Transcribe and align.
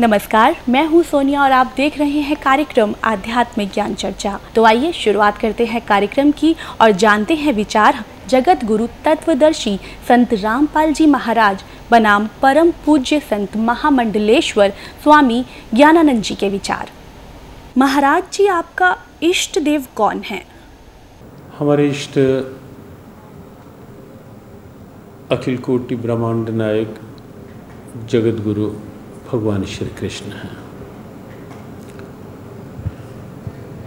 नमस्कार, 0.00 0.56
मैं 0.68 0.84
हूँ 0.86 1.02
सोनिया 1.02 1.42
और 1.42 1.52
आप 1.52 1.72
देख 1.76 1.96
रहे 1.98 2.20
हैं 2.20 2.36
कार्यक्रम 2.42 2.94
आध्यात्मिक 3.04 3.70
ज्ञान 3.72 3.94
चर्चा। 3.94 4.38
तो 4.54 4.64
आइए 4.64 4.92
शुरुआत 4.92 5.38
करते 5.38 5.64
हैं 5.66 5.80
कार्यक्रम 5.86 6.30
की 6.30 6.54
और 6.80 6.90
जानते 6.92 7.34
हैं 7.34 7.52
विचार 7.52 8.04
जगत 8.28 8.64
गुरु 8.64 8.86
तत्वदर्शी 9.04 9.76
संत 10.08 10.34
रामपाल 10.34 10.92
जी 10.92 11.06
महाराज, 11.06 11.64
बनाम 11.90 12.28
परम 12.42 12.70
पूज्य 12.86 13.20
संत 13.20 13.56
महामंडलेश्वर 13.56 14.72
स्वामी 15.02 15.44
ज्ञानानंद 15.74 16.22
जी 16.22 16.34
के 16.34 16.48
विचार। 16.48 16.90
महाराज 17.78 18.22
जी, 18.32 18.46
आपका 18.46 18.96
इष्ट 19.22 19.58
देव 19.58 19.86
कौन 19.96 20.22
है? 20.26 20.42
हमारे 21.58 21.88
इष्ट 21.88 22.18
अखिल 25.32 25.58
कोटि 25.58 25.96
ब्रह्मांड 25.96 26.48
नायक 26.50 27.00
जगत 28.10 28.44
गुरु 28.44 28.70
भगवान 29.32 29.64
श्री 29.64 29.88
कृष्ण 29.88 30.26
हैं। 30.26 30.56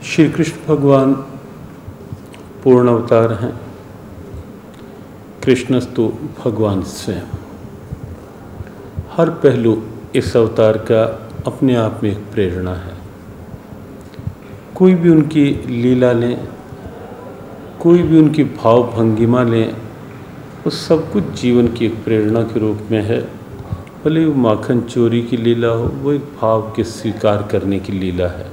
श्री 0.04 0.30
कृष्ण 0.30 0.76
भगवान 0.76 1.14
पूर्ण 2.64 2.90
अवतार 2.90 3.34
हैं। 3.34 3.60
कृष्णस्तु 5.44 6.14
भगवान 6.46 6.84
स्वयं। 6.84 7.22
हर 9.12 9.30
पहलू 9.30 9.84
इस 10.16 10.38
अवतार 10.38 10.78
का 10.78 11.30
अपने 11.48 11.76
आप 11.76 12.00
में 12.04 12.12
एक 12.12 12.18
प्रेरणा 12.18 12.74
है। 12.74 12.94
कोई 14.76 14.96
भी 14.96 15.10
उनकी 15.10 15.68
लीला 15.82 16.12
लें, 16.12 16.48
कोई 17.80 18.02
भी 18.02 18.20
उनकी 18.20 18.44
भाव 18.44 18.84
भंगिमा 18.84 19.44
लें, 19.44 19.74
वो 20.64 20.70
सब 20.70 21.12
कुछ 21.12 21.24
जीवन 21.24 21.68
की 21.68 21.86
एक 21.86 22.04
प्रेरणा 22.04 22.44
के 22.44 22.60
रूप 22.60 22.80
में 22.92 23.04
है। 23.04 23.41
भले 24.06 24.26
वो 24.26 24.34
माखन 24.34 24.82
चोरी 24.82 25.22
की 25.22 25.38
लीला 25.38 25.68
हो, 25.68 25.84
वो 25.84 26.12
एक 26.12 26.22
भाव 26.22 26.62
के 26.62 26.84
स्वीकार 26.84 27.48
करने 27.52 27.80
की 27.80 27.94
लीला 27.94 28.28
है। 28.28 28.48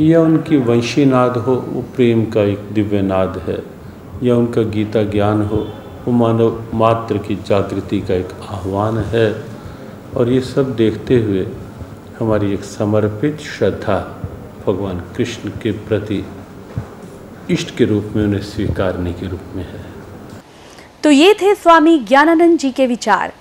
या 0.00 0.20
उनकी 0.20 0.56
वंशी 0.56 1.04
नाद 1.04 1.36
हो, 1.36 1.54
वो 1.54 1.82
प्रेम 1.82 2.24
का 2.24 2.42
एक 2.42 2.58
दिव्य 2.58 3.02
नाद 3.02 3.42
है। 3.46 3.62
या 4.22 4.36
उनका 4.36 4.62
गीता 4.62 5.02
ज्ञान 5.02 5.42
हो, 5.42 5.68
वो 6.04 6.12
मानव 6.12 6.64
मात्र 6.74 7.18
की 7.18 7.34
जागृति 7.36 8.00
का 8.00 8.14
एक 8.14 8.28
आह्वान 8.48 8.98
है। 8.98 9.44
और 10.16 10.28
ये 10.28 10.40
सब 10.40 10.76
देखते 10.76 11.18
हुए 11.18 11.46
हमारी 12.18 12.52
एक 12.52 12.64
समर्पित 12.64 13.40
श्रद्धा 13.40 14.22
भगवान 14.66 15.02
कृष्ण 15.16 15.48
के 15.48 15.72
प्रति 15.72 16.26
इष्ट 17.50 17.76
के 17.76 17.84
रूप 17.84 18.12
में, 18.16 18.24
उन्हें 18.24 18.42
स्वीकारने 18.42 19.12
के 19.12 19.26
रूप 19.26 19.40
में 19.54 19.64
है। 19.64 19.84
तो 21.02 21.10
ये 21.10 21.34
थे 21.34 21.54
स्वामी 21.54 21.98
ज्ञानानंद 21.98 22.58
जी 22.58 22.70
के 22.70 22.86
विचार। 22.86 23.32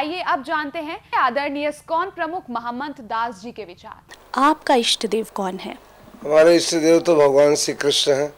आइए 0.00 0.20
अब 0.32 0.42
जानते 0.42 0.78
हैं 0.78 0.98
आदरणीय 1.18 1.70
स्कॉन 1.72 2.10
प्रमुख 2.10 2.42
महम्मद 2.50 3.00
दास 3.08 3.40
जी 3.40 3.50
के 3.52 3.64
विचार। 3.64 4.14
आपका 4.40 4.74
इष्ट 4.74 5.06
देव 5.06 5.26
कौन 5.34 5.56
है? 5.58 5.74
हमारे 6.22 6.54
इष्ट 6.56 6.74
देव 6.74 7.00
तो 7.00 7.14
भगवान 7.16 7.54
श्री 7.54 7.74
कृष्ण 7.74 8.12
हैं। 8.12 8.32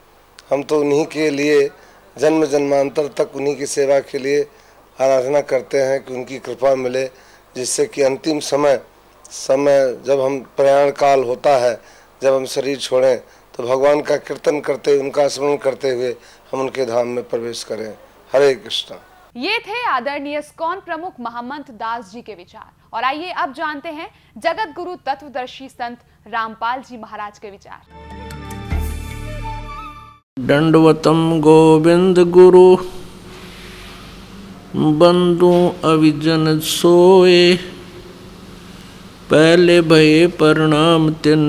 हम 0.50 0.62
तो 0.62 0.78
उन्हीं 0.80 1.04
के 1.06 1.28
लिए 1.30 1.60
जन्म 2.16 2.44
जन्मांतर 2.46 3.08
तक 3.18 3.36
उन्हीं 3.36 3.54
की 3.56 3.66
सेवा 3.66 3.98
के 4.00 4.18
लिए 4.18 4.40
आराधना 4.98 5.40
करते 5.52 5.82
हैं 5.82 6.02
कि 6.04 6.14
उनकी 6.14 6.38
कृपा 6.38 6.74
मिले 6.74 7.04
जिससे 7.56 7.86
कि 7.86 8.02
अंतिम 8.02 8.40
समय 8.40 8.80
समय 9.30 9.80
जब 10.06 10.20
हम 10.20 10.40
प्रयाण 10.56 10.90
काल 10.98 11.24
होता 11.24 11.56
है 11.58 11.74
जब 12.22 12.34
हम 12.34 12.46
शरीर 12.56 12.78
छोड़ें 12.78 13.16
तो 13.54 13.62
भगवान 13.62 14.00
का 14.02 14.16
कीर्तन 14.26 14.60
करते 14.66 14.98
उनका 14.98 15.28
स्मरण 15.28 15.56
करते 15.62 15.94
हुए 15.94 16.14
हम 16.52 16.60
उनके 16.60 16.86
धाम 16.86 17.08
में 17.08 17.24
प्रवेश 17.28 17.64
करें। 17.64 17.88
हरे 18.30 18.54
कृष्णा। 18.56 19.00
ये 19.36 19.58
थे 19.58 19.84
आदरणीय 19.88 20.40
स्कॉन 20.42 20.80
प्रमुख 20.80 21.12
महम्मद 21.20 21.70
दास 21.70 22.10
जी 22.12 22.20
के 22.22 22.34
विचार। 22.34 22.70
और 22.92 23.04
आइए 23.04 23.30
अब 23.32 23.52
जानते 23.52 23.88
हैं 23.88 24.08
जगत 24.36 24.72
गुरु 24.76 24.96
तत्वदर्शी 24.96 25.68
संत 25.68 25.98
रामपाल 26.26 26.82
जी 26.82 26.96
महाराज 26.96 27.38
के 27.38 27.50
विचार। 27.50 27.80
दंडवतम 30.38 31.40
गोविंद 31.40 32.18
गुरु, 32.30 32.76
बंधु 35.00 35.52
अविजन 35.84 36.58
सोए, 36.60 37.56
पहले 39.30 39.80
भये 39.80 40.26
प्रणाम 40.26 41.10
तिन, 41.24 41.42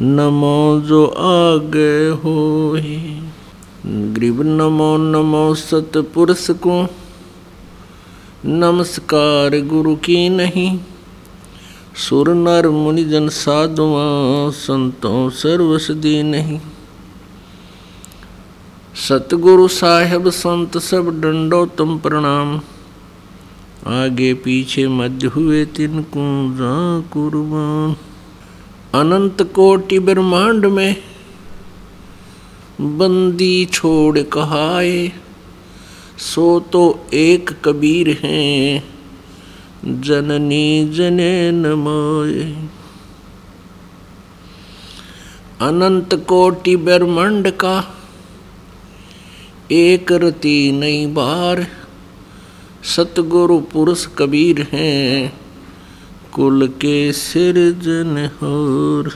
नमो 0.00 0.80
जो 0.80 1.04
आगे 1.06 2.08
होए। 2.20 3.23
ग्रीब 3.86 4.42
नमो 4.42 4.96
नमो 4.96 5.54
सतपुरुष 5.54 6.50
को 6.50 6.86
नमस्कार 8.44 9.60
गुरु 9.60 9.96
की 9.96 10.28
नहीं। 10.28 10.80
सुर 11.96 12.34
नर 12.34 12.68
मुनिजन 12.68 13.28
साधुआ 13.28 14.50
संतों 14.50 15.30
सर्वसदी 15.30 16.22
नहीं। 16.22 16.60
सतगुरु 19.08 19.68
साहेब, 19.68 20.30
संत 20.30 20.78
सब 20.78 21.20
डंडो 21.20 21.66
तुम 21.66 21.98
प्रणाम। 21.98 22.56
आगे 23.86 24.34
पीछे 24.34 24.88
मध्य 24.88 25.26
हुए 25.26 25.64
तिनको 25.64 26.50
जा 26.54 27.00
कुर्बान। 27.08 27.96
अनंत 29.00 29.42
कोटि 29.42 29.98
ब्रह्मांड 29.98 30.66
में 30.66 30.96
बंदी 32.80 33.64
छोड़ 33.64 34.18
कहाए, 34.18 35.12
सो 36.18 36.60
तो 36.60 37.06
एक 37.14 37.50
कबीर 37.64 38.08
हैं, 38.22 38.84
जननी 39.84 40.88
जने 40.88 41.50
नमाए 41.50 42.68
अनंत 45.60 46.14
कोटि 46.14 46.76
ब्रह्मांड 46.76 47.50
का 47.50 47.94
एक 49.70 50.12
रति 50.12 50.72
नई 50.72 51.06
बार, 51.06 51.66
सतगुरु 52.82 53.60
पुरुष 53.60 54.06
कबीर 54.18 54.66
हैं, 54.72 55.32
कुल 56.32 56.68
के 56.68 57.12
सिर 57.12 57.54
सिरजनहार 57.54 59.10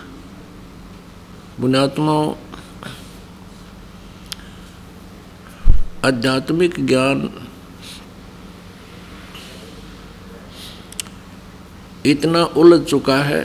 बुनात्माओं 1.61 2.33
आध्यात्मिक 6.05 6.75
ज्ञान 6.87 7.31
इतना 12.07 12.45
उलझ 12.45 12.81
चुका 12.87 13.17
है 13.17 13.43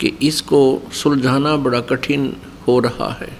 कि 0.00 0.08
इसको 0.22 0.82
सुलझाना 0.92 1.56
बड़ा 1.56 1.80
कठिन 1.80 2.36
हो 2.68 2.78
रहा 2.80 3.12
है। 3.12 3.30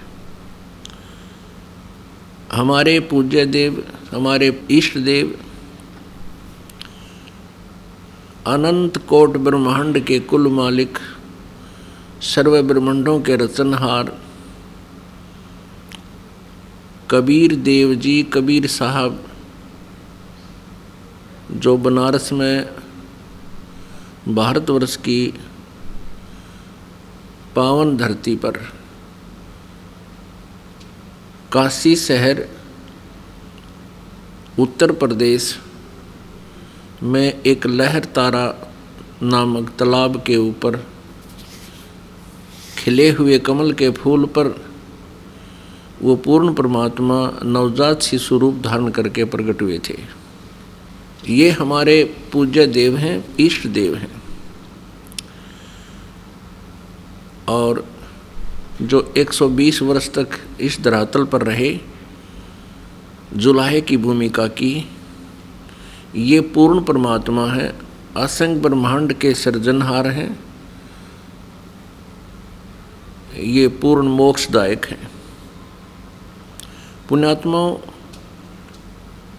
हमारे 2.53 2.99
पूज्य 2.99 3.45
देव, 3.45 3.83
हमारे 4.11 4.65
इष्ट 4.71 4.97
देव, 4.97 5.37
अनंत 8.47 8.97
कोट 8.97 9.37
ब्रह्मांड 9.37 10.05
के 10.05 10.19
कुल 10.19 10.47
मालिक, 10.47 10.97
सर्व 12.21 12.61
ब्रह्मांडों 12.61 13.21
के 13.21 13.35
रचनहार 13.35 14.22
कबीर 17.13 17.55
देव 17.55 17.93
जी, 17.95 18.23
कबीर 18.23 18.67
साहब, 18.67 19.23
जो 21.51 21.77
बनारस 21.77 22.31
में 22.33 22.65
भारतवर्ष 24.27 24.95
की 24.95 25.33
पावन 27.55 27.97
धरती 27.97 28.35
पर 28.35 28.57
काशी 31.51 31.95
शहर, 31.95 32.47
उत्तर 34.59 34.91
प्रदेश 34.91 35.59
में 37.03 37.41
एक 37.41 37.67
लहर 37.67 38.05
तारा 38.05 38.45
नामक 39.23 39.69
तालाब 39.69 40.23
के 40.27 40.37
ऊपर 40.37 40.85
खिले 42.77 43.09
हुए 43.11 43.39
कमल 43.39 43.73
के 43.73 43.89
फूल 43.89 44.25
पर 44.25 44.72
वो 46.01 46.15
पूर्ण 46.15 46.53
परमात्मा 46.53 47.39
नवजात 47.45 48.01
शिशु 48.01 48.37
रूप 48.37 48.55
धारण 48.55 48.89
करके 48.89 49.23
प्रकट 49.23 49.61
हुए 49.61 49.79
थे। 49.89 49.97
ये 51.29 51.49
हमारे 51.49 52.15
पूज्य 52.31 52.67
देव 52.67 52.97
हैं, 52.97 53.35
इष्ट 53.37 53.67
देव 53.67 53.95
हैं। 53.95 54.23
और 57.49 57.85
जो 58.81 59.13
120 59.17 59.81
वर्ष 59.81 60.09
तक 60.09 60.27
इस 60.61 60.79
धरातल 60.79 61.25
पर 61.25 61.41
रहे, 61.41 61.79
जुलाहे 63.33 63.81
की 63.81 63.97
भूमिका 63.97 64.47
की, 64.47 64.89
ये 66.15 66.41
पूर्ण 66.41 66.83
परमात्मा 66.83 67.45
है, 67.47 67.79
असंग 68.17 68.57
ब्रह्मांड 68.57 69.13
के 69.13 69.33
सृजनहार 69.33 70.07
हैं। 70.07 70.39
ये 73.37 73.67
पूर्ण 73.67 74.07
मोक्षदायक 74.07 74.85
हैं। 74.85 75.12
पुण्यात्माओं 77.09 77.75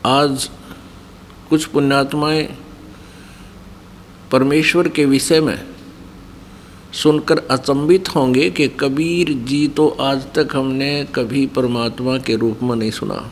आज 0.06 0.50
कुछ 1.50 1.64
पुण्यात्माएँ 1.64 2.48
परमेश्वर 4.32 4.88
के 4.88 5.04
विषय 5.04 5.40
में 5.40 5.68
सुनकर 6.92 7.38
अचंभित 7.38 8.08
होंगे 8.08 8.50
कि 8.50 8.68
कबीर 8.68 9.32
जी 9.32 9.68
तो 9.68 9.88
आज 9.88 10.22
तक 10.34 10.48
हमने 10.56 11.04
कभी 11.14 11.46
परमात्मा 11.46 12.18
के 12.18 12.36
रूप 12.36 12.62
में 12.62 12.76
नहीं 12.76 12.90
सुना। 12.90 13.30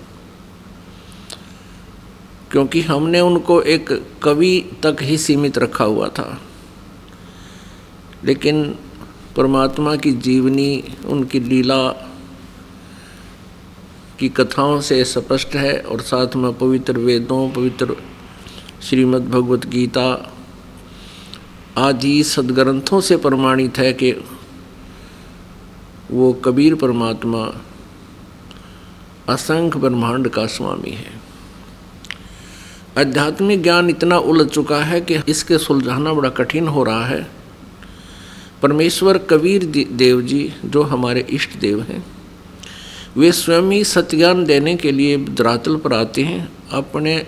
क्योंकि 2.51 2.81
हमने 2.81 3.21
उनको 3.21 3.63
एक 3.63 4.07
कवि 4.23 4.71
तक 4.83 4.97
ही 5.03 5.19
सीमित 5.19 5.59
रखा 5.59 5.85
हुआ 5.85 6.09
था। 6.09 6.43
लेकिन 8.25 8.75
परमात्मा 9.37 9.97
की 9.97 10.13
जीवनी, 10.13 10.85
उनकी 11.07 11.41
लीला 11.41 12.09
की 14.23 14.29
कथाओं 14.29 14.81
से 14.81 15.05
स्पष्ट 15.05 15.55
है 15.55 15.81
और 15.81 16.01
साथ 16.01 16.37
में 16.37 16.59
पवित्र 16.59 16.99
वेदों, 16.99 17.51
पवित्र 17.51 17.97
श्रीमद् 18.83 19.31
भगवत 19.31 19.67
गीता 19.67 20.35
आदि 21.79 22.23
सदग्रंथों 22.25 23.01
से 23.01 23.17
प्रमाणित 23.17 23.79
है 23.79 23.93
कि 23.93 24.13
वो 26.11 26.33
कबीर 26.33 26.75
परमात्मा 26.75 27.63
असंख्य 29.29 29.79
ब्रह्मांड 29.79 30.29
का 30.29 30.47
स्वामी 30.47 30.91
है। 30.91 31.21
आध्यात्मिक 32.99 33.63
ज्ञान 33.63 33.91
इतना 33.91 34.19
उलझ 34.19 34.49
चुका 34.49 34.85
है 34.85 35.01
कि 35.01 35.19
इसके 35.29 35.59
सुलझाना 35.59 36.13
बड़ा 36.13 36.29
कठिन 36.29 36.69
हो 36.69 36.85
रहा 36.85 37.07
है। 37.07 37.31
परमेश्वर 38.63 39.19
कबीर 39.19 39.65
देव 39.93 40.23
जी, 40.23 40.53
जो 40.65 40.83
हमारे 40.83 41.27
इष्ट 41.31 41.59
देव 41.59 41.83
हैं 41.83 42.22
वे 43.17 43.31
स्वयं 43.33 43.71
ही 43.73 43.83
सत्यज्ञान 43.85 44.45
देने 44.45 44.75
के 44.77 44.93
लिए 44.93 45.17
धरातल 45.19 45.77
पर 45.77 45.93
आते 45.93 46.23
हैं, 46.23 46.49
अपने 46.73 47.27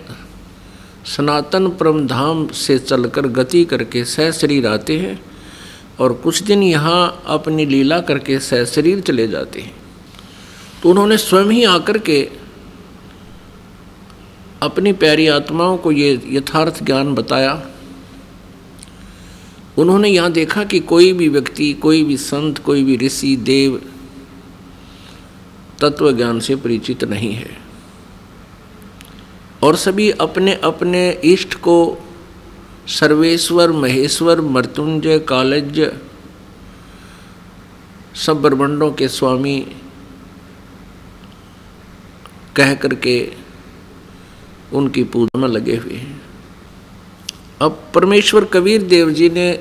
सनातन 1.06 1.68
परम 1.70 2.06
धाम 2.06 2.46
से 2.48 2.78
चलकर 2.78 3.26
गति 3.28 3.64
करके 3.64 4.04
सह 4.04 4.30
शरीर 4.30 4.66
आते 4.66 4.98
हैं 4.98 5.20
और 6.00 6.12
कुछ 6.14 6.42
दिन 6.42 6.62
यहाँ 6.62 7.22
अपनी 7.26 7.66
लीला 7.66 8.00
करके 8.00 8.38
सह 8.38 8.64
शरीर 8.64 9.00
चले 9.00 9.28
जाते 9.28 9.60
हैं। 9.60 9.74
तो 10.82 10.90
उन्होंने 10.90 11.16
स्वयं 11.18 11.50
ही 11.50 11.64
आकर 11.64 11.98
के 11.98 12.20
अपनी 14.62 14.92
प्यारी 14.92 15.26
आत्माओं 15.28 15.76
को 15.76 15.92
ये 15.92 16.20
यथार्थ 16.26 16.82
ज्ञान 16.84 17.14
बताया। 17.14 17.62
उन्होंने 19.78 20.08
यहाँ 20.08 20.32
देखा 20.32 20.64
कि 20.64 20.78
कोई 20.80 21.12
भी 21.12 21.28
व्यक्ति, 21.28 21.72
कोई 21.72 22.02
भी 22.04 22.16
संत, 22.16 22.58
कोई 22.58 22.84
भी 22.84 22.96
ऋषि, 22.96 23.36
देव 23.36 23.80
तत्व 25.80 26.12
ज्ञान 26.12 26.40
से 26.40 26.56
परिचित 26.56 27.04
नहीं 27.04 27.32
है। 27.32 27.56
और 29.62 29.76
सभी 29.76 30.10
अपने 30.10 30.54
अपने 30.54 31.10
इष्ट 31.10 31.54
को 31.54 32.06
सर्वेश्वर, 32.88 33.72
महेश्वर, 33.72 34.40
मृत्युंजय 34.40 35.18
कालज 35.18 35.92
सब 38.14 38.42
ब्रह्मंडों 38.42 38.92
के 38.92 39.08
स्वामी 39.08 39.66
कह 42.56 42.74
करके 42.74 43.32
उनकी 44.72 45.04
पूजा 45.04 45.38
में 45.38 45.48
लगे 45.48 45.76
हुए 45.76 45.94
हैं। 45.94 46.22
अब 47.62 47.90
परमेश्वर 47.94 48.44
कबीर 48.44 48.82
देव 48.82 49.10
जी 49.10 49.30
ने 49.30 49.52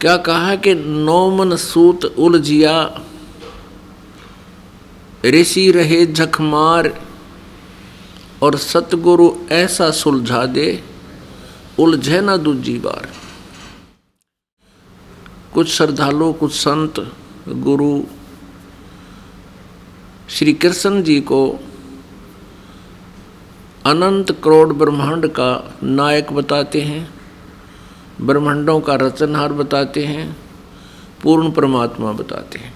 क्या 0.00 0.16
कहा 0.16 0.54
कि 0.56 0.74
नौमन 0.74 1.56
सूत 1.56 2.04
उलझिया 2.04 3.02
ऋषि 5.24 5.70
रहे 5.70 6.06
झखमार 6.06 7.00
और 8.42 8.56
सतगुरु 8.56 9.32
ऐसा 9.50 9.90
सुलझा 9.90 10.46
दे, 10.46 10.82
उलझे 11.78 12.20
ना 12.20 12.36
दूजी 12.36 12.78
बार। 12.78 13.08
कुछ 15.54 15.68
श्रद्धालु, 15.68 16.32
कुछ 16.32 16.52
संत, 16.52 17.12
गुरु, 17.48 18.02
श्री 20.30 20.52
कृष्ण 20.52 21.02
जी 21.02 21.20
को 21.20 21.58
अनंत 23.86 24.32
करोड़ 24.44 24.72
ब्रह्मांड 24.72 25.26
का 25.26 25.74
नायक 25.82 26.32
बताते 26.32 26.80
हैं, 26.80 27.14
ब्रह्मांडों 28.20 28.80
का 28.80 28.94
रचनहार 28.94 29.52
बताते 29.52 30.04
हैं, 30.04 30.36
पूर्ण 31.22 31.50
परमात्मा 31.50 32.12
बताते 32.12 32.58
हैं। 32.58 32.71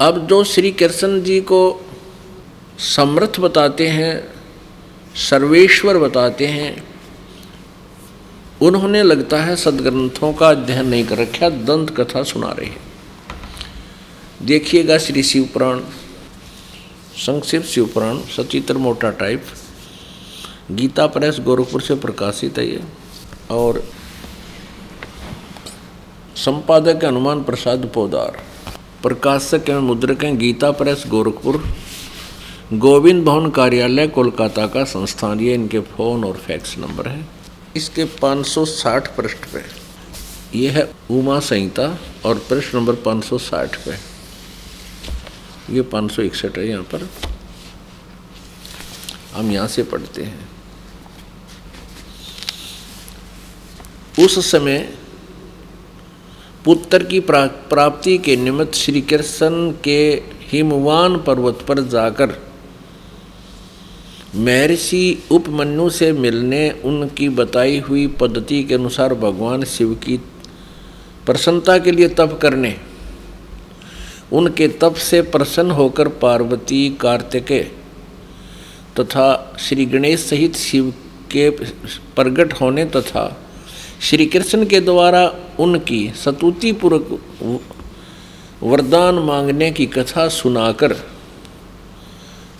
अब 0.00 0.26
जो 0.26 0.44
श्री 0.44 0.70
कृष्ण 0.72 1.22
जी 1.22 1.40
को 1.40 1.60
समर्थ 2.78 3.38
बताते 3.40 3.88
हैं, 3.88 4.34
सर्वेश्वर 5.28 5.98
बताते 5.98 6.46
हैं, 6.46 6.84
उन्होंने 8.62 9.02
लगता 9.02 9.42
है 9.42 9.56
सदग्रंथों 9.56 10.32
का 10.32 10.48
अध्ययन 10.48 10.88
नहीं 10.88 11.04
कर 11.04 11.18
रखा, 11.18 11.48
दंत 11.48 11.90
कथा 11.90 12.22
सुना 12.22 12.50
रहे 12.52 12.66
हैं। 12.66 12.86
देखिएगा 14.42 14.98
श्री 14.98 15.22
शिवपुराण 15.22 15.80
संक्षिप्त 17.16 17.66
शिवपुराण 17.66 18.20
सचित्र 18.36 18.76
मोटा 18.76 19.10
टाइप, 19.10 19.46
गीता 20.70 21.06
प्रेस 21.06 21.40
गोरखपुर 21.40 21.82
से 21.82 21.94
प्रकाशित 21.94 22.58
है 22.58 22.66
ये, 22.68 22.80
और 23.50 23.82
संपादक 26.36 27.04
हनुमान 27.04 27.42
प्रसाद 27.42 27.90
पोदार। 27.94 28.42
प्रकाशक 29.02 29.64
एवं 29.68 29.82
मुद्रक 29.82 30.24
हैं 30.24 30.38
गीता 30.38 30.70
प्रेस, 30.70 31.04
गोरखपुर। 31.06 31.64
गोविंद 32.72 33.24
भवन 33.24 33.50
कार्यालय, 33.50 34.06
कोलकाता 34.06 34.66
का 34.66 34.84
संस्थान। 34.84 35.40
ये 35.40 35.54
इनके 35.54 35.80
फ़ोन 35.80 36.24
और 36.24 36.36
फैक्स 36.36 36.78
नंबर 36.78 37.08
है। 37.08 37.28
इसके 37.76 38.04
560 38.04 39.16
पृष्ठ 39.16 39.36
पे। 39.36 39.62
ये 40.58 40.70
है 40.70 40.92
उमा 41.10 41.40
संहिता 41.40 41.98
और 42.26 42.38
पृष्ठ 42.38 42.74
नंबर 42.74 42.94
560 42.94 43.76
पे। 43.76 44.18
ये 45.74 45.82
पाँच 45.82 46.12
सौ 46.12 46.22
इकसठ 46.22 46.58
है 46.58 46.68
यहाँ 46.68 46.82
पर। 46.82 47.08
हम 49.34 49.50
यहाँ 49.50 49.68
से 49.68 49.82
पढ़ते 49.82 50.22
हैं। 50.22 50.48
उस 54.20 54.50
समय 54.50 54.98
पुत्र 56.68 57.04
की 57.04 57.20
प्राप्ति 57.20 58.18
के 58.18 58.36
निमित्त 58.36 58.74
श्री 58.74 59.00
कृष्ण 59.00 59.70
के 59.72 60.22
हिमवान 60.52 61.16
पर्वत 61.16 61.58
पर 61.68 61.80
जाकर 61.80 62.28
महर्षि 64.34 65.22
उपमन्यु 65.30 65.90
से 65.90 66.12
मिलने 66.12 66.70
उनकी 66.70 67.28
बताई 67.28 67.78
हुई 67.78 68.06
पद्धति 68.06 68.62
के 68.64 68.74
अनुसार 68.74 69.14
भगवान 69.14 69.64
शिव 69.64 69.94
की 69.94 70.16
प्रसन्नता 71.26 71.78
के 71.78 71.90
लिए 71.90 72.08
तप 72.08 72.38
करने, 72.42 72.76
उनके 74.32 74.68
तप 74.68 74.94
से 74.94 75.22
प्रसन्न 75.22 75.70
होकर 75.70 76.08
पार्वती 76.08 76.90
कार्तिकेय 76.90 77.62
तथा 79.00 79.56
श्री 79.58 79.86
गणेश 79.86 80.20
सहित 80.20 80.56
शिव 80.56 80.90
के 81.30 81.50
प्रगट 81.50 82.52
होने 82.52 82.84
तथा 82.84 83.47
श्री 84.00 84.26
कृष्ण 84.26 84.66
के 84.66 84.80
द्वारा 84.80 85.34
उनकी 85.60 86.12
सतुतिपूर्वक 86.24 87.60
वरदान 88.62 89.14
मांगने 89.14 89.70
की 89.70 89.86
कथा 89.86 90.28
सुनाकर 90.28 90.94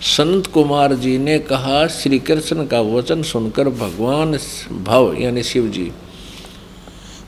संत 0.01 0.47
कुमार 0.47 0.93
जी 0.93 1.17
ने 1.17 1.39
कहा, 1.39 1.87
श्री 1.87 2.19
कृष्ण 2.19 2.65
का 2.65 2.81
वचन 2.81 3.23
सुनकर 3.23 3.69
भगवान 3.69 4.37
भव, 4.83 5.15
यानी 5.19 5.43
शिव 5.43 5.67
जी, 5.67 5.91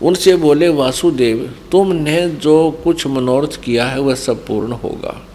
उनसे 0.01 0.35
बोले, 0.35 0.69
वासुदेव, 0.69 1.53
तुमने 1.71 2.29
जो 2.29 2.71
कुछ 2.83 3.07
मनोरथ 3.07 3.61
किया 3.63 3.85
है, 3.85 3.99
वह 3.99 4.15
सब 4.15 4.45
पूर्ण 4.47 4.71
होगा। 4.71 5.27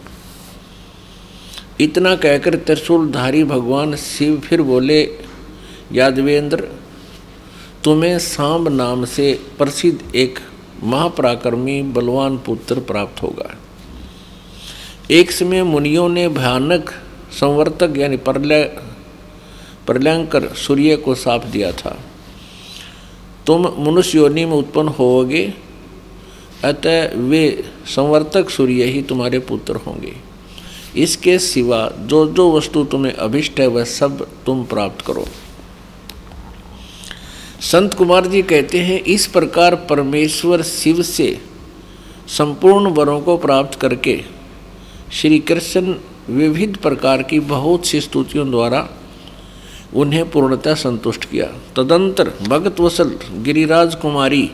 इतना 1.80 2.14
कहकर 2.16 2.54
त्रिशूलधारी 2.54 3.44
भगवान 3.44 3.96
शिव 3.96 4.40
फिर 4.40 4.62
बोले, 4.62 5.02
यादवेंद्र 5.92 6.68
तुम्हें 7.86 8.18
सांब 8.18 8.68
नाम 8.68 9.04
से 9.04 9.40
प्रसिद्ध 9.58 10.14
एक 10.14 10.38
महापराक्रमी 10.82 11.82
बलवान 11.82 12.38
पुत्र 12.38 12.80
प्राप्त 12.80 13.22
होगा। 13.22 13.54
एक 15.10 15.30
समय 15.30 15.62
मुनियों 15.62 16.08
ने 16.08 16.28
भयानक 16.28 16.90
संवर्तक 17.40 17.94
यानी 17.96 18.16
प्रलय, 18.16 18.62
प्रलयंकर 19.86 20.48
सूर्य 20.48 20.96
को 20.96 21.14
साफ़ 21.14 21.46
दिया 21.46 21.72
था। 21.72 21.96
तुम 23.46 23.72
मनुष्य 23.78 24.18
योनि 24.18 24.44
में 24.44 24.56
उत्पन्न 24.56 24.88
होोगे 24.88 25.54
अतः 26.64 27.16
वे 27.16 27.64
संवर्तक 27.86 28.50
सूर्य 28.50 28.84
ही 28.84 29.02
तुम्हारे 29.02 29.38
पुत्र 29.38 29.76
होंगे। 29.76 30.16
इसके 30.96 31.38
सिवा 31.38 31.92
जो 31.98 32.26
जो 32.26 32.52
वस्तु 32.52 32.84
तुम्हें 32.84 33.12
अभिष्ट 33.12 33.60
है, 33.60 33.66
वह 33.66 33.84
सब 33.84 34.28
तुम 34.46 34.64
प्राप्त 34.64 35.06
करो। 35.06 35.26
संत 37.60 37.94
कुमार 37.94 38.26
जी 38.26 38.42
कहते 38.42 38.78
हैं, 38.78 39.00
इस 39.00 39.26
प्रकार 39.26 39.74
परमेश्वर 39.90 40.62
शिव 40.62 41.02
से 41.02 41.40
संपूर्ण 42.28 42.90
वरों 42.90 43.20
को 43.20 43.36
प्राप्त 43.36 43.78
करके 43.80 44.20
श्री 45.12 45.38
कृष्ण 45.38 45.94
विविध 46.28 46.76
प्रकार 46.76 47.22
की 47.22 47.40
बहुत 47.40 47.86
सी 47.86 48.00
स्तुतियों 48.00 48.50
द्वारा 48.50 48.88
उन्हें 49.94 50.30
पूर्णतः 50.30 50.74
संतुष्ट 50.74 51.24
किया। 51.24 51.46
तदंतर 51.76 52.32
भगत 52.42 52.80
वसल 52.80 53.16
गिरिराज 53.42 53.94
कुमारी 53.94 54.50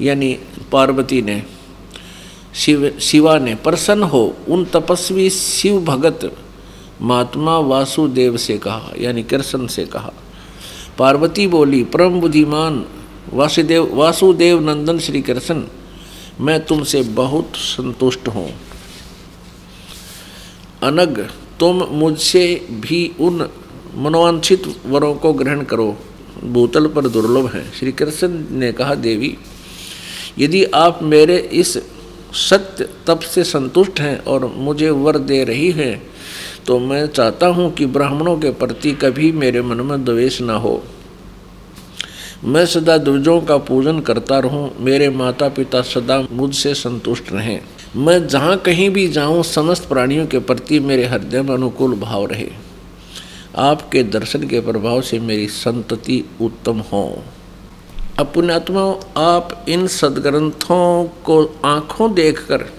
यानी 0.00 0.32
पार्वती 0.72 1.22
ने, 1.22 1.42
शिव, 2.54 2.90
शिवा 3.00 3.38
ने 3.38 3.54
प्रसन्न 3.54 4.02
हो 4.02 4.36
उन 4.48 4.64
तपस्वी 4.64 5.30
शिव 5.30 5.80
भगत 5.84 6.32
महात्मा 7.00 7.58
वासुदेव 7.58 8.36
से 8.36 8.58
कहा, 8.58 8.92
यानी 8.98 9.22
कृष्ण 9.22 9.66
से 9.66 9.84
कहा 9.86 10.12
पार्वती 10.98 11.46
बोली, 11.46 11.84
परम 11.84 12.20
बुद्धिमान, 12.20 12.84
वासुदेव 13.32 13.96
वासुदेव 13.96 14.60
नंदन 14.60 14.98
श्री 14.98 15.22
कृष्ण, 15.22 15.64
मैं 16.40 16.64
तुमसे 16.64 17.02
बहुत 17.02 17.52
संतुष्ट 17.56 18.28
हूँ। 18.28 18.54
अनग, 20.82 21.18
तुम 21.60 21.76
मुझसे 21.90 22.66
भी 22.70 23.12
उन 23.20 23.48
मनोवांछित 23.94 24.62
वरों 24.86 25.14
को 25.14 25.32
ग्रहण 25.32 25.62
करो। 25.62 25.96
भूतल 26.44 26.86
पर 26.86 27.08
दुर्लभ 27.08 27.54
है। 27.54 27.70
श्री 27.70 27.92
कृष्ण 27.92 28.44
ने 28.50 28.72
कहा, 28.72 28.94
देवी, 28.94 29.38
यदि 30.38 30.64
आप 30.64 31.02
मेरे 31.02 31.36
इस 31.52 31.78
सत्य 32.32 32.88
तप 33.06 33.20
से 33.20 33.44
संतुष्ट 33.44 34.00
हैं 34.00 34.24
और 34.24 34.52
मुझे 34.56 34.90
वर 34.90 35.18
दे 35.18 35.44
रही 35.44 35.70
हैं 35.70 36.02
तो 36.68 36.78
मैं 36.78 37.06
चाहता 37.06 37.46
हूँ 37.46 37.72
कि 37.72 37.86
ब्राह्मणों 37.86 38.38
के 38.38 38.50
प्रति 38.50 38.92
कभी 38.92 39.32
मेरे 39.32 39.62
मन 39.62 39.76
में 39.76 40.04
द्वेष 40.04 40.40
न 40.42 40.50
हो। 40.50 40.82
मैं 42.44 42.66
सदा 42.66 42.98
द्विजों 42.98 43.40
का 43.40 43.56
पूजन 43.58 44.00
करता 44.00 44.38
रहूँ, 44.38 44.70
मेरे 44.80 45.10
माता 45.10 45.48
पिता 45.48 45.82
सदा 45.82 46.26
मुझसे 46.32 46.74
संतुष्ट 46.74 47.32
रहें। 47.32 47.60
मैं 47.96 48.26
जहाँ 48.26 48.56
कहीं 48.56 48.90
भी 48.90 49.08
जाऊँ, 49.08 49.42
समस्त 49.42 49.88
प्राणियों 49.88 50.26
के 50.26 50.38
प्रति 50.38 50.80
मेरे 50.80 51.06
हृदय 51.06 51.42
में 51.42 51.54
अनुकूल 51.54 51.94
भाव 51.94 52.26
रहे। 52.26 52.50
आपके 53.56 54.02
दर्शन 54.02 54.46
के 54.48 54.60
प्रभाव 54.60 55.00
से 55.00 55.18
मेरी 55.18 55.48
संतति 55.48 56.24
उत्तम 56.40 56.78
हो। 56.78 57.22
अपनात्मा 58.18 58.82
आप 59.16 59.64
इन 59.68 59.86
सदग्रंथों 59.86 61.04
को 61.04 61.60
आँखों 61.64 62.14
देखकर 62.14 62.77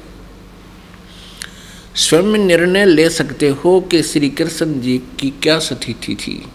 स्वयं 1.95 2.37
निर्णय 2.37 2.85
ले 2.85 3.09
सकते 3.09 3.49
हो 3.49 3.79
कि 3.81 4.01
श्री 4.03 4.29
कृष्ण 4.29 4.79
जी 4.81 4.97
की 5.19 5.29
क्या 5.29 5.59
स्थिति 5.59 6.15
थी। 6.15 6.45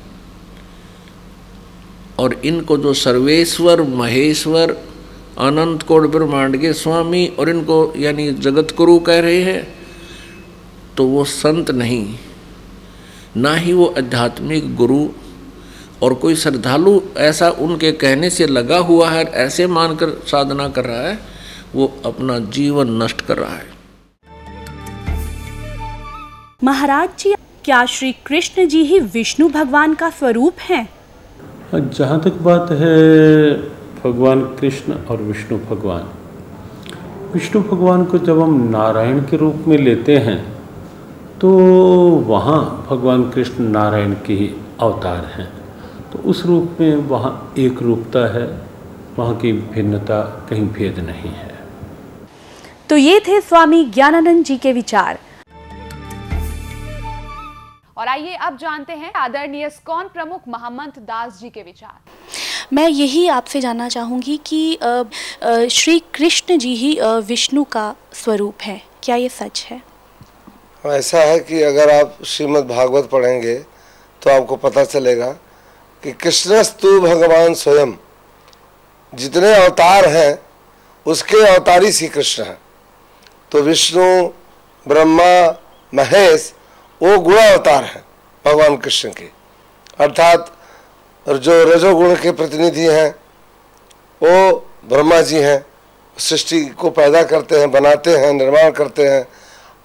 और 2.18 2.34
इनको 2.44 2.78
जो 2.78 2.94
सर्वेश्वर, 2.94 3.82
महेश्वर, 3.82 4.76
अनंत 5.38 5.82
कोट 5.82 6.10
ब्रह्मांड 6.10 6.60
के 6.60 6.72
स्वामी 6.72 7.26
और 7.26 7.48
इनको 7.48 7.92
यानी 7.96 8.30
जगत 8.30 8.74
गुरु 8.76 8.98
कह 8.98 9.20
रहे 9.20 9.42
हैं 9.42 9.74
तो 10.96 11.06
वो 11.06 11.24
संत 11.24 11.70
नहीं। 11.70 12.18
ना 13.36 13.54
ही 13.54 13.72
वो 13.72 13.86
आध्यात्मिक 13.98 14.74
गुरु 14.76 15.08
और 16.02 16.14
कोई 16.14 16.34
श्रद्धालु 16.34 17.00
ऐसा 17.16 17.50
उनके 17.50 17.92
कहने 17.92 18.30
से 18.30 18.46
लगा 18.46 18.78
हुआ 18.78 19.10
है, 19.10 19.24
ऐसे 19.24 19.66
मानकर 19.66 20.10
साधना 20.26 20.68
कर 20.68 20.84
रहा 20.84 21.00
है, 21.00 21.18
वो 21.74 22.00
अपना 22.04 22.38
जीवन 22.38 23.02
नष्ट 23.02 23.20
कर 23.20 23.38
रहा 23.38 23.54
है। 23.54 23.73
महाराज 26.64 27.08
जी 27.18 27.34
क्या 27.64 27.84
श्री 27.86 28.10
कृष्ण 28.26 28.66
जी 28.68 28.78
ही 28.84 28.98
विष्णु 29.14 29.48
भगवान 29.48 29.94
का 29.94 30.08
स्वरूप 30.10 30.60
हैं? 30.60 30.88
जहाँ 31.74 32.20
तक 32.22 32.36
बात 32.42 32.70
है 32.72 33.52
भगवान 34.04 34.44
कृष्ण 34.60 34.94
और 35.10 35.22
विष्णु 35.22 35.58
भगवान। 35.70 36.06
विष्णु 37.34 37.62
भगवान 37.62 38.04
को 38.04 38.18
जब 38.18 38.40
हम 38.42 38.54
नारायण 38.70 39.20
के 39.20 39.36
रूप 39.36 39.64
में 39.68 39.76
लेते 39.78 40.16
हैं 40.18 40.38
तो 41.40 41.50
वहाँ 42.28 42.86
भगवान 42.90 43.28
कृष्ण 43.30 43.64
नारायण 43.72 44.14
के 44.26 44.34
ही 44.34 44.50
अवतार 44.80 45.24
हैं। 45.34 45.48
तो 46.12 46.22
उस 46.30 46.44
रूप 46.46 46.80
में 46.80 46.96
वहाँ 47.08 47.52
एक 47.58 47.82
रूपता 47.82 48.26
है 48.34 48.46
वहाँ 49.18 49.36
की 49.36 49.52
भिन्नता 49.52 50.22
कहीं 50.50 50.66
भेद 50.70 50.98
नहीं 51.00 51.34
है। 51.34 51.52
तो 52.88 52.96
ये 52.96 53.20
थे 53.28 53.40
स्वामी 53.42 53.84
ज्ञानानंद 53.94 54.44
जी 54.44 54.56
के 54.56 54.72
विचार। 54.72 55.18
और 57.96 58.08
आइए 58.08 58.34
अब 58.36 58.56
जानते 58.58 58.92
हैं 58.92 59.12
आदरणीय 59.14 59.68
स्कॉन 59.70 60.08
प्रमुख 60.08 60.40
महामंत 60.48 60.98
दास 61.00 61.38
जी 61.40 61.50
के 61.50 61.62
विचार। 61.62 61.98
मैं 62.72 62.88
यही 62.88 63.26
आपसे 63.28 63.60
जानना 63.60 63.88
चाहूँगी 63.88 64.36
कि 64.46 64.78
श्री 65.70 65.98
कृष्ण 66.14 66.56
जी 66.58 66.74
ही 66.76 66.98
विष्णु 67.26 67.64
का 67.64 67.94
स्वरूप 68.14 68.62
है। 68.62 68.80
क्या 69.02 69.16
ये 69.16 69.28
सच 69.28 69.66
है? 69.70 69.80
ऐसा 70.84 71.18
है 71.20 71.38
कि 71.40 71.62
अगर 71.62 71.90
आप 71.90 72.18
श्रीमद् 72.26 72.66
भागवत 72.68 73.08
पढ़ेंगे 73.12 73.54
तो 74.22 74.30
आपको 74.30 74.56
पता 74.56 74.84
चलेगा 74.86 75.30
कि 76.02 76.12
कृष्णस्तु 76.14 77.00
भगवान 77.00 77.54
स्वयं 77.54 77.92
जितने 79.12 79.54
अवतार 79.54 80.08
हैं 80.08 80.38
उसके 81.06 81.46
अवतारी 81.46 81.92
श्री 81.92 82.08
कृष्ण 82.08 82.44
हैं। 82.44 82.58
तो 83.52 83.62
विष्णु 83.62 84.26
ब्रह्मा 84.86 85.32
महेश 85.92 86.52
वो 87.04 87.18
गुणावतार 87.18 87.84
है 87.84 88.04
भगवान 88.44 88.76
कृष्ण 88.76 89.08
के। 89.08 89.24
अर्थात 89.98 90.56
जो 91.28 91.64
रजोगुण 91.64 92.14
के 92.14 92.30
प्रतिनिधि 92.32 92.86
हैं, 92.86 93.10
वो 94.22 94.66
ब्रह्मा 94.88 95.20
जी 95.20 95.38
हैं, 95.38 95.66
सृष्टि 96.18 96.64
को 96.64 96.90
पैदा 96.90 97.22
करते 97.22 97.58
हैं, 97.58 97.70
बनाते 97.70 98.16
हैं, 98.16 98.32
निर्माण 98.32 98.70
करते 98.70 99.08
हैं, 99.08 99.28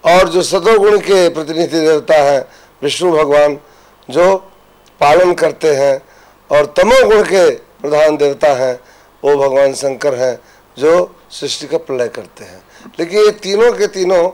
और 0.04 0.30
जो 0.30 0.42
सतोगुण 0.42 1.00
के 1.00 1.30
प्रतिनिधि 1.30 1.80
देवता 1.80 2.16
हैं, 2.16 2.46
विष्णु 2.84 3.12
भगवान, 3.12 3.60
जो 4.10 4.38
पालन 5.00 5.34
करते 5.34 5.76
हैं, 5.76 6.02
और 6.52 6.66
तमोगुण 6.66 7.24
के 7.24 7.50
प्रधान 7.50 8.18
देवता 8.18 8.48
हैं, 8.48 8.80
वो 9.24 9.36
भगवान 9.38 9.74
शंकर 9.74 10.16
हैं, 10.16 10.40
जो 10.78 11.16
सृष्टि 11.32 11.68
का 11.68 11.78
प्रलय 11.78 12.08
करते 12.08 12.44
हैं। 12.44 12.62
लेकिन 13.00 13.20
ये 13.20 13.32
तीनों 13.32 13.72
के 13.74 13.88
तीनों 13.88 14.30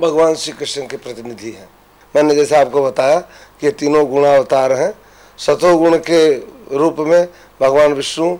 भगवान 0.00 0.34
श्री 0.34 0.52
कृष्ण 0.52 0.86
के 0.86 0.96
प्रतिनिधि 0.96 1.50
हैं। 1.50 1.68
मैंने 2.16 2.34
जैसे 2.34 2.56
आपको 2.56 2.82
बताया 2.84 3.18
कि 3.60 3.70
तीनों 3.70 4.04
गुणावतार 4.06 4.72
हैं। 4.72 4.92
सतोगुण 5.38 5.96
के 6.00 6.32
रूप 6.76 6.96
में 6.98 7.28
भगवान 7.60 7.92
विष्णु 7.92 8.36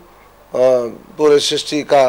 पूरे 0.52 1.38
सृष्टि 1.38 1.82
का 1.82 2.06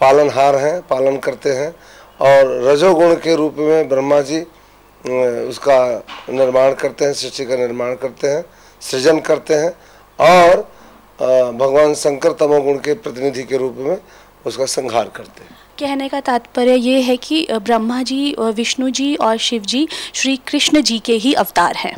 पालनहार 0.00 0.56
हैं, 0.56 0.80
पालन 0.82 1.16
करते 1.16 1.50
हैं। 1.50 1.74
और 2.20 2.62
रजोगुण 2.64 3.14
के 3.14 3.34
रूप 3.36 3.56
में 3.58 3.88
ब्रह्मा 3.88 4.20
जी 4.20 4.40
उसका 5.48 6.04
निर्माण 6.30 6.72
करते 6.72 7.04
हैं, 7.04 7.12
सृष्टि 7.12 7.44
का 7.44 7.56
निर्माण 7.56 7.94
करते 7.94 8.28
हैं, 8.28 8.44
सृजन 8.82 9.20
करते 9.20 9.54
हैं। 9.54 9.72
और 10.18 10.60
भगवान 11.52 11.94
शंकर 11.94 12.32
तमोगुण 12.32 12.78
के 12.78 12.94
प्रतिनिधि 12.94 13.42
के 13.42 13.56
रूप 13.56 13.74
में 13.78 13.96
उसका 14.46 14.64
संहार 14.66 15.08
करते 15.08 15.42
हैं। 15.42 15.63
कहने 15.78 16.08
का 16.08 16.20
तात्पर्य 16.20 16.74
ये 16.74 17.00
है 17.00 17.16
कि 17.16 17.46
ब्रह्मा 17.52 18.02
जी 18.02 18.34
विष्णु 18.40 18.90
जी 18.90 19.14
और 19.16 19.36
शिव 19.36 19.62
जी 19.64 19.86
श्री 20.14 20.36
कृष्ण 20.48 20.82
जी 20.82 20.98
के 20.98 21.12
ही 21.16 21.32
अवतार 21.34 21.76
हैं। 21.76 21.96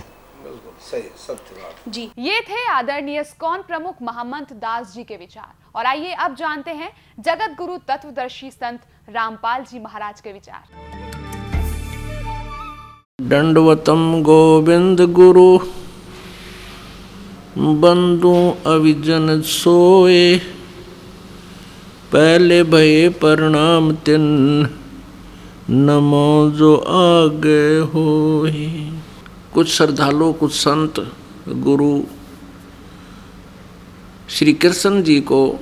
सही 0.83 1.09
सत्य 1.19 1.55
जी। 1.89 2.03
ये 2.19 2.41
थे 2.41 2.67
आदरणीय 2.69 3.23
स्कॉन 3.25 3.63
प्रमुख 3.63 3.95
महामंत 4.03 4.53
दास 4.55 4.93
जी 4.95 5.05
के 5.05 5.17
विचार। 5.17 5.53
और 5.75 5.87
आइए 5.87 6.13
अब 6.15 6.35
जानते 6.35 6.71
हैं 6.71 6.91
जगत 7.19 7.55
गुरु 7.59 7.77
तत्वदर्शी 7.89 8.51
संत 8.51 8.81
रामपाल 9.09 9.65
जी 9.65 9.79
महाराज 9.81 10.21
के 10.21 10.33
विचार। 10.33 10.63
दंडवतम 13.21 14.23
गोविंद 14.23 15.01
गुरु 15.13 15.59
बंधु 17.59 18.35
अविजन 18.67 19.41
सोए 19.43 20.37
पहले 22.13 22.63
भये 22.63 23.09
प्रणाम 23.09 23.93
तिन, 23.95 24.23
नमो 25.71 26.51
जो 26.51 26.77
आगे 26.77 27.79
हो 27.79 28.45
ही 28.45 28.93
कुछ 29.55 29.69
श्रद्धालु, 29.69 30.33
कुछ 30.33 30.53
संत, 30.53 31.01
गुरु, 31.49 32.03
श्री 34.29 34.53
कृष्ण 34.53 35.03
जी 35.03 35.21
को 35.21 35.61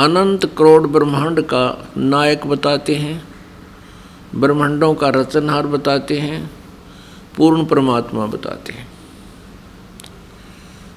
अनंत 0.00 0.46
करोड़ 0.58 0.86
ब्रह्मांड 0.86 1.40
का 1.40 1.88
नायक 1.96 2.46
बताते 2.46 2.94
हैं, 2.94 3.22
ब्रह्मांडों 4.34 4.94
का 4.94 5.08
रचनहार 5.08 5.66
बताते 5.66 6.18
हैं, 6.18 6.50
पूर्ण 7.36 7.64
परमात्मा 7.64 8.26
बताते 8.26 8.72
हैं। 8.72 8.89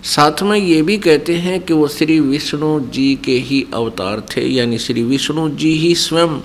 साथ 0.04 0.42
में 0.44 0.58
ये 0.58 0.82
भी 0.82 0.98
कहते 0.98 1.36
हैं 1.38 1.60
कि 1.60 1.74
वो 1.74 1.88
श्री 1.88 2.20
विष्णु 2.20 2.80
जी 2.90 3.16
के 3.16 3.38
ही 3.40 3.66
अवतार 3.74 4.22
थे, 4.22 4.42
यानी 4.48 4.78
श्री 4.78 5.04
विष्णु 5.04 5.50
जी 5.50 5.72
ही 5.74 5.96
स्वयं 5.96 6.40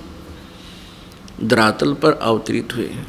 धरातल 1.43 1.93
पर 1.93 2.11
अवतरित 2.11 2.75
हुए 2.75 2.87
हैं। 2.87 3.05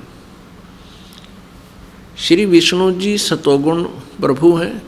श्री 2.19 2.45
विष्णु 2.45 2.91
जी 2.93 3.17
सतोगुण 3.19 3.83
प्रभु 4.21 4.55
हैं, 4.57 4.83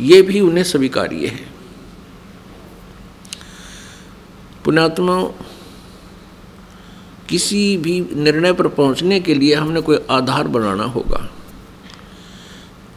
ये 0.00 0.22
भी 0.22 0.40
उन्हें 0.40 0.64
स्वीकार्य 0.64 1.26
है। 1.26 1.50
पुण्यात्मा, 4.64 5.22
किसी 7.28 7.76
भी 7.76 8.00
निर्णय 8.14 8.52
पर 8.52 8.68
पहुँचने 8.68 9.20
के 9.20 9.34
लिए 9.34 9.54
हमने 9.54 9.80
कोई 9.80 9.98
आधार 10.10 10.48
बनाना 10.48 10.84
होगा। 10.84 11.28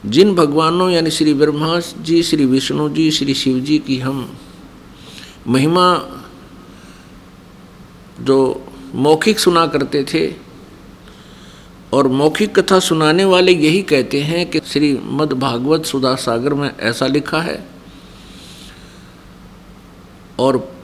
जिन 0.05 0.35
भगवानों 0.35 0.89
यानी 0.91 1.11
श्री 1.11 1.33
ब्रह्मा 1.33 1.79
जी, 1.79 2.23
श्री 2.23 2.45
विष्णु 2.45 2.89
जी, 2.89 3.11
श्री 3.11 3.33
शिव 3.33 3.59
जी 3.59 3.77
की 3.79 3.99
हम 3.99 4.37
महिमा 5.47 5.85
जो 8.21 8.65
मौखिक 8.95 9.39
सुना 9.39 9.67
करते 9.67 10.03
थे 10.03 10.33
और 11.93 12.07
मौखिक 12.07 12.59
कथा 12.59 12.79
सुनाने 12.79 13.25
वाले 13.25 13.51
यही 13.51 13.81
कहते 13.81 14.21
हैं 14.21 14.49
कि 14.49 14.59
श्री 14.59 14.99
मद 15.03 15.33
भागवत 15.33 15.85
सुधा 15.85 16.15
सागर 16.15 16.53
में 16.53 16.71
ऐसा 16.79 17.07
लिखा 17.07 17.41
है 17.41 17.67
और 20.39 20.75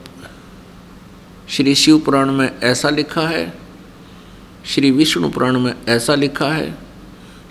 श्री 1.49 1.75
शिव 1.75 1.99
पुराण 1.99 2.31
में 2.31 2.59
ऐसा 2.59 2.89
लिखा 2.89 3.21
है, 3.21 3.53
श्री 4.65 4.91
विष्णु 4.91 5.29
पुराण 5.29 5.59
में 5.59 5.73
ऐसा 5.87 6.15
लिखा 6.15 6.51
है। 6.51 6.90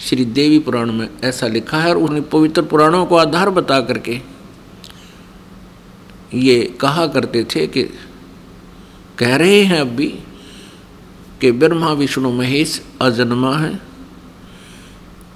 श्री 0.00 0.24
देवी 0.24 0.58
पुराण 0.58 0.92
में 0.92 1.08
ऐसा 1.24 1.46
लिखा 1.46 1.80
है 1.80 1.90
और 1.90 1.96
उन्हें 1.96 2.28
पवित्र 2.28 2.62
पुराणों 2.62 3.06
को 3.06 3.16
आधार 3.16 3.50
बता 3.50 3.80
करके 3.80 4.20
ये 6.34 6.78
कहा 6.80 7.06
करते 7.06 7.44
थे 7.44 7.66
कि 7.66 7.82
कह 9.18 9.36
रहे 9.36 9.62
हैं 9.62 9.80
अब 9.80 9.86
भी 9.86 10.08
कि 11.40 11.52
ब्रह्मा, 11.52 11.92
विष्णु, 11.92 12.32
महेश 12.32 12.82
अजन्मा 13.00 13.58
है। 13.58 13.80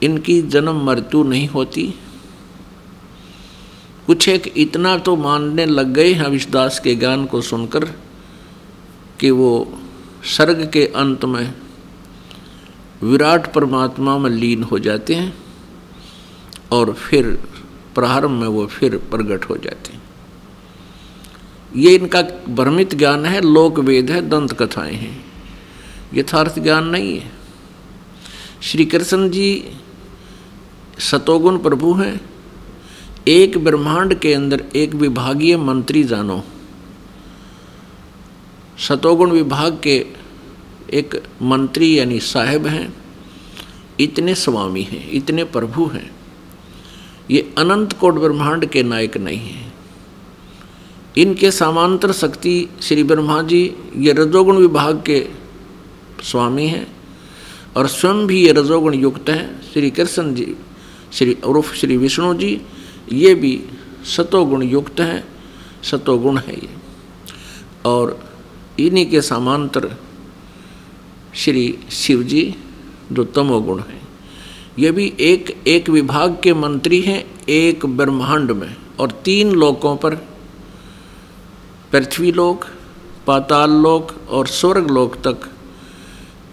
इनकी 0.02 0.42
जन्म 0.42 0.86
मृत्यु 0.86 1.22
नहीं 1.22 1.48
होती। 1.48 1.94
कुछ 4.06 4.28
एक 4.28 4.54
इतना 4.56 4.98
तो 4.98 5.16
मानने 5.16 5.66
लग 5.66 5.92
गए 5.92 6.12
हैं 6.12 6.28
विश्वास 6.28 6.80
के 6.80 6.94
ज्ञान 6.94 7.26
को 7.26 7.40
सुनकर 7.40 7.84
कि 9.20 9.30
वो 9.30 9.80
सर्ग 10.24 10.70
के 10.72 10.86
अंत 10.86 11.24
में 11.24 11.54
विराट 13.02 13.52
परमात्मा 13.52 14.18
में 14.18 14.30
लीन 14.30 14.62
हो 14.62 14.78
जाते 14.78 15.14
हैं 15.14 15.36
और 16.72 16.92
फिर 16.92 17.42
प्रारंभ 17.94 18.30
में 18.30 18.48
वो 18.48 18.66
फिर 18.66 18.96
प्रकट 18.96 19.44
हो 19.44 19.56
जाते 19.56 19.92
हैं। 19.92 20.02
ये 21.76 21.94
इनका 21.94 22.22
भ्रमित 22.48 22.94
ज्ञान 22.94 23.26
है 23.26 23.40
लोक 23.40 23.78
वेद 23.78 24.10
है, 24.10 24.28
दंत 24.28 24.52
कथाएँ 24.52 24.94
हैं। 24.94 25.24
यथार्थ 26.14 26.58
ज्ञान 26.58 26.86
नहीं 26.86 27.18
है। 27.18 27.32
श्री 28.62 28.84
कृष्ण 28.84 29.30
जी 29.30 29.76
सतोगुण 30.98 31.58
प्रभु 31.58 31.92
हैं। 31.92 32.20
एक 33.28 33.64
ब्रह्मांड 33.64 34.14
के 34.14 34.34
अंदर 34.34 34.64
एक 34.76 34.94
विभागीय 34.94 35.56
मंत्री 35.56 36.04
जानो। 36.04 36.44
सतोगुण 38.78 39.30
विभाग 39.30 39.80
के 39.82 40.23
एक 40.90 41.22
मंत्री 41.42 41.98
यानी 41.98 42.20
साहेब 42.20 42.66
हैं, 42.66 42.94
इतने 44.00 44.34
स्वामी 44.34 44.82
हैं, 44.82 45.10
इतने 45.10 45.44
प्रभु 45.44 45.86
हैं। 45.86 46.10
ये 47.30 47.54
अनंत 47.58 47.92
कोट 47.92 48.14
ब्रह्मांड 48.14 48.66
के 48.66 48.82
नायक 48.82 49.16
नहीं 49.16 49.38
हैं। 49.38 49.74
इनके 51.16 51.50
समांतर 51.50 52.12
शक्ति 52.12 52.68
श्री 52.82 53.02
ब्रह्मा 53.02 53.42
जी 53.42 53.74
ये 53.96 54.12
रजोगुण 54.12 54.56
विभाग 54.56 55.02
के 55.06 55.26
स्वामी 56.22 56.66
हैं 56.66 56.86
और 57.76 57.86
स्वयं 57.88 58.26
भी 58.26 58.46
ये 58.46 58.52
रजोगुण 58.52 58.94
युक्त 58.94 59.30
हैं। 59.30 59.62
श्री 59.72 59.90
कृष्ण 59.90 60.34
जी, 60.34 60.54
श्री 61.12 61.34
उर्फ़ 61.34 61.74
श्री 61.74 61.96
विष्णु 61.96 62.34
जी, 62.34 62.60
ये 63.12 63.34
भी 63.34 63.62
सतोगुण 64.16 64.62
युक्त 64.62 65.00
हैं, 65.00 65.24
सतोगुण 65.82 66.38
है 66.38 66.54
ये। 66.54 66.68
और 67.84 68.32
इन्हीं 68.78 69.06
के 69.06 69.22
समांतर 69.22 69.96
श्री 71.34 71.78
शिव 71.90 72.22
जी 72.22 72.54
जो 73.12 73.24
तमोगुण 73.24 73.78
हैं। 73.78 74.08
ये 74.78 74.90
भी 74.90 75.12
एक 75.20 75.62
एक 75.66 75.88
विभाग 75.88 76.38
के 76.42 76.54
मंत्री 76.54 77.00
हैं, 77.00 77.24
एक 77.48 77.86
ब्रह्मांड 77.86 78.50
में। 78.50 78.76
और 79.00 79.10
तीन 79.10 79.50
लोकों 79.50 79.96
पर 79.96 80.14
पृथ्वी 81.92 82.32
लोक, 82.32 82.64
पाताल 83.26 83.70
लोक 83.70 84.30
और 84.30 84.46
स्वर्ग 84.46 84.90
लोक 84.90 85.14
तक 85.16 85.50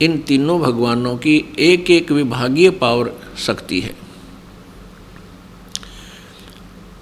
इन 0.02 0.17
तीनों 0.17 0.60
भगवानों 0.60 1.17
की 1.17 1.54
एक 1.60 1.91
एक 1.91 2.12
विभागीय 2.12 2.70
पावर 2.70 3.13
शक्ति 3.38 3.80
है। 3.80 3.96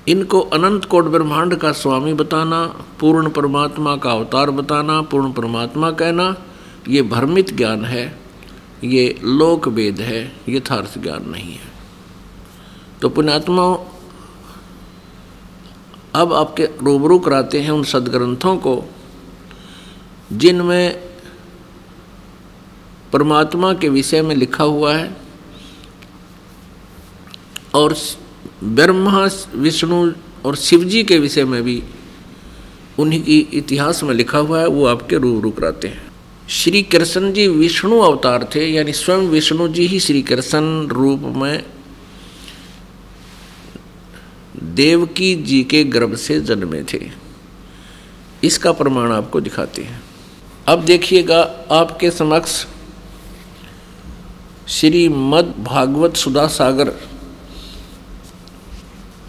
इनको 0.07 0.39
अनंत 0.39 0.85
कोट 0.85 1.05
ब्रह्मांड 1.05 1.55
का 1.55 1.71
स्वामी 1.71 2.13
बताना, 2.13 2.65
पूर्ण 2.99 3.29
परमात्मा 3.29 3.95
का 3.95 4.11
अवतार 4.11 4.51
बताना, 4.51 5.01
पूर्ण 5.01 5.31
परमात्मा 5.31 5.91
कहना 5.91 6.35
ये 6.87 7.01
भ्रमित 7.01 7.53
ज्ञान 7.53 7.85
है, 7.85 8.19
ये 8.83 9.19
लोक 9.23 9.67
वेद 9.67 9.99
है, 9.99 10.35
यथार्थ 10.49 10.97
ज्ञान 10.99 11.29
नहीं 11.29 11.53
है। 11.53 11.71
तो 13.01 13.09
पुण्यात्मा 13.09 13.63
अब 16.15 16.33
आपके 16.33 16.65
रूबरू 16.65 17.19
कराते 17.19 17.61
हैं 17.61 17.71
उन 17.71 17.83
सदग्रंथों 17.83 18.57
को, 18.57 18.89
जिनमें 20.33 21.09
परमात्मा 23.13 23.73
के 23.73 23.89
विषय 23.89 24.21
में 24.21 24.35
लिखा 24.35 24.63
हुआ 24.63 24.95
है, 24.95 25.17
और 27.75 27.95
ब्रह्मा, 28.63 29.29
विष्णु 29.55 30.11
और 30.45 30.55
शिव 30.55 30.83
जी 30.83 31.03
के 31.03 31.19
विषय 31.19 31.45
में 31.45 31.63
भी 31.63 31.83
उन्हीं 32.99 33.23
की 33.23 33.39
इतिहास 33.39 34.03
में 34.03 34.13
लिखा 34.13 34.37
हुआ 34.37 34.59
है, 34.59 34.67
वो 34.67 34.85
आपके 34.85 35.17
रूबरू 35.17 35.51
कराते 35.51 35.87
हैं। 35.87 36.08
श्री 36.49 36.83
कृष्ण 36.83 37.33
जी 37.33 37.47
विष्णु 37.47 37.99
अवतार 37.99 38.49
थे, 38.55 38.65
यानी 38.67 38.93
स्वयं 38.93 39.17
विष्णु 39.17 39.67
जी 39.67 39.87
ही 39.87 39.99
श्री 39.99 40.21
कृष्ण 40.21 40.87
रूप 40.87 41.19
में 41.19 41.65
देवकी 44.63 45.35
जी 45.35 45.63
के 45.63 45.83
गर्भ 45.83 46.15
से 46.15 46.41
जन्मे 46.41 46.83
थे। 46.83 47.11
इसका 48.43 48.71
प्रमाण 48.71 49.11
आपको 49.11 49.41
दिखाते 49.41 49.81
हैं। 49.81 50.01
अब 50.67 50.85
देखिएगा 50.85 51.41
आपके 51.71 52.11
समक्ष 52.11 52.65
श्री 54.67 55.09
मद 55.09 55.53
भागवत 55.59 56.15
सुधा 56.15 56.47
सागर 56.47 56.89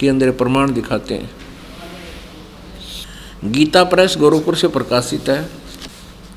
के 0.00 0.08
अंदर 0.08 0.30
प्रमाण 0.30 0.72
दिखाते 0.72 1.14
हैं। 1.14 1.30
गीता 3.44 3.84
प्रेस 3.84 4.16
गोरखपुर 4.18 4.56
से 4.56 4.68
प्रकाशित 4.68 5.28
है। 5.28 5.59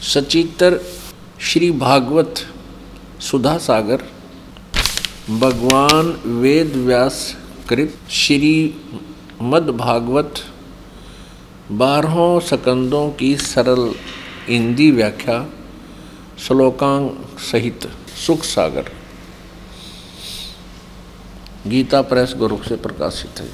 सचित्र 0.03 0.77
श्री 1.39 1.71
भागवत 1.71 2.39
सुधा 3.21 3.57
सागर 3.57 4.01
भगवान 5.29 6.09
वेद 6.41 6.75
व्यास 6.77 7.19
कृत 7.69 7.95
श्री 8.09 8.75
मद 9.41 9.69
भागवत 9.69 10.43
बारहों 11.71 12.39
सकंदों 12.39 13.09
की 13.11 13.35
सरल 13.37 13.93
हिंदी 14.49 14.91
व्याख्या 14.91 15.39
श्लोकांग 16.37 17.09
सहित 17.51 17.89
सुख 18.27 18.43
सागर 18.43 18.91
गीता 21.67 22.01
प्रेस 22.01 22.33
गोरख 22.37 22.67
से 22.67 22.75
प्रकाशित 22.75 23.39
है। 23.39 23.49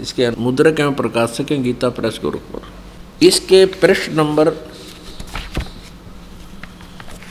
इसके 0.00 0.30
मुद्रक 0.30 0.80
एवं 0.80 0.94
प्रकाशक 0.94 1.52
हैं 1.52 1.62
गीता 1.64 1.88
प्रेस 1.90 2.20
गोरखपुर 2.22 2.77
इसके 3.22 3.64
पृष्ठ 3.66 4.10
नंबर 4.10 4.48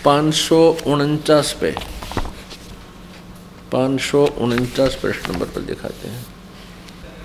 पाँच 0.06 0.34
सौ 0.36 0.58
उनचास 0.88 1.56
पे। 1.62 1.72
पाँच 3.72 4.02
पृष्ठ 4.96 5.30
नंबर 5.30 5.46
पर 5.46 5.62
दिखाते 5.62 6.08
हैं। 6.08 6.26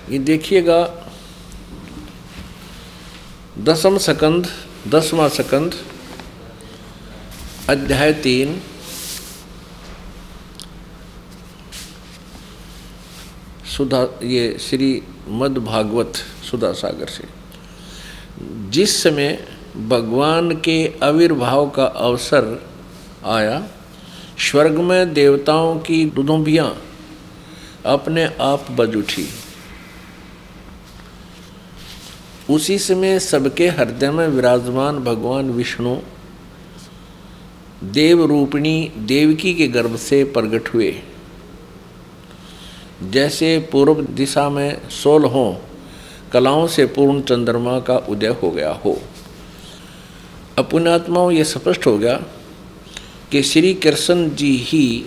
ये 0.09 0.19
देखिएगा, 0.19 0.79
दसम 3.59 3.97
सकंद, 3.97 4.47
दसवां 4.87 5.29
सकंद, 5.29 5.75
अध्याय 7.69 8.13
तीन, 8.13 8.59
सुधा, 13.67 14.01
ये 14.23 14.57
श्री 14.59 15.01
मद 15.27 15.57
भागवत 15.57 16.15
सुधा 16.51 16.71
सागर 16.73 17.07
से। 17.07 17.42
जिस 18.41 19.03
समय 19.03 19.47
भगवान 19.77 20.55
के 20.55 20.93
आविर्भाव 21.03 21.69
का 21.69 21.85
अवसर 21.85 22.65
आया, 23.25 23.67
स्वर्ग 24.39 24.79
में 24.79 25.13
देवताओं 25.13 25.79
की 25.79 26.05
दुदुम्बियाँ 26.05 26.81
अपने 27.85 28.25
आप 28.25 28.71
बज 28.71 28.95
उठी। 28.95 29.27
उसी 32.49 32.79
समय 32.79 33.19
सबके 33.19 33.67
हृदय 33.69 34.11
में 34.11 34.27
विराजमान 34.27 34.99
भगवान 34.99 35.49
विष्णु 35.49 35.97
देव 37.83 38.25
रूपिणी 38.25 38.91
देवकी 38.97 39.53
के 39.53 39.67
गर्भ 39.67 39.95
से 39.95 40.23
प्रकट 40.23 40.73
हुए। 40.73 40.95
जैसे 43.03 43.69
पूर्व 43.71 44.01
दिशा 44.01 44.49
में 44.49 44.89
सोल 44.89 45.25
हो 45.25 45.61
कलाओं 46.33 46.67
से 46.67 46.85
पूर्ण 46.85 47.21
चंद्रमा 47.21 47.79
का 47.79 47.97
उदय 47.97 48.27
हो 48.27 48.51
गया 48.51 48.71
हो। 48.71 49.01
अपने 50.57 50.93
आत्माओं 50.93 51.31
ये 51.31 51.43
स्पष्ट 51.43 51.87
हो 51.87 51.97
गया 51.97 52.19
कि 53.31 53.41
श्री 53.43 53.73
कृष्ण 53.73 54.29
जी 54.29 54.55
ही 54.55 55.05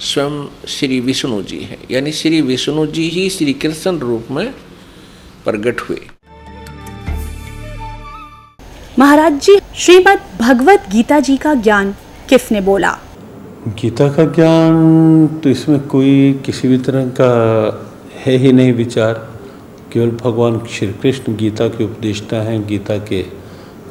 स्वयं 0.00 0.46
श्री 0.68 1.00
विष्णु 1.00 1.42
जी 1.42 1.58
है। 1.58 1.78
यानी 1.90 2.12
श्री 2.12 2.40
विष्णु 2.40 2.86
जी 2.86 3.08
ही 3.08 3.30
श्री 3.30 3.52
कृष्ण 3.52 3.98
रूप 3.98 4.26
में 4.30 4.52
प्रकट 5.44 5.80
हुए। 5.80 6.00
महाराज 8.98 9.40
जी 9.40 9.58
श्रीमद 9.76 10.20
भगवत 10.40 10.86
गीता 10.92 11.20
जी 11.20 11.36
का 11.36 11.54
ज्ञान 11.54 11.94
किसने 12.28 12.60
बोला? 12.60 12.98
गीता 13.68 14.08
का 14.08 14.24
ज्ञान 14.24 15.26
तो 15.26 15.50
इसमें 15.50 15.80
कोई 15.80 16.32
किसी 16.46 16.68
भी 16.68 16.78
तरह 16.78 17.06
का 17.06 17.87
है 18.24 18.36
ही 18.36 18.52
नहीं 18.52 18.72
विचार। 18.72 19.28
केवल 19.92 20.10
भगवान 20.10 20.60
श्री 20.70 20.92
कृष्ण 20.92 21.36
गीता 21.36 21.68
के 21.68 21.84
उपदेष्टा 21.84 22.36
हैं, 22.36 22.66
गीता 22.66 22.98
के 22.98 23.24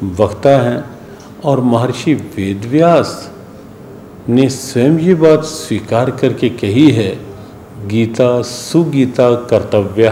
वक्ता 0.04 0.50
हैं 0.62 0.84
और 1.44 1.62
महर्षि 1.62 2.14
वेदव्यास 2.14 3.32
ने 4.30 4.50
स्वयं 4.50 5.00
ये 5.00 5.16
बात 5.16 5.44
स्वीकार 5.44 6.12
करके 6.12 6.50
कही 6.50 6.92
है, 6.92 7.20
गीता 7.88 8.42
सुगीता 8.42 9.34
कर्तव्य 9.36 10.12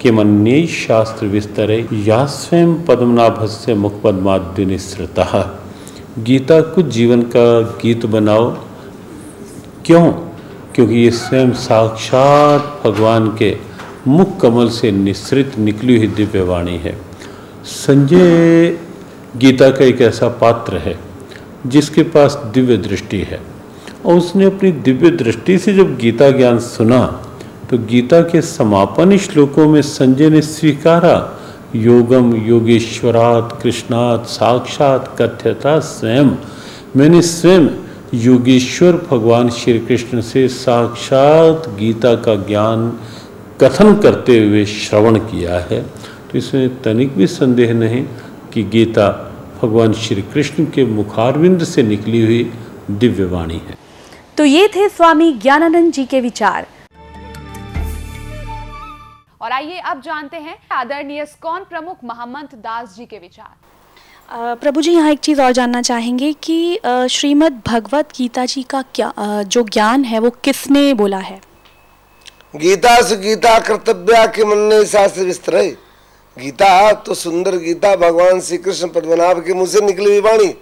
के 0.00 0.10
मन्य 0.10 0.66
शास्त्र 0.66 1.26
विस्तरे, 1.26 1.86
या 1.92 2.24
स्वयं 2.26 2.74
पद्मनाभस्य 2.84 3.74
मुखपद्माद्य 3.74 4.64
निश्रता 4.64 5.56
गीता 6.18 6.60
कुछ 6.60 6.86
जीवन 6.86 7.22
का 7.22 7.60
गीत 7.60 8.06
बनाओ। 8.06 8.56
क्यों? 9.84 10.29
क्योंकि 10.74 10.94
ये 10.94 11.10
स्वयं 11.10 11.52
साक्षात 11.52 12.80
भगवान 12.84 13.28
के 13.38 13.56
मुख 14.08 14.40
कमल 14.40 14.68
से 14.68 14.90
निश्रित 14.92 15.58
निकली 15.58 15.96
हुई 15.96 16.06
दिव्य 16.06 16.42
वाणी 16.42 16.76
है। 16.76 16.96
संजय 17.64 18.78
गीता 19.36 19.70
का 19.70 19.84
एक 19.84 20.00
ऐसा 20.00 20.28
पात्र 20.40 20.76
है, 20.76 20.98
जिसके 21.66 22.02
पास 22.02 22.42
दिव्य 22.54 22.76
दृष्टि 22.76 23.18
है। 23.20 23.40
और 24.06 24.16
उसने 24.16 24.44
अपनी 24.44 24.70
दिव्य 24.72 25.10
दृष्टि 25.10 25.58
से 25.58 25.72
जब 25.74 25.96
गीता 25.98 26.30
ज्ञान 26.30 26.58
सुना 26.58 27.00
तो 27.70 27.78
गीता 27.78 28.20
के 28.22 28.40
समापन 28.42 29.16
श्लोकों 29.16 29.68
में 29.68 29.82
संजय 29.82 30.30
ने 30.30 30.40
स्वीकारा, 30.42 31.16
योगम 31.74 32.34
योगेश्वरात, 32.36 33.58
कृष्णात, 33.62 34.26
साक्षात, 34.26 35.14
कथ्यता 35.20 35.78
स्वयं। 35.80 36.30
मैंने 36.96 37.20
स्वयं 37.22 37.66
योगेश्वर 38.14 38.92
भगवान 39.10 39.50
श्री 39.50 39.78
कृष्ण 39.78 40.20
से 40.20 40.48
साक्षात 40.48 41.68
गीता 41.68 42.14
का 42.14 42.34
ज्ञान 42.36 42.90
कथन 43.60 43.94
करते 43.96 44.38
हुए 44.38 44.64
श्रवण 44.64 45.18
किया 45.18 45.58
है। 45.58 45.80
तो 46.28 46.38
इसमें 46.38 46.82
तनिक 46.82 47.16
भी 47.16 47.26
संदेह 47.26 47.72
नहीं 47.74 48.04
कि 48.52 48.62
गीता 48.62 49.08
भगवान 49.62 49.92
श्री 49.92 50.22
कृष्ण 50.22 50.64
के 50.64 50.84
मुखारविंद 50.84 51.64
से 51.64 51.82
निकली 51.82 52.24
हुई 52.24 52.52
दिव्य 52.90 53.24
वाणी 53.24 53.58
है। 53.68 53.78
तो 54.36 54.44
ये 54.44 54.68
थे 54.68 54.88
स्वामी 54.88 55.32
ज्ञानानंद 55.32 55.92
जी 55.92 56.04
के 56.04 56.20
विचार। 56.20 56.66
और 59.42 59.52
आइए 59.52 59.78
अब 59.78 60.00
जानते 60.00 60.36
हैं 60.36 60.56
आदरणीय 60.72 61.26
स्कॉन 61.26 61.64
प्रमुख 61.64 61.96
महामंत 62.04 62.54
दास 62.54 62.94
जी 62.96 63.06
के 63.06 63.18
विचार। 63.18 63.54
प्रभु 64.30 64.82
जी, 64.82 64.92
यहाँ 64.92 65.10
एक 65.12 65.18
चीज़ 65.18 65.40
और 65.42 65.52
जानना 65.52 65.80
चाहेंगे 65.82 66.32
कि 66.42 67.06
श्रीमद् 67.10 67.54
भगवत 67.66 68.12
गीता 68.16 68.44
जी 68.46 68.62
का 68.62 68.82
क्या 68.94 69.12
जो 69.44 69.62
ज्ञान 69.64 70.04
है, 70.04 70.18
वो 70.18 70.30
किसने 70.44 70.92
बोला 70.94 71.18
है? 71.18 71.40
गीता 72.56 73.00
से 73.02 73.16
गीता, 73.16 73.58
कर्तव्य 73.58 74.26
के 74.36 74.44
मन 74.44 74.58
ने 74.68 74.84
शास्त्र 74.86 75.22
विस्तर। 75.22 75.56
गीता 76.36 76.92
तो 76.92 77.14
सुंदर 77.16 77.56
गीता, 77.58 77.94
भगवान 77.96 78.40
श्री 78.40 78.58
कृष्ण 78.58 78.88
पद्मनाभ 78.90 79.44
के 79.46 79.54
मुँह 79.54 79.66
से 79.66 79.80
निकली 79.86 80.06
हुई 80.06 80.20
वाणी। 80.20 80.54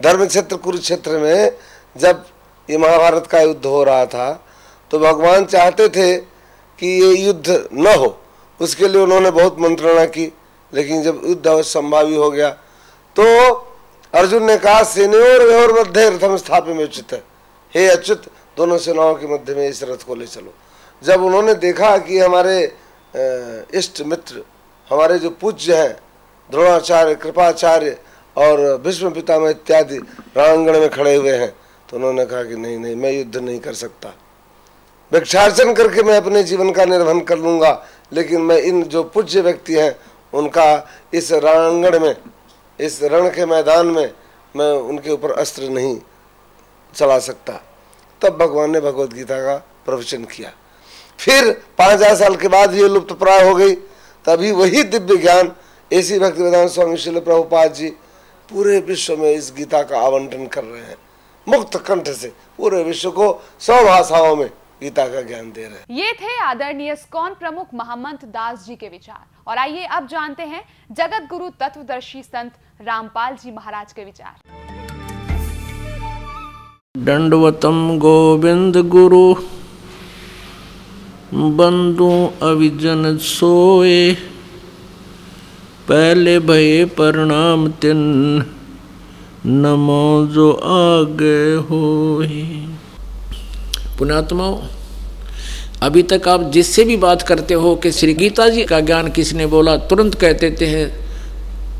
धर्म 0.00 0.26
क्षेत्र 0.26 0.56
कुरुक्षेत्र 0.56 1.18
में 1.18 1.52
जब 1.96 2.24
ये 2.68 2.78
महाभारत 2.78 3.26
का 3.26 3.40
युद्ध 3.40 3.64
हो 3.66 3.84
रहा 3.84 4.04
था 4.06 4.32
तो 4.90 4.98
भगवान 4.98 5.44
चाहते 5.46 5.88
थे 5.88 6.14
कि 6.16 6.86
ये 7.02 7.16
युद्ध 7.16 7.68
न 7.72 7.94
हो। 7.98 8.16
उसके 8.60 8.88
लिए 8.88 9.02
उन्होंने 9.02 9.30
बहुत 9.32 9.60
मंत्रणा 9.60 10.04
की, 10.06 10.32
लेकिन 10.72 11.02
जब 11.02 11.22
युद्ध 11.26 11.62
संभावी 11.64 12.16
हो 12.16 12.30
गया 12.30 12.56
तो 13.16 13.24
अर्जुन 14.12 14.44
ने 14.44 14.56
कहा 14.58 14.82
सेनोर 14.84 15.42
व्योर 15.42 15.72
मध्य 15.80 16.08
रथम 16.10 16.36
स्थापित 16.36 16.76
में 16.76 16.84
उचित 16.84 17.12
है। 17.12 17.22
हे 17.72 17.86
अच्युत, 17.88 18.22
दोनों 18.56 18.78
सेनाओं 18.78 19.14
के 19.14 19.26
मध्य 19.26 19.54
में 19.54 19.68
इस 19.68 19.82
रथ 19.82 20.04
को 20.06 20.14
ले 20.14 20.26
चलो। 20.26 20.52
जब 21.02 21.22
उन्होंने 21.24 21.54
देखा 21.56 21.96
कि 21.98 22.18
हमारे 22.18 22.56
इष्ट 23.74 24.00
मित्र, 24.02 24.42
हमारे 24.90 25.18
जो 25.18 25.30
पूज्य 25.32 25.76
हैं, 25.76 25.96
द्रोणाचार्य, 26.50 27.14
कृपाचार्य 27.14 27.96
और 28.36 28.76
भीष्म 28.78 29.10
पितामह 29.10 29.50
इत्यादि 29.50 29.96
रणांगण 30.36 30.78
में 30.80 30.88
खड़े 30.90 31.14
हुए 31.14 31.32
हैं 31.32 31.52
तो 31.88 31.96
उन्होंने 31.96 32.24
कहा 32.26 32.42
कि 32.42 32.56
नहीं 32.56 32.78
नहीं, 32.78 32.94
मैं 32.96 33.12
युद्ध 33.12 33.36
नहीं 33.36 33.58
कर 33.60 33.74
सकता। 33.74 34.12
भिक्षार्चन 35.12 35.72
करके 35.74 36.02
मैं 36.02 36.16
अपने 36.16 36.42
जीवन 36.42 36.70
का 36.72 36.84
निर्वहन 36.84 37.20
कर 37.22 37.38
लूँगा, 37.38 37.86
लेकिन 38.12 38.40
मैं 38.42 38.58
इन 38.58 38.82
जो 38.84 39.02
पूज्य 39.04 39.40
व्यक्ति 39.40 39.74
हैं, 39.74 39.96
उनका 40.32 40.88
इस 41.14 41.32
रणांगण 41.34 41.98
में 42.00 42.14
इस 42.78 43.02
रण 43.02 43.28
के 43.30 43.46
मैदान 43.46 43.86
में 43.88 44.12
मैं 44.54 44.70
उनके 44.70 45.10
ऊपर 45.10 45.30
अस्त्र 45.32 45.68
नहीं 45.70 45.98
चला 46.94 47.18
सकता। 47.20 47.52
तब 48.22 48.36
भगवान 48.38 48.70
ने 48.70 48.80
भगवत 48.80 49.12
गीता 49.12 49.38
का 49.38 49.56
प्रवचन 49.86 50.24
किया। 50.26 50.52
फिर 51.18 51.50
पाँच 51.78 51.92
हज़ार 51.92 52.14
साल 52.16 52.36
के 52.36 52.48
बाद 52.48 52.74
ये 52.74 52.88
लुप्त 52.88 53.12
प्राय 53.14 53.48
हो 53.48 53.54
गई। 53.54 53.74
तभी 54.24 54.50
वही 54.52 54.82
दिव्य 54.84 55.16
ज्ञान 55.16 55.52
ऐसी 55.90 56.18
भक्ति 56.18 56.42
विधान 56.42 56.68
स्वामी 56.68 56.96
शिल 56.96 57.20
प्रभुपाद 57.20 57.72
जी 57.74 57.88
पूरे 58.48 58.78
विश्व 58.80 59.16
में 59.16 59.30
इस 59.30 59.52
गीता 59.56 59.82
का 59.82 60.00
आवंटन 60.00 60.46
कर 60.46 60.64
रहे 60.64 60.82
हैं। 60.82 60.96
मुक्त 61.46 61.76
कंठ 61.86 62.08
से 62.10 62.32
पूरे 62.58 62.82
विश्व 62.82 63.10
को 63.10 63.32
सौ 63.60 63.82
भाषाओं 63.84 64.34
में 64.36 64.48
गीता 64.82 65.06
का 65.08 65.20
ज्ञान 65.22 65.50
दे 65.52 65.64
रहे 65.64 65.78
हैं। 65.78 65.84
ये 65.90 66.12
थे 66.12 66.38
आदरणीय 66.42 66.96
स्कॉन 66.96 67.34
प्रमुख 67.34 67.66
महामंत 67.74 68.24
दास 68.26 68.64
जी 68.66 68.76
के 68.76 68.88
विचार। 68.88 69.24
और 69.46 69.58
आइए 69.58 69.84
अब 69.86 70.06
जानते 70.06 70.42
हैं 70.42 70.62
जगत 70.90 71.26
गुरु 71.30 71.48
तत्वदर्शी 71.60 72.22
संत 72.22 72.52
रामपाल 72.82 73.36
जी 73.36 73.50
महाराज 73.50 73.92
के 73.92 74.04
विचार। 74.04 74.34
दंडवतम 76.98 77.98
गोविंद 77.98 78.76
गुरु, 78.88 79.34
बंधु 81.56 82.10
अविजन 82.42 83.16
सोए, 83.18 84.12
पहले 85.88 86.38
भये 86.38 86.84
प्रणाम 86.96 87.68
तिन, 87.80 88.00
नमो 89.46 90.26
जो 90.26 90.52
आगे 90.52 91.54
होए। 91.68 92.42
पुणात्माओं 93.98 94.56
अभी 95.82 96.02
तक 96.02 96.28
आप 96.28 96.50
जिससे 96.50 96.84
भी 96.84 96.96
बात 96.96 97.22
करते 97.22 97.54
हो 97.54 97.76
कि 97.76 97.92
श्री 97.92 98.14
गीता 98.14 98.48
जी 98.48 98.64
का 98.64 98.80
ज्ञान 98.80 99.10
किसने 99.10 99.46
बोला, 99.46 99.76
तुरंत 99.76 100.14
कह 100.14 100.32
देते 100.32 100.66
हैं, 100.66 100.88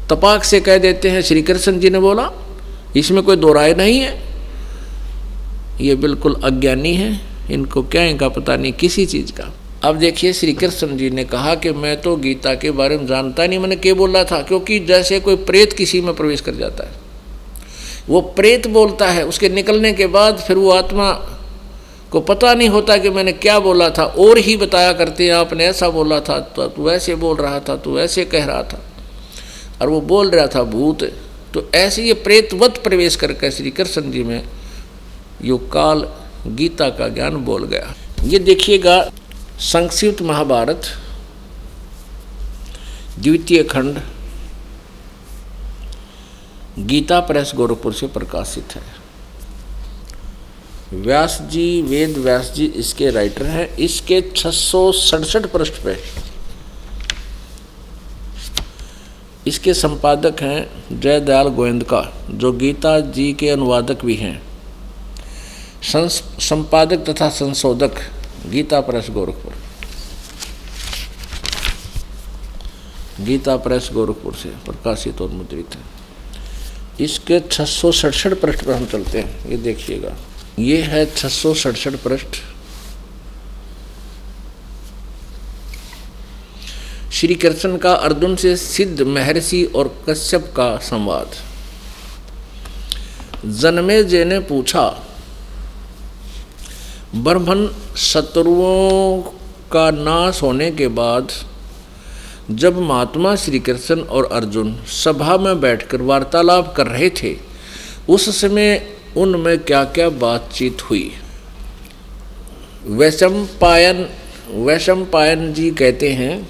तपाक 0.08 0.44
से 0.44 0.60
कह 0.60 0.78
देते 0.78 1.10
हैं, 1.10 1.22
श्री 1.22 1.42
कृष्ण 1.42 1.78
जी 1.78 1.90
ने 1.90 1.98
बोला, 1.98 2.30
इसमें 2.96 3.22
कोई 3.22 3.36
दो 3.36 3.52
राय 3.52 3.74
नहीं 3.74 4.00
है। 4.00 4.22
ये 5.80 5.94
बिल्कुल 5.94 6.40
अज्ञानी 6.44 6.94
है, 6.94 7.20
इनको 7.50 7.82
क्या 7.82 8.02
इनका 8.02 8.28
पता 8.28 8.56
नहीं 8.56 8.72
किसी 8.72 9.06
चीज़ 9.06 9.32
का। 9.32 9.54
अब 9.84 9.98
देखिए, 9.98 10.32
श्री 10.32 10.52
कृष्ण 10.52 10.96
जी 10.96 11.10
ने 11.10 11.24
कहा 11.24 11.54
कि 11.54 11.72
मैं 11.72 12.00
तो 12.00 12.16
गीता 12.16 12.54
के 12.54 12.70
बारे 12.70 12.98
में 12.98 13.06
जानता 13.06 13.46
नहीं, 13.46 13.58
मैंने 13.58 13.76
क्या 13.76 13.94
बोला 13.94 14.24
था? 14.24 14.42
क्योंकि 14.42 14.78
जैसे 14.80 15.20
कोई 15.20 15.36
प्रेत 15.36 15.72
किसी 15.72 16.00
में 16.00 16.14
प्रवेश 16.14 16.40
कर 16.40 16.54
जाता 16.54 16.84
है, 16.84 16.92
वो 18.08 18.20
प्रेत 18.20 18.66
बोलता 18.66 19.10
है, 19.10 19.24
उसके 19.26 19.48
निकलने 19.48 19.92
के 19.92 20.06
बाद 20.06 20.38
फिर 20.38 20.56
वो 20.56 20.70
आत्मा 20.70 21.12
को 22.12 22.20
पता 22.20 22.52
नहीं 22.54 22.68
होता 22.68 22.96
कि 22.96 23.10
मैंने 23.10 23.32
क्या 23.34 23.58
बोला 23.60 23.88
था, 23.90 24.04
और 24.04 24.38
ही 24.38 24.56
बताया 24.56 24.92
करते 24.92 25.26
हैं, 25.26 25.34
आपने 25.34 25.64
ऐसा 25.66 25.88
बोला 25.90 26.20
था 26.20 26.38
तो 26.40 26.66
तू 26.68 26.90
ऐसे 26.90 27.14
बोल 27.14 27.36
रहा 27.36 27.60
था, 27.60 27.76
तू 27.76 27.98
ऐसे 27.98 28.24
कह 28.24 28.44
रहा 28.44 28.62
था। 28.62 28.82
और 29.80 29.88
वो 29.88 30.00
बोल 30.02 30.30
रहा 30.30 30.46
था, 30.46 30.62
भूत 30.64 31.02
तो 31.54 31.68
ऐसे 31.74 32.02
ये 32.02 32.12
प्रेतवत 32.14 32.80
प्रवेश 32.84 33.16
करके 33.16 33.50
श्री 33.50 33.70
कृष्ण 33.70 34.10
जी 34.10 34.22
में 34.22 34.42
यो 35.44 35.56
काल 35.72 36.06
गीता 36.48 36.88
का 36.90 37.08
ज्ञान 37.08 37.36
बोल 37.44 37.64
गया। 37.64 37.94
ये 38.24 38.38
देखिएगा, 38.38 39.00
संक्षिप्त 39.62 40.22
महाभारत, 40.22 40.82
द्वितीय 43.18 43.62
खंड, 43.62 44.00
गीता 46.78 47.20
प्रेस 47.20 47.52
गोरखपुर 47.56 47.92
से 47.92 48.06
प्रकाशित 48.06 48.74
है। 48.74 48.82
व्यास 50.92 51.38
जी 51.42 51.82
वेद 51.82 52.16
व्यास 52.18 52.50
जी 52.54 52.64
इसके 52.76 53.10
राइटर 53.10 53.46
हैं। 53.46 53.66
इसके 53.76 54.20
छः 54.36 55.46
पृष्ठ 55.46 55.74
पे। 55.84 55.96
इसके 59.46 59.74
संपादक 59.74 60.42
हैं 60.42 61.00
जयदयाल 61.00 61.48
गोविंद 61.48 61.84
का 61.84 62.00
जो 62.30 62.52
गीता 62.52 62.98
जी 63.00 63.32
के 63.32 63.48
अनुवादक 63.50 64.04
भी 64.04 64.14
हैं। 64.14 64.40
संपादक 65.82 67.04
तथा 67.08 67.28
संशोधक 67.28 67.98
गीता 68.46 68.80
प्रेस 68.80 69.06
गोरखपुर। 69.10 69.54
गीता 73.20 73.56
प्रेस 73.56 73.90
गोरखपुर 73.92 74.34
से 74.34 74.48
प्रकाशित 74.48 75.20
और 75.20 75.28
मुद्रित 75.28 75.74
है। 75.74 77.04
इसके 77.04 77.40
छः 77.40 77.64
सौ 77.64 77.92
सड़सठ 77.92 78.34
पृष्ठ 78.34 78.64
पर 78.64 78.72
हम 78.72 78.86
चलते 78.86 79.18
हैं। 79.18 79.48
ये 79.48 79.56
देखिएगा। 79.56 80.16
ये 80.58 80.76
है 80.82 81.04
छह 81.06 81.28
सौ 81.28 81.52
सड़सठ 81.54 81.94
पृष्ठ। 82.04 82.36
श्री 87.12 87.34
कृष्ण 87.34 87.76
का 87.76 87.92
अर्जुन 87.92 88.36
से 88.36 88.56
सिद्ध 88.56 89.02
महर्षि 89.02 89.64
और 89.76 89.88
कश्यप 90.08 90.52
का 90.56 90.76
संवाद। 90.82 91.36
जन्मे 93.52 94.02
जय 94.04 94.24
ने 94.24 94.38
पूछा, 94.42 94.88
ब्रह्मन 97.14 97.68
शत्रुओं 97.96 99.22
का 99.72 99.90
नाश 99.90 100.42
होने 100.42 100.70
के 100.70 100.88
बाद 100.94 101.32
जब 102.50 102.80
महात्मा 102.80 103.34
श्री 103.36 103.58
कृष्ण 103.60 104.00
और 104.00 104.24
अर्जुन 104.32 104.76
सभा 104.94 105.36
में 105.36 105.60
बैठकर 105.60 106.02
वार्तालाप 106.02 106.74
कर 106.76 106.86
रहे 106.86 107.10
थे, 107.12 107.36
उस 108.08 108.28
समय 108.40 108.76
उनमें 109.16 109.58
क्या 109.58 109.84
क्या 109.90 110.08
बातचीत 110.18 110.82
हुई? 110.82 111.10
वैशम 112.88 113.44
पायन 113.60 114.06
वैशम 114.66 115.04
पायन 115.04 115.52
जी 115.52 115.70
कहते 115.70 116.10
हैं, 116.12 116.48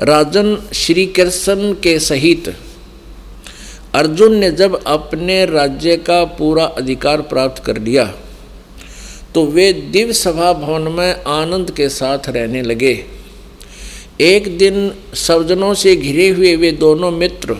राजन 0.00 0.56
श्री 0.74 1.06
कृष्ण 1.06 1.72
के 1.74 1.98
सहित। 2.00 2.54
अर्जुन 3.94 4.34
ने 4.34 4.50
जब 4.50 4.82
अपने 4.86 5.44
राज्य 5.46 5.96
का 5.96 6.24
पूरा 6.34 6.64
अधिकार 6.64 7.22
प्राप्त 7.22 7.62
कर 7.64 7.78
लिया 7.78 8.04
तो 9.34 9.44
वे 9.46 9.72
दिव्य 9.72 10.12
सभा 10.12 10.52
भवन 10.52 10.92
में 10.92 11.24
आनंद 11.32 11.70
के 11.70 11.88
साथ 11.88 12.28
रहने 12.28 12.62
लगे। 12.62 12.94
एक 14.20 14.56
दिन 14.58 14.92
सवजनों 15.16 15.72
से 15.74 15.94
घिरे 15.96 16.28
हुए 16.28 16.54
वे 16.56 16.72
दोनों 16.72 17.10
मित्र 17.10 17.56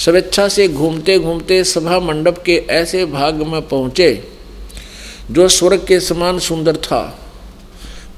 स्वेच्छा 0.00 0.46
से 0.48 0.66
घूमते 0.68 1.18
घूमते 1.18 1.62
सभा 1.64 1.98
मंडप 2.00 2.42
के 2.46 2.54
ऐसे 2.70 3.04
भाग 3.06 3.42
में 3.42 3.60
पहुँचे, 3.68 4.12
जो 5.30 5.48
स्वर्ग 5.48 5.84
के 5.86 6.00
समान 6.00 6.38
सुंदर 6.38 6.76
था। 6.76 7.02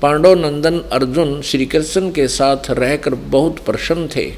पांडव 0.02 0.34
नंदन 0.34 0.78
अर्जुन 0.92 1.40
श्री 1.42 1.66
कृष्ण 1.66 2.10
के 2.10 2.28
साथ 2.28 2.70
रहकर 2.70 3.14
बहुत 3.14 3.58
प्रसन्न 3.58 4.08
थे। 4.16 4.32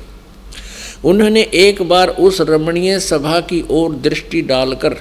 उन्होंने 1.05 1.43
एक 1.55 1.83
बार 1.83 2.09
उस 2.09 2.41
रमणीय 2.41 2.99
सभा 3.01 3.41
की 3.41 3.65
ओर 3.71 3.95
दृष्टि 3.95 4.41
डालकर 4.43 4.97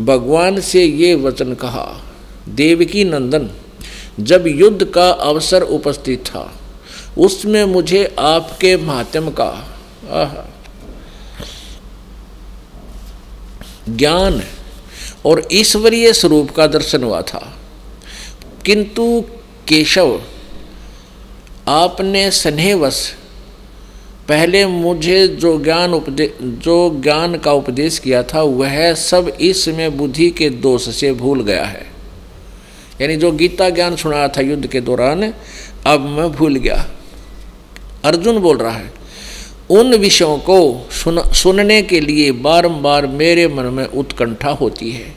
भगवान 0.00 0.60
से 0.60 0.84
ये 0.84 1.14
वचन 1.14 1.54
कहा, 1.54 1.86
देवकी 2.48 3.04
नंदन, 3.04 3.50
जब 4.20 4.44
युद्ध 4.46 4.84
का 4.84 5.10
अवसर 5.10 5.62
उपस्थित 5.62 6.26
था, 6.26 6.52
उसमें 7.18 7.64
मुझे 7.64 8.04
आपके 8.18 8.76
माध्यम 8.76 9.30
का 9.30 9.50
ज्ञान 13.96 14.42
और 15.26 15.48
ईश्वरीय 15.52 16.12
स्वरूप 16.12 16.50
का 16.50 16.66
दर्शन 16.66 17.04
हुआ 17.04 17.22
था। 17.22 17.58
किंतु 18.66 19.24
केशव, 19.68 20.22
आपने 21.68 22.30
स्नेहवश 22.30 23.14
पहले 24.28 24.66
मुझे 24.66 25.28
जो 25.28 25.64
ज्ञान 25.64 25.94
उपदे, 25.94 26.34
जो 26.42 27.00
ज्ञान 27.02 27.38
का 27.38 27.52
उपदेश 27.52 27.98
किया 27.98 28.22
था, 28.22 28.42
वह 28.42 28.94
सब 28.94 29.28
इसमें 29.40 29.96
बुद्धि 29.96 30.30
के 30.30 30.50
दोष 30.50 30.88
से 30.88 31.12
भूल 31.12 31.42
गया 31.42 31.64
है। 31.64 31.86
यानी 33.00 33.16
जो 33.16 33.32
गीता 33.32 33.70
ज्ञान 33.70 33.96
सुनाया 33.96 34.28
था 34.28 34.40
युद्ध 34.40 34.66
के 34.66 34.80
दौरान, 34.80 35.34
अब 35.86 36.00
मैं 36.00 36.32
भूल 36.32 36.56
गया। 36.56 36.90
अर्जुन 38.04 38.38
बोल 38.38 38.56
रहा 38.56 38.76
है 38.76 38.97
उन 39.70 39.94
विषयों 39.94 40.38
को 40.38 40.88
सुन, 40.90 41.22
सुनने 41.32 41.82
के 41.82 42.00
लिए 42.00 42.32
बारंबार 42.32 43.06
मेरे 43.06 43.48
मन 43.48 43.64
में 43.64 43.86
उत्कंठा 43.86 44.50
होती 44.50 44.90
है 44.90 45.14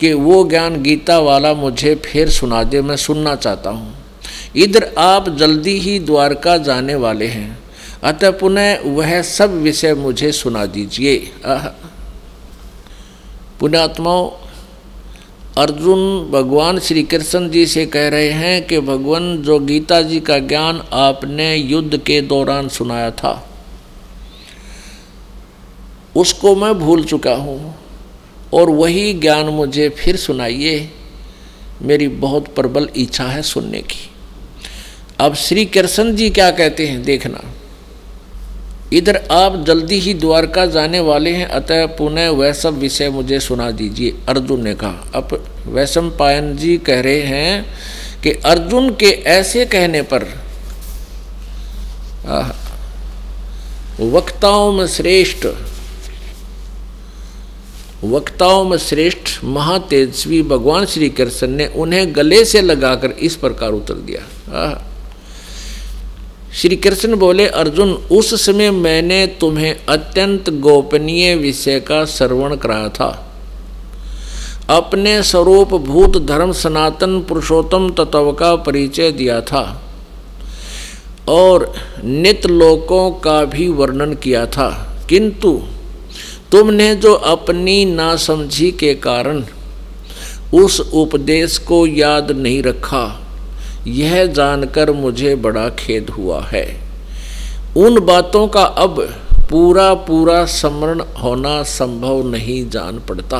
कि 0.00 0.12
वो 0.12 0.44
ज्ञान 0.44 0.82
गीता 0.82 1.18
वाला 1.18 1.54
मुझे 1.54 1.94
फिर 1.94 2.30
सुना 2.30 2.62
दे, 2.62 2.80
मैं 2.82 2.96
सुनना 2.96 3.34
चाहता 3.34 3.70
हूँ। 3.70 3.94
इधर 4.56 4.94
आप 4.98 5.28
जल्दी 5.28 5.78
ही 5.78 5.98
द्वारका 5.98 6.56
जाने 6.58 6.94
वाले 6.94 7.26
हैं। 7.26 7.58
अतः 8.02 8.30
पुनः 8.30 8.78
वह 8.84 9.22
सब 9.22 9.62
विषय 9.62 9.94
मुझे 9.94 10.32
सुना 10.32 10.66
दीजिए। 10.66 11.16
पुण्यात्माओं, 13.60 14.30
अर्जुन 15.62 16.30
भगवान 16.30 16.78
श्री 16.78 17.02
कृष्ण 17.02 17.50
जी 17.50 17.66
से 17.66 17.86
कह 17.86 18.08
रहे 18.08 18.30
हैं 18.30 18.66
कि 18.66 18.80
भगवान 18.80 19.42
जो 19.42 19.58
गीता 19.58 20.02
जी 20.02 20.20
का 20.20 20.38
ज्ञान 20.38 20.82
आपने 20.92 21.56
युद्ध 21.56 21.96
के 21.96 22.20
दौरान 22.20 22.68
सुनाया 22.68 23.10
था। 23.10 23.55
उसको 26.16 26.56
मैं 26.56 26.74
भूल 26.74 27.04
चुका 27.04 27.34
हूँ। 27.34 27.74
और 28.54 28.70
वही 28.70 29.12
ज्ञान 29.12 29.46
मुझे 29.46 29.88
फिर 29.88 30.16
सुनाइए। 30.16 30.90
मेरी 31.82 32.08
बहुत 32.08 32.54
प्रबल 32.54 32.88
इच्छा 32.96 33.24
है 33.24 33.42
सुनने 33.42 33.80
की। 33.82 34.10
अब 35.18 35.34
श्री 35.34 35.64
कृष्ण 35.64 36.16
जी 36.16 36.30
क्या 36.30 36.50
कहते 36.50 36.86
हैं 36.86 37.02
देखना। 37.02 37.40
इधर 38.92 39.16
आप 39.30 39.64
जल्दी 39.66 39.98
ही 39.98 40.14
द्वारका 40.14 40.66
जाने 40.66 41.00
वाले 41.00 41.30
हैं, 41.30 41.46
अतः 41.46 41.86
पुनः 41.86 42.28
वह 42.28 42.52
सब 42.52 42.78
विषय 42.78 43.10
मुझे 43.10 43.40
सुना 43.40 43.70
दीजिए, 43.70 44.14
अर्जुन 44.28 44.62
ने 44.64 44.74
कहा। 44.74 45.10
अब 45.14 45.44
वैशम 45.66 46.10
पायन 46.10 46.56
जी 46.56 46.76
कह 46.78 47.00
रहे 47.00 47.22
हैं 47.22 47.66
कि 48.22 48.30
अर्जुन 48.30 48.90
के 48.90 49.06
ऐसे 49.06 49.64
कहने 49.66 50.02
पर 50.02 50.24
वक्ताओं 54.00 54.72
में 54.72 54.86
श्रेष्ठ 54.86 55.46
वक्ताओं 58.10 58.64
में 58.64 58.78
श्रेष्ठ 58.78 59.44
महातेजस्वी 59.44 60.42
भगवान 60.42 60.86
श्री 60.86 61.08
कृष्ण 61.08 61.46
ने 61.46 61.66
उन्हें 61.66 62.16
गले 62.16 62.44
से 62.44 62.62
लगाकर 62.62 63.10
इस 63.10 63.36
प्रकार 63.36 63.70
उत्तर 63.70 63.94
दिया। 63.94 64.92
श्री 66.54 66.76
कृष्ण 66.76 67.16
बोले, 67.16 67.46
अर्जुन, 67.46 67.92
उस 67.92 68.46
समय 68.46 68.70
मैंने 68.70 69.26
तुम्हें 69.26 69.76
अत्यंत 69.88 70.50
गोपनीय 70.50 71.34
विषय 71.34 71.80
का 71.80 72.04
श्रवण 72.04 72.56
कराया 72.56 72.88
था। 72.88 73.22
अपने 74.68 75.22
स्वरूप 75.22 75.68
भूत 75.68 76.26
धर्म 76.26 76.52
सनातन 76.52 77.20
पुरुषोत्तम 77.20 77.90
तत्व 77.90 78.32
का 78.32 78.56
परिचय 78.56 79.12
दिया 79.12 79.40
था 79.40 79.82
और 81.28 81.74
नित 82.04 82.46
लोकों 82.46 83.10
का 83.10 83.44
भी 83.44 83.68
वर्णन 83.68 84.14
किया 84.14 84.46
था। 84.46 84.96
किंतु 85.08 85.62
तुमने 86.52 86.94
जो 86.94 87.12
अपनी 87.12 87.84
नासमझी 87.84 88.70
के 88.72 88.94
कारण 88.94 89.44
उस 90.54 90.80
उपदेश 90.80 91.58
को 91.58 91.86
याद 91.86 92.30
नहीं 92.30 92.62
रखा, 92.62 93.04
यह 93.86 94.24
जानकर 94.26 94.92
मुझे 94.92 95.34
बड़ा 95.36 95.68
खेद 95.68 96.10
हुआ 96.10 96.40
है। 96.44 96.66
उन 97.76 98.00
बातों 98.00 98.46
का 98.48 98.62
अब 98.62 99.00
पूरा 99.50 99.92
पूरा 99.94 100.44
स्मरण 100.44 101.00
होना 101.22 101.62
संभव 101.62 102.22
नहीं 102.28 102.68
जान 102.70 102.98
पड़ता। 102.98 103.38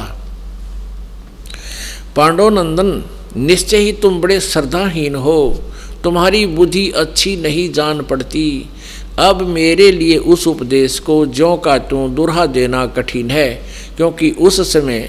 पांडव 2.16 2.49
नंदन, 2.51 3.03
निश्चय 3.37 3.77
ही 3.77 3.92
तुम 3.92 4.21
बड़े 4.21 4.40
श्रद्धाहीन 4.40 5.14
हो, 5.14 5.62
तुम्हारी 6.05 6.45
बुद्धि 6.47 6.90
अच्छी 6.90 7.37
नहीं 7.37 7.73
जान 7.73 8.03
पड़ती 8.03 8.47
अब 9.18 9.40
मेरे 9.42 9.90
लिए 9.92 10.16
उस 10.16 10.46
उपदेश 10.46 10.98
को 10.98 11.24
ज्यों 11.26 11.57
का 11.57 11.76
त्यों 11.79 12.14
दुरा 12.14 12.46
देना 12.46 12.85
कठिन 12.87 13.31
है, 13.31 13.48
क्योंकि 13.96 14.31
उस 14.31 14.61
समय 14.72 15.09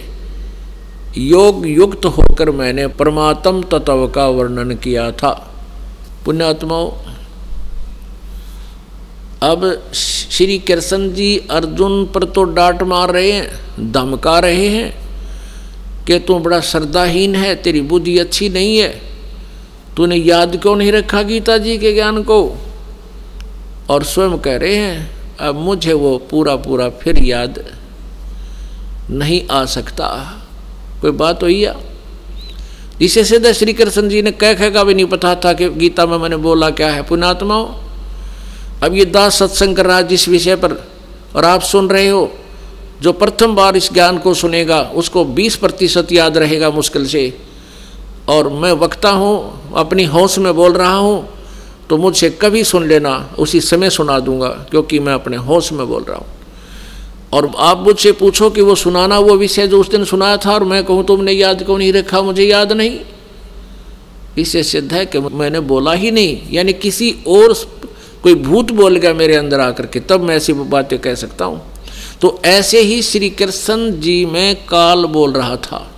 योग 1.17 1.67
युक्त 1.67 2.05
होकर 2.05 2.51
मैंने 2.51 2.87
परमात्म 2.87 3.63
तत्व 3.63 4.07
का 4.07 4.27
वर्णन 4.27 4.75
किया 4.75 5.11
था। 5.11 5.31
पुण्यात्माओं, 6.25 6.91
अब 9.43 9.91
श्री 9.93 10.57
कृष्ण 10.59 11.09
जी 11.13 11.37
अर्जुन 11.51 12.05
पर 12.05 12.23
तो 12.23 12.43
डांट 12.43 12.83
मार 12.83 13.11
रहे 13.11 13.31
हैं, 13.31 13.91
धमका 13.91 14.37
रहे 14.39 14.67
हैं, 14.67 14.93
कि 16.05 16.19
तू 16.19 16.39
बड़ा 16.39 16.59
श्रद्धाहीन 16.61 17.35
है, 17.35 17.55
तेरी 17.55 17.81
बुद्धि 17.81 18.17
अच्छी 18.17 18.49
नहीं 18.49 18.77
है, 18.77 18.89
तूने 19.97 20.15
याद 20.15 20.57
क्यों 20.61 20.75
नहीं 20.75 20.91
रखा 20.91 21.21
गीता 21.21 21.57
जी 21.57 21.77
के 21.77 21.93
ज्ञान 21.93 22.23
को? 22.23 22.39
और 23.89 24.03
स्वयं 24.03 24.37
कह 24.37 24.57
रहे 24.57 24.75
हैं, 24.75 25.11
अब 25.39 25.55
मुझे 25.55 25.93
वो 25.93 26.17
पूरा 26.17 26.55
पूरा 26.55 26.89
फिर 26.89 27.23
याद 27.23 27.63
नहीं 29.09 29.47
आ 29.47 29.65
सकता। 29.65 30.07
कोई 31.01 31.11
बात 31.11 31.43
हुई 31.43 31.55
या? 31.55 31.75
इसे 33.01 33.23
सीधे 33.23 33.53
श्री 33.53 33.73
कृष्ण 33.73 34.09
जी 34.09 34.21
ने 34.21 34.31
कह 34.31 34.53
कह 34.53 34.69
का 34.69 34.83
भी 34.83 34.93
नहीं 34.93 35.05
पता 35.05 35.35
था 35.35 35.53
कि 35.53 35.69
गीता 35.69 36.05
में 36.05 36.17
मैंने 36.17 36.37
बोला 36.37 36.69
क्या 36.69 36.89
है। 36.89 37.03
पुणात्माओं 37.03 37.65
अब 38.83 38.93
ये 38.93 39.05
दास 39.05 39.35
सत्संग 39.35 39.75
कर 39.75 39.85
रहा 39.85 40.01
जिस 40.01 40.27
विषय 40.29 40.55
पर 40.55 40.73
और 41.35 41.45
आप 41.45 41.61
सुन 41.61 41.89
रहे 41.89 42.07
हो, 42.07 42.31
जो 43.01 43.13
प्रथम 43.13 43.55
बार 43.55 43.77
इस 43.77 43.93
ज्ञान 43.93 44.17
को 44.17 44.33
सुनेगा, 44.33 44.81
उसको 44.81 45.25
20 45.25 45.55
प्रतिशत 45.55 46.11
याद 46.11 46.37
रहेगा 46.37 46.69
मुश्किल 46.69 47.05
से। 47.05 47.37
और 48.29 48.49
मैं 48.49 48.71
वक्ता 48.71 49.09
हूँ, 49.09 49.71
अपनी 49.75 50.03
होश 50.03 50.37
में 50.39 50.55
बोल 50.55 50.73
रहा 50.73 50.95
हूँ 50.95 51.36
तो 51.89 51.97
मुझसे 51.97 52.29
कभी 52.29 52.63
सुन 52.63 52.87
लेना, 52.87 53.35
उसी 53.39 53.61
समय 53.61 53.89
सुना 53.89 54.19
दूँगा, 54.19 54.47
क्योंकि 54.47 54.99
मैं 54.99 55.13
अपने 55.13 55.37
होश 55.37 55.71
में 55.71 55.87
बोल 55.87 56.03
रहा 56.03 56.17
हूँ। 56.17 56.25
और 57.33 57.51
आप 57.57 57.79
मुझसे 57.79 58.11
पूछो 58.11 58.49
कि 58.49 58.61
वो 58.61 58.75
सुनाना 58.75 59.19
वो 59.19 59.35
विषय 59.35 59.67
जो 59.67 59.79
उस 59.79 59.89
दिन 59.89 60.03
सुनाया 60.03 60.37
था, 60.37 60.53
और 60.53 60.63
मैं 60.63 60.83
कहूँ, 60.83 61.05
तुमने 61.05 61.31
याद 61.31 61.63
क्यों 61.63 61.77
नहीं 61.77 61.93
रखा, 61.93 62.21
मुझे 62.21 62.43
याद 62.43 62.71
नहीं। 62.71 62.99
इससे 64.37 64.63
सिद्ध 64.63 64.93
है 64.93 65.05
कि 65.05 65.19
मैंने 65.19 65.59
बोला 65.59 65.93
ही 65.93 66.11
नहीं, 66.11 66.41
यानी 66.51 66.73
किसी 66.73 67.15
और 67.27 67.53
कोई 68.23 68.35
भूत 68.35 68.71
बोल 68.71 68.95
गया 68.95 69.13
मेरे 69.13 69.35
अंदर 69.35 69.59
आकर 69.59 69.85
के, 69.85 69.99
तब 69.99 70.21
मैं 70.21 70.35
ऐसी 70.35 70.53
बातें 70.53 70.99
कह 70.99 71.15
सकता 71.15 71.45
हूँ। 71.45 71.61
तो 72.21 72.41
ऐसे 72.45 72.81
ही 72.81 73.01
श्री 73.01 73.29
कृष्ण 73.29 73.99
जी 73.99 74.25
में 74.25 74.55
काल 74.55 75.05
बोल 75.05 75.31
रहा 75.31 75.55
था। 75.55 75.91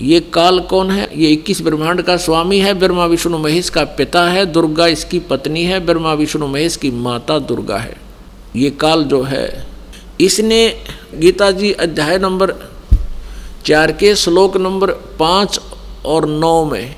ये 0.00 0.20
काल 0.20 0.60
कौन 0.60 0.90
है? 0.90 1.20
ये 1.20 1.30
इक्कीस 1.30 1.62
ब्रह्मांड 1.62 2.02
का 2.02 2.16
स्वामी 2.16 2.58
है, 2.58 2.74
ब्रह्मा, 2.74 3.06
विष्णु, 3.06 3.38
महेश 3.38 3.68
का 3.70 3.84
पिता 3.84 4.28
है, 4.28 4.46
दुर्गा 4.46 4.86
इसकी 4.86 5.18
पत्नी 5.18 5.62
है, 5.62 5.86
ब्रह्मा, 5.86 6.12
विष्णु, 6.12 6.46
महेश 6.46 6.76
की 6.76 6.90
माता 6.90 7.38
दुर्गा 7.38 7.76
है। 7.76 7.96
ये 8.56 8.70
काल 8.70 9.04
जो 9.04 9.22
है, 9.22 9.66
इसने 10.20 10.76
गीता 11.14 11.50
जी 11.50 11.72
अध्याय 11.72 12.18
नंबर 12.18 12.54
चार 13.66 13.92
के 13.92 14.14
श्लोक 14.14 14.56
नंबर 14.56 14.90
पाँच 14.90 15.60
और 16.06 16.28
नौ 16.28 16.64
में 16.64 16.96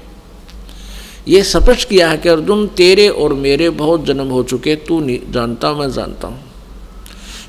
ये 1.28 1.42
स्पष्ट 1.42 1.88
किया 1.88 2.10
है 2.10 2.16
कि 2.16 2.28
अर्जुन, 2.28 2.66
तेरे 2.66 3.08
और 3.08 3.34
मेरे 3.34 3.70
बहुत 3.70 4.04
जन्म 4.04 4.26
हो 4.26 4.42
चुके, 4.42 4.76
तू 4.76 5.00
नहीं 5.00 5.32
जानता, 5.32 5.72
मैं 5.72 5.90
जानता 5.92 6.28
हूँ। 6.28 6.44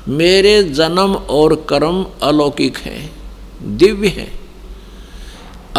मेरे 0.08 0.62
जन्म 0.62 1.14
और 1.14 1.66
कर्म 1.68 2.06
अलौकिक 2.22 2.76
हैं, 2.76 3.10
दिव्य 3.62 4.08
हैं। 4.08 4.37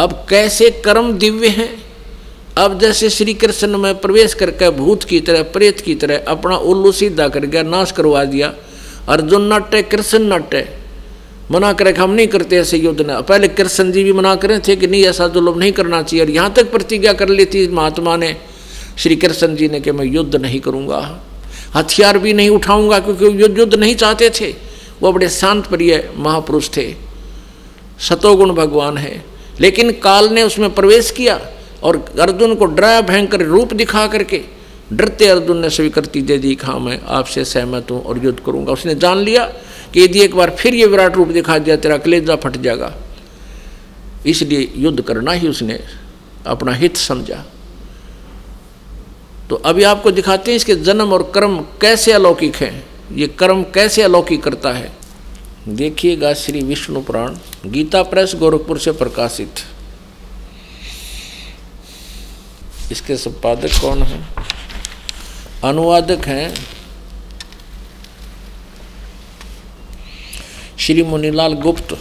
अब 0.00 0.26
कैसे 0.28 0.70
कर्म 0.84 1.12
दिव्य 1.12 1.48
हैं? 1.48 1.82
अब 2.58 2.78
जैसे 2.78 3.10
श्री 3.10 3.34
कृष्ण 3.34 3.78
में 3.78 3.98
प्रवेश 3.98 4.34
करके 4.34 4.70
भूत 4.70 5.04
की 5.04 5.20
तरह, 5.20 5.42
प्रेत 5.42 5.80
की 5.80 5.94
तरह 5.94 6.24
अपना 6.28 6.56
उल्लू 6.56 6.92
सीधा 6.92 7.28
कर 7.28 7.40
गया 7.40 7.62
नाश 7.62 7.92
करवा 7.92 8.24
दिया, 8.24 8.52
अर्जुन 9.08 9.42
नाट्य 9.42 9.82
कृष्ण 9.82 10.18
नाट्य 10.18 10.68
मना 11.50 11.72
करे 11.72 11.92
हम 11.92 12.10
नहीं 12.10 12.26
करते 12.26 12.56
ऐसे 12.56 12.78
युद्ध 12.78 13.00
ने। 13.00 13.20
पहले 13.22 13.48
कृष्ण 13.48 13.92
जी 13.92 14.04
भी 14.04 14.12
मना 14.12 14.34
करे 14.34 14.58
थे 14.58 14.76
कि 14.76 14.86
नहीं, 14.86 15.04
ऐसा 15.04 15.28
जुल्म 15.28 15.58
नहीं 15.58 15.72
करना 15.72 16.02
चाहिए। 16.02 16.24
और 16.24 16.30
यहाँ 16.30 16.52
तक 16.52 16.70
प्रतिज्ञा 16.70 17.12
कर 17.12 17.28
ली 17.28 17.44
थी 17.44 17.68
महात्मा 17.68 18.16
ने 18.16 18.36
श्री 18.98 19.16
कृष्ण 19.16 19.56
जी 19.56 19.68
ने 19.68 19.80
कि 19.80 19.92
मैं 19.92 20.04
युद्ध 20.04 20.36
नहीं 20.36 20.60
करूँगा। 20.60 21.20
हथियार 21.74 22.18
भी 22.18 22.32
नहीं 22.32 22.50
उठाऊँगा 22.50 22.98
क्योंकि 22.98 23.60
युद्ध 23.60 23.74
नहीं 23.74 23.94
चाहते 23.94 24.30
थे। 24.30 24.54
वो 25.00 25.12
बड़े 25.12 25.28
शांत 25.28 25.66
प्रिय 25.66 26.10
महापुरुष 26.16 26.68
थे। 26.76 26.94
सतोगुण 27.98 28.52
भगवान 28.52 28.98
है। 28.98 29.29
लेकिन 29.60 29.90
काल 30.02 30.28
ने 30.28 30.42
उसमें 30.42 30.72
प्रवेश 30.74 31.10
किया 31.10 31.40
और 31.82 32.04
अर्जुन 32.20 32.54
को 32.54 32.66
डराया 32.66 33.00
भयंकर 33.02 33.42
रूप 33.42 33.72
दिखा 33.74 34.06
करके, 34.06 34.40
डरते 34.92 35.26
अर्जुन 35.28 35.58
ने 35.58 35.70
स्वीकृति 35.70 36.22
दे 36.22 36.38
दी 36.38 36.56
हाँ 36.62 36.78
मैं 36.80 37.00
आपसे 37.08 37.44
सहमत 37.44 37.90
हूँ 37.90 38.02
और 38.02 38.24
युद्ध 38.24 38.38
करूँगा। 38.46 38.72
उसने 38.72 38.94
जान 38.94 39.18
लिया 39.18 39.44
कि 39.94 40.02
यदि 40.02 40.20
एक 40.20 40.34
बार 40.34 40.50
फिर 40.50 40.74
ये 40.74 40.86
विराट 40.86 41.16
रूप 41.16 41.28
दिखा 41.28 41.58
दिया, 41.58 41.76
तेरा 41.76 41.96
कलेजा 41.98 42.36
फट 42.36 42.56
जाएगा। 42.56 42.92
इसलिए 44.26 44.72
युद्ध 44.76 45.00
करना 45.00 45.32
ही 45.32 45.48
उसने 45.48 45.78
अपना 46.46 46.72
हित 46.72 46.96
समझा। 46.96 47.44
तो 49.50 49.56
अभी 49.56 49.82
आपको 49.82 50.10
दिखाते 50.10 50.50
हैं 50.50 50.56
इसके 50.56 50.74
जन्म 50.76 51.12
और 51.12 51.30
कर्म 51.34 51.58
कैसे 51.80 52.12
अलौकिक 52.12 52.56
हैं। 52.56 52.84
ये 53.14 53.26
कर्म 53.38 53.62
कैसे 53.74 54.02
अलौकिक 54.02 54.42
करता 54.42 54.72
है? 54.72 54.90
देखिएगा 55.68 56.34
श्री 56.34 56.60
विष्णु 56.60 57.00
पुराण, 57.00 57.36
गीता 57.66 58.02
प्रेस 58.02 58.34
गोरखपुर 58.34 58.78
से 58.78 58.92
प्रकाशित। 58.92 59.54
इसके 62.92 63.16
संपादक 63.16 63.80
कौन 63.80 64.02
है? 64.02 64.26
अनुवादक 65.64 66.26
हैं 66.26 66.54
श्री 70.78 71.02
मुनीलाल 71.02 71.52
गुप्त 71.52 71.92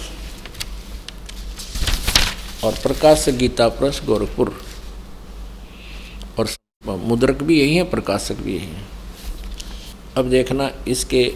और 2.64 2.74
प्रकाश 2.74 3.30
गीता 3.30 3.68
प्रेस 3.70 4.02
गोरखपुर। 4.06 4.66
और 6.40 6.48
मुद्रक 6.88 7.44
भी 7.44 7.60
यही 7.60 7.76
है, 7.76 7.84
प्रकाशक 7.84 8.36
भी 8.36 8.56
यही 8.56 8.68
है। 8.68 8.86
अब 10.18 10.30
देखना 10.30 10.72
इसके 10.88 11.34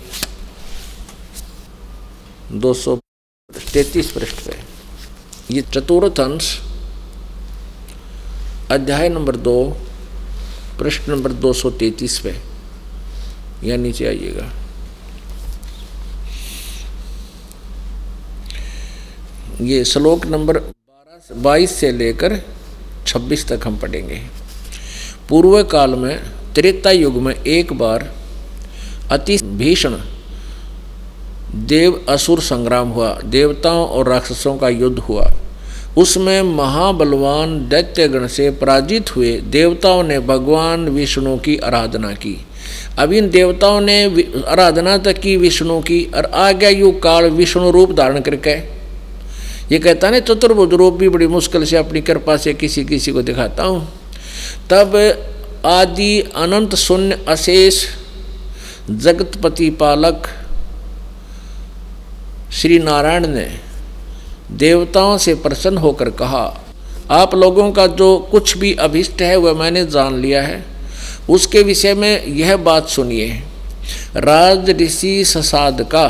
दो 2.53 2.73
सौ 2.73 2.95
तैतीस 3.73 4.11
पृष्ठ 4.11 4.39
पे। 4.47 4.57
ये 5.51 5.61
चतुर्थ 5.61 6.19
अंश, 6.19 6.59
अध्याय 8.71 9.09
नंबर 9.09 9.35
दो, 9.35 9.77
पृष्ठ 10.79 11.09
नंबर 11.09 11.31
दो 11.31 11.53
सौ 11.53 11.69
तैतीस 11.69 12.19
पे। 12.19 12.35
या 13.63 13.77
नीचे 13.77 14.05
आइएगा। 14.05 14.51
ये 19.61 19.83
श्लोक 19.85 20.25
नंबर 20.25 20.59
बारह 20.59 21.41
बाईस 21.41 21.75
से 21.75 21.91
लेकर 21.91 22.39
छब्बीस 23.07 23.47
तक 23.47 23.67
हम 23.67 23.77
पढ़ेंगे। 23.77 24.21
पूर्व 25.29 25.63
काल 25.63 25.95
में 25.95 26.17
त्रेता 26.53 26.91
युग 26.91 27.17
में 27.17 27.35
एक 27.35 27.73
बार 27.73 28.11
अति 29.11 29.37
भीषण 29.37 29.97
देव 31.55 31.99
असुर 32.09 32.39
संग्राम 32.39 32.89
हुआ, 32.89 33.19
देवताओं 33.25 33.87
और 33.87 34.07
राक्षसों 34.09 34.57
का 34.57 34.69
युद्ध 34.69 34.99
हुआ। 34.99 35.31
उसमें 35.97 36.41
महाबलवान 36.41 37.69
दैत्यगण 37.69 38.27
से 38.27 38.49
पराजित 38.51 39.15
हुए 39.15 39.31
देवताओं 39.37 40.03
ने 40.03 40.19
भगवान 40.19 40.89
विष्णु 40.89 41.37
की 41.37 41.57
आराधना 41.57 42.11
की। 42.13 42.45
अब 42.99 43.13
इन 43.13 43.29
देवताओं 43.29 43.81
ने 43.81 44.25
आराधना 44.47 44.97
तक 44.97 45.19
की 45.19 45.37
विष्णु 45.37 45.79
की 45.81 46.03
और 46.15 46.25
आ 46.25 46.51
गया 46.51 46.69
युग 46.69 47.01
काल 47.01 47.25
विष्णु 47.25 47.71
रूप 47.71 47.91
धारण 47.91 48.21
करके। 48.21 48.55
ये 49.71 49.79
कहता 49.79 50.09
ना 50.09 50.19
चतुर्भुज 50.19 50.73
रूप 50.73 50.93
भी 50.93 51.09
बड़ी 51.09 51.27
मुश्किल 51.27 51.65
से 51.65 51.77
अपनी 51.77 52.01
कृपा 52.01 52.37
से 52.37 52.53
किसी 52.53 52.85
किसी 52.85 53.11
को 53.11 53.21
दिखाता 53.21 53.63
हूँ। 53.63 53.87
तब 54.69 54.95
आदि 55.65 56.19
अनंत 56.35 56.75
शून्य 56.75 57.25
अशेष 57.27 57.85
जगतपति 58.89 59.69
पालक 59.69 60.27
श्री 62.53 62.77
नारायण 62.79 63.27
ने 63.27 63.45
देवताओं 64.51 65.17
से 65.17 65.33
प्रसन्न 65.35 65.77
होकर 65.77 66.09
कहा, 66.09 66.61
आप 67.11 67.33
लोगों 67.35 67.71
का 67.71 67.87
जो 67.87 68.17
कुछ 68.31 68.57
भी 68.57 68.73
अभिष्ट 68.73 69.21
है, 69.21 69.35
वह 69.37 69.53
मैंने 69.53 69.85
जान 69.85 70.19
लिया 70.19 70.41
है। 70.41 70.65
उसके 71.29 71.63
विषय 71.63 71.93
में 71.93 72.25
यह 72.25 72.55
बात 72.57 72.89
सुनिए। 72.89 73.29
राज 74.15 74.69
ऋषि 74.69 75.23
ससाद 75.25 75.81
का 75.81 76.05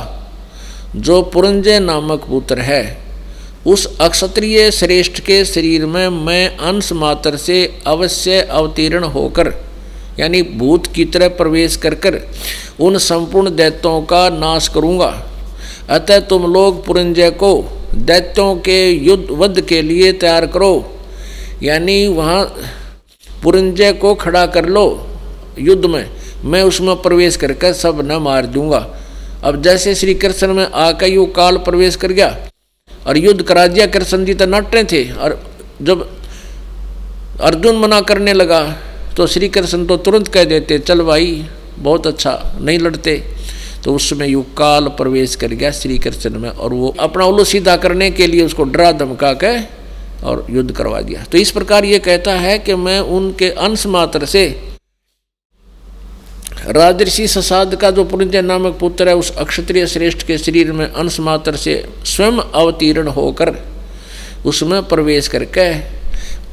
जो 0.95 1.21
पुरंजय 1.23 1.79
नामक 1.79 2.25
पुत्र 2.29 2.60
है, 2.60 2.97
उस 3.67 3.97
अक्षत्रिय 4.01 4.71
श्रेष्ठ 4.71 5.19
के 5.19 5.43
शरीर 5.45 5.86
में 5.86 6.08
मैं 6.10 6.58
अंश 6.58 6.91
मात्र 6.93 7.38
से 7.38 7.65
अवश्य 7.88 8.41
अवतीर्ण 8.41 9.03
होकर, 9.03 9.53
यानी 10.19 10.41
भूत 10.41 10.88
की 10.88 11.06
तरह 11.06 11.27
प्रवेश 11.27 11.75
कर 11.75 11.95
कर, 11.95 12.21
उन 12.79 12.97
संपूर्ण 12.97 13.56
दैत्यों 13.56 14.01
का 14.01 14.29
नाश 14.29 14.67
करूँगा। 14.67 15.33
अतः 15.89 16.19
तुम 16.19 16.46
लोग 16.54 16.86
पुरंजय 16.86 17.30
को 17.32 17.54
दैत्यों 17.96 18.56
के 18.56 18.78
युद्ध 18.89 19.32
वध 19.32 19.62
के 19.62 19.82
लिए 19.82 20.12
तैयार 20.13 20.46
करो। 20.48 20.74
यानी 21.63 22.08
वहाँ 22.08 22.43
पुरंजय 23.43 23.93
को 23.93 24.13
खड़ा 24.15 24.46
कर 24.46 24.65
लो 24.65 24.86
युद्ध 25.60 25.86
में। 25.86 26.10
मैं 26.43 26.62
उसमें 26.63 26.96
प्रवेश 27.02 27.36
करके 27.36 27.73
सब 27.73 28.02
न 28.02 28.15
मार 28.21 28.46
दूँगा। 28.46 28.88
अब 29.44 29.62
जैसे 29.62 29.96
श्री 29.96 30.13
कृष्ण 30.13 30.54
में 30.54 30.65
आकर 30.65 31.08
यू 31.08 31.25
काल 31.25 31.58
प्रवेश 31.58 31.96
कर 31.96 32.12
गया 32.12 32.38
और 33.08 33.17
युद्ध 33.17 33.42
करा 33.42 33.67
दिया 33.67 33.88
कृष्ण 33.88 34.25
जी 34.25 34.34
तो 34.34 34.46
नटे 34.46 34.84
थे 34.84 35.04
और 35.12 35.40
जब 35.81 36.10
अर्जुन 37.42 37.75
मना 37.75 38.00
करने 38.02 38.34
लगा 38.34 38.62
तो 39.17 39.27
श्री 39.27 39.50
कृष्ण 39.50 39.86
तो 39.86 39.98
तुरंत 39.98 40.27
कह 40.27 40.44
देते, 40.44 40.79
चल 40.79 41.02
भाई, 41.02 41.46
बहुत 41.77 42.08
अच्छा 42.08 42.58
नहीं 42.62 42.79
लड़ते। 42.79 43.23
तो 43.84 43.94
उसमें 43.96 44.27
यू 44.27 44.42
काल 44.58 44.88
प्रवेश 44.98 45.36
कर 45.36 45.54
गया 45.54 45.71
श्री 45.71 45.98
कृष्ण 46.00 46.40
में 46.40 46.50
और 46.50 46.73
वो 46.73 46.94
अपना 47.00 47.25
उल्लू 47.25 47.44
सीधा 47.46 47.75
करने 47.77 48.10
के 48.12 48.27
लिए 48.27 48.46
उसको 48.46 48.63
डरा 48.65 48.92
धमका 48.92 49.34
के 49.44 49.58
और 50.25 50.46
युद्ध 50.50 50.71
करवा 50.71 51.02
दिया। 51.02 51.23
तो 51.23 51.38
इस 51.38 51.52
प्रकार 51.52 51.86
ये 51.86 52.00
कहता 52.00 52.36
है 52.40 52.58
कि 52.60 52.75
मैं 52.75 53.00
उनके 53.00 53.50
अंश 53.62 53.86
मात्र 53.88 54.25
से 54.25 54.46
राजर्षि 56.67 57.27
ससाद 57.27 57.75
का 57.75 57.90
जो 57.92 58.04
पुण्य 58.04 58.42
नामक 58.42 58.77
पुत्र 58.79 59.08
है, 59.08 59.15
उस 59.15 59.36
अक्षत्रिय 59.38 59.88
श्रेष्ठ 59.88 60.25
के 60.27 60.38
शरीर 60.38 60.71
में 60.71 60.86
अंश 60.86 61.19
मात्र 61.19 61.56
से 61.56 61.73
स्वयं 62.06 62.40
अवतीर्ण 62.40 63.08
होकर 63.10 63.56
उसमें 64.46 64.81
प्रवेश 64.84 65.27
करके 65.27 65.67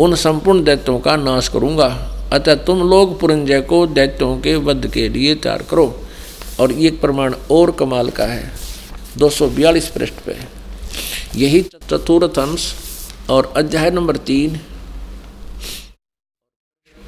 उन 0.05 0.15
संपूर्ण 0.17 0.65
दैत्यों 0.65 0.99
का 0.99 1.17
नाश 1.17 1.49
करूँगा। 1.49 1.87
अतः 2.33 2.55
तुम 2.65 2.83
लोग 2.83 3.19
पुरंजय 3.21 3.61
को 3.61 3.87
दैत्यों 3.87 4.37
के 4.39 4.55
वध 4.57 4.91
के 4.93 5.09
लिए 5.09 5.35
तैयार 5.35 5.63
करो। 5.71 5.87
और 6.61 6.73
एक 6.73 7.01
प्रमाण 7.01 7.35
और 7.51 7.71
कमाल 7.71 8.11
का 8.11 8.25
है। 8.25 8.53
242 9.19 9.89
पृष्ठ 9.89 10.15
पे। 10.15 10.37
यही 11.37 11.61
चतुर्थ 11.63 12.39
अंश 12.39 12.75
और 13.31 13.53
अध्याय 13.57 13.91
नंबर 13.91 14.17
तीन। 14.17 14.61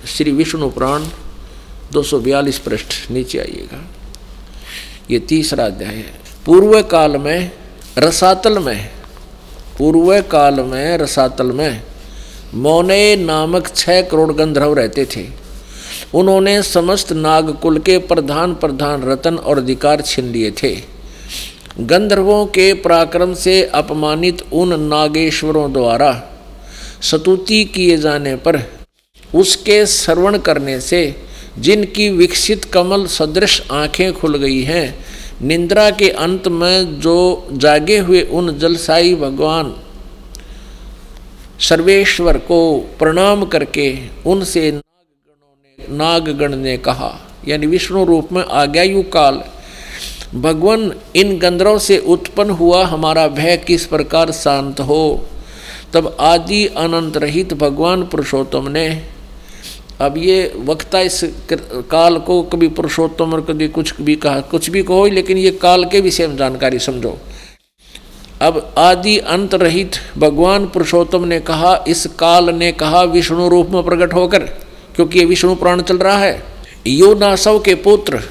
श्री 0.06 0.32
विष्णु 0.32 0.70
पुराण 0.70 1.04
242 1.92 2.58
पृष्ठ, 2.58 3.10
नीचे 3.10 3.38
आइएगा। 3.38 3.84
ये 5.10 5.18
तीसरा 5.18 5.64
अध्याय 5.64 5.94
है। 5.94 6.20
पूर्व 6.46 6.82
काल 6.82 7.16
में 7.16 7.50
रसातल 7.98 8.58
में, 8.58 8.90
पूर्व 9.78 10.20
काल 10.22 10.60
में 10.60 10.98
रसातल 10.98 11.52
में 11.52 11.82
मौने 12.54 13.16
नामक 13.16 13.68
छह 13.76 14.02
करोड़ 14.02 14.32
गंधर्व 14.32 14.74
रहते 14.74 15.06
थे। 15.16 15.41
उन्होंने 16.14 16.62
समस्त 16.62 17.12
नागकुल 17.12 17.78
के 17.78 17.98
प्रधान 17.98 18.54
प्रधान 18.54 19.02
रतन 19.02 19.36
और 19.36 19.58
अधिकार 19.58 20.00
छीन 20.00 20.24
लिए 20.24 20.50
थे। 20.52 20.74
गंधर्वों 21.80 22.44
के 22.46 22.72
पराक्रम 22.74 23.32
से 23.34 23.62
अपमानित 23.74 24.42
उन 24.52 24.80
नागेश्वरों 24.80 25.72
द्वारा 25.72 26.12
स्तुति 27.00 27.64
किए 27.64 27.96
जाने 27.96 28.34
पर, 28.36 28.62
उसके 29.34 29.84
श्रवण 29.86 30.38
करने 30.38 30.80
से 30.80 31.00
जिनकी 31.58 32.08
विकसित 32.10 32.64
कमल 32.64 33.06
सदृश 33.06 33.60
आँखें 33.72 34.12
खुल 34.12 34.36
गई 34.36 34.62
हैं, 34.62 35.04
निंद्रा 35.42 35.90
के 35.90 36.08
अंत 36.10 36.48
में 36.48 37.00
जो 37.00 37.16
जागे 37.52 37.98
हुए 37.98 38.20
उन 38.22 38.58
जलसाई 38.58 39.14
भगवान 39.14 39.74
सर्वेश्वर 41.60 42.38
को 42.38 42.58
प्रणाम 42.98 43.44
करके 43.44 43.92
उनसे 44.26 44.70
नागगणों 45.90 46.56
ने 46.56 46.76
कहा, 46.76 47.12
यानी 47.48 47.66
विष्णु 47.66 48.04
रूप 48.04 48.32
में 48.32 48.44
आ 48.44 48.64
गया 48.64 48.82
यु 48.82 49.02
काल, 49.12 49.42
भगवान 50.34 50.92
इन 51.16 51.38
गंधर्व 51.38 51.78
से 51.78 51.98
उत्पन्न 51.98 52.50
हुआ 52.50 52.84
हमारा 52.86 53.26
भय 53.28 53.56
किस 53.56 53.86
प्रकार 53.86 54.30
शांत 54.32 54.80
हो? 54.80 55.28
तब 55.94 56.16
आदि 56.20 56.66
अनंत 56.66 57.16
रहित 57.16 57.52
भगवान 57.54 58.06
पुरुषोत्तम 58.06 58.68
ने, 58.68 58.88
अब 60.00 60.16
ये 60.18 60.52
वक्ता 60.58 61.00
इस 61.00 61.20
काल 61.90 62.18
को 62.18 62.42
कभी 62.42 62.68
पुरुषोत्तम 62.68 63.32
और 63.32 63.40
कभी 63.40 63.68
कुछ 63.68 64.00
भी 64.00 64.16
कहा, 64.16 64.40
कुछ 64.40 64.70
भी 64.70 64.82
कहो, 64.82 65.06
लेकिन 65.06 65.38
ये 65.38 65.50
काल 65.52 65.84
के 65.84 66.00
विषय 66.00 66.26
में 66.26 66.36
जानकारी 66.36 66.78
समझो। 66.78 67.18
अब 68.42 68.74
आदि 68.78 69.18
अंत 69.18 69.54
रहित 69.54 69.96
भगवान 70.18 70.66
पुरुषोत्तम 70.66 71.24
ने 71.24 71.40
कहा, 71.40 71.84
इस 71.88 72.06
काल 72.18 72.50
ने 72.50 72.72
कहा 72.72 73.02
विष्णु 73.02 73.48
रूप 73.48 73.68
में 73.70 73.82
प्रकट 73.82 74.14
होकर 74.14 74.48
क्योंकि 74.96 75.18
ये 75.18 75.24
विष्णु 75.24 75.54
प्राण 75.54 75.82
चल 75.82 75.98
रहा 75.98 76.18
है। 76.18 76.42
यो 76.86 77.14
नासव 77.14 77.58
के 77.58 77.74
पुत्र 77.74 78.22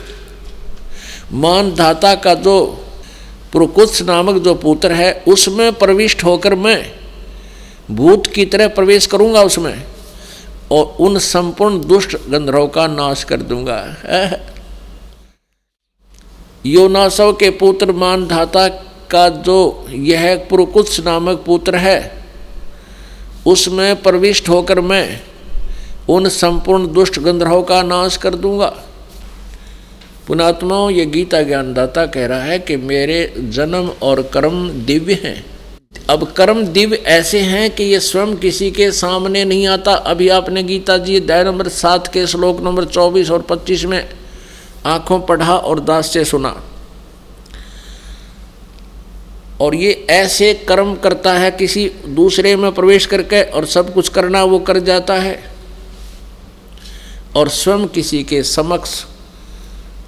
मान 1.34 1.74
धाता 1.76 2.14
का 2.16 2.34
जो 2.34 2.59
पुरकुत्स 3.53 4.01
नामक 4.01 4.41
जो 4.43 4.53
पुत्र 4.55 4.91
है, 4.91 5.12
उसमें 5.28 5.74
प्रविष्ट 5.74 6.24
होकर 6.24 6.55
मैं 6.55 6.91
भूत 7.91 8.28
की 8.28 8.45
तरह 8.45 8.68
प्रवेश 8.68 9.05
करूँगा 9.05 9.41
उसमें 9.43 9.84
और 10.72 10.95
उन 10.99 11.18
संपूर्ण 11.20 11.80
दुष्ट 11.82 12.16
गंधर्व 12.30 12.68
का 12.68 12.88
नाश 12.88 13.24
कर 13.24 13.41
दूँगा। 13.41 13.80
योनासव 16.66 17.34
के 17.34 17.49
पुत्र 17.49 17.91
मान 17.93 18.26
धाता 18.28 18.68
का 19.12 19.28
जो 19.30 19.88
यह 19.89 20.36
पुरकुत्स 20.49 20.99
नामक 20.99 21.43
पुत्र 21.45 21.76
है, 21.76 22.24
उसमें 23.45 24.01
प्रविष्ट 24.01 24.49
होकर 24.49 24.80
मैं 24.82 25.22
उन 26.12 26.30
संपूर्ण 26.30 26.93
दुष्ट 26.93 27.20
गंधर्व 27.20 27.62
का 27.62 27.82
नाश 27.84 28.18
कर 28.18 28.36
दूँगा। 28.36 28.74
पुणात्माओं 30.28 30.89
ये 30.91 31.05
गीता 31.05 31.41
ज्ञानदाता 31.41 32.05
कह 32.05 32.26
रहा 32.26 32.43
है 32.43 32.59
कि 32.59 32.76
मेरे 32.78 33.34
जन्म 33.38 33.89
और 34.01 34.22
कर्म 34.22 34.70
दिव्य 34.86 35.14
हैं। 35.24 35.43
अब 36.09 36.24
कर्म 36.32 36.64
दिव्य 36.64 36.95
ऐसे 36.95 37.39
हैं 37.39 37.70
कि 37.76 37.84
ये 37.84 37.99
स्वयं 37.99 38.36
किसी 38.36 38.72
के 38.72 38.91
सामने 38.91 39.45
नहीं 39.45 39.68
आता। 39.68 39.93
अभी 39.93 40.30
आपने 40.30 40.64
गीता 40.64 40.97
जी, 40.97 41.16
अध्याय 41.16 41.43
नंबर 41.43 41.68
सात 41.68 42.07
के 42.07 42.28
श्लोक 42.28 42.62
नंबर 42.62 42.86
चौबीस 42.86 43.32
और 43.32 43.41
पच्चीस 43.41 43.86
में 43.86 44.09
आँखों 44.86 45.20
पढ़ा 45.20 45.55
और 45.57 45.80
दास 45.80 46.14
से 46.14 46.26
सुना। 46.26 46.55
और 49.62 49.76
ये 49.76 50.07
ऐसे 50.09 50.53
कर्म 50.53 50.95
करता 50.95 51.34
है, 51.34 51.51
किसी 51.51 51.91
दूसरे 52.07 52.55
में 52.55 52.72
प्रवेश 52.72 53.05
करके 53.05 53.41
और 53.43 53.66
सब 53.66 53.93
कुछ 53.93 54.09
करना, 54.09 54.43
वो 54.43 54.59
कर 54.59 54.80
जाता 54.80 55.14
है। 55.14 55.61
और 57.36 57.50
स्वयं 57.50 57.88
किसी 57.88 58.24
के 58.24 58.44
समक्ष 58.44 59.06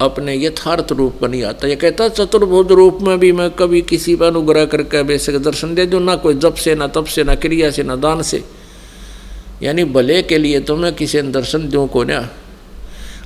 अपने 0.00 0.34
यथार्थ 0.36 0.92
रूप 0.92 1.24
नहीं 1.24 1.42
आता 1.42 1.68
ये 1.68 1.76
कहता 1.76 2.08
चतुर्भुज 2.08 2.72
रूप 2.72 2.98
में 3.02 3.18
भी 3.18 3.32
मैं 3.32 3.50
कभी 3.50 3.82
किसी 3.82 4.16
पर 4.16 4.26
अनुग्रह 4.26 4.64
करके 4.64 5.02
बेशक 5.02 5.32
दर्शन 5.32 5.74
दे 5.74 5.86
दूँ, 5.86 6.00
ना 6.00 6.16
कोई 6.16 6.34
जप 6.34 6.54
से, 6.54 6.74
ना 6.74 6.86
तप 6.86 7.04
से, 7.04 7.24
ना 7.24 7.34
क्रिया 7.34 7.70
से, 7.70 7.82
ना 7.82 7.96
दान 7.96 8.22
से। 8.22 8.44
यानी 9.62 9.84
भले 9.84 10.22
के 10.22 10.38
लिए 10.38 10.60
तो 10.60 10.76
मैं 10.76 10.94
किसी 10.94 11.22
ने 11.22 11.28
दर्शन 11.28 11.68
दूँ 11.68 11.88
को 11.88 12.04
ना? 12.04 12.28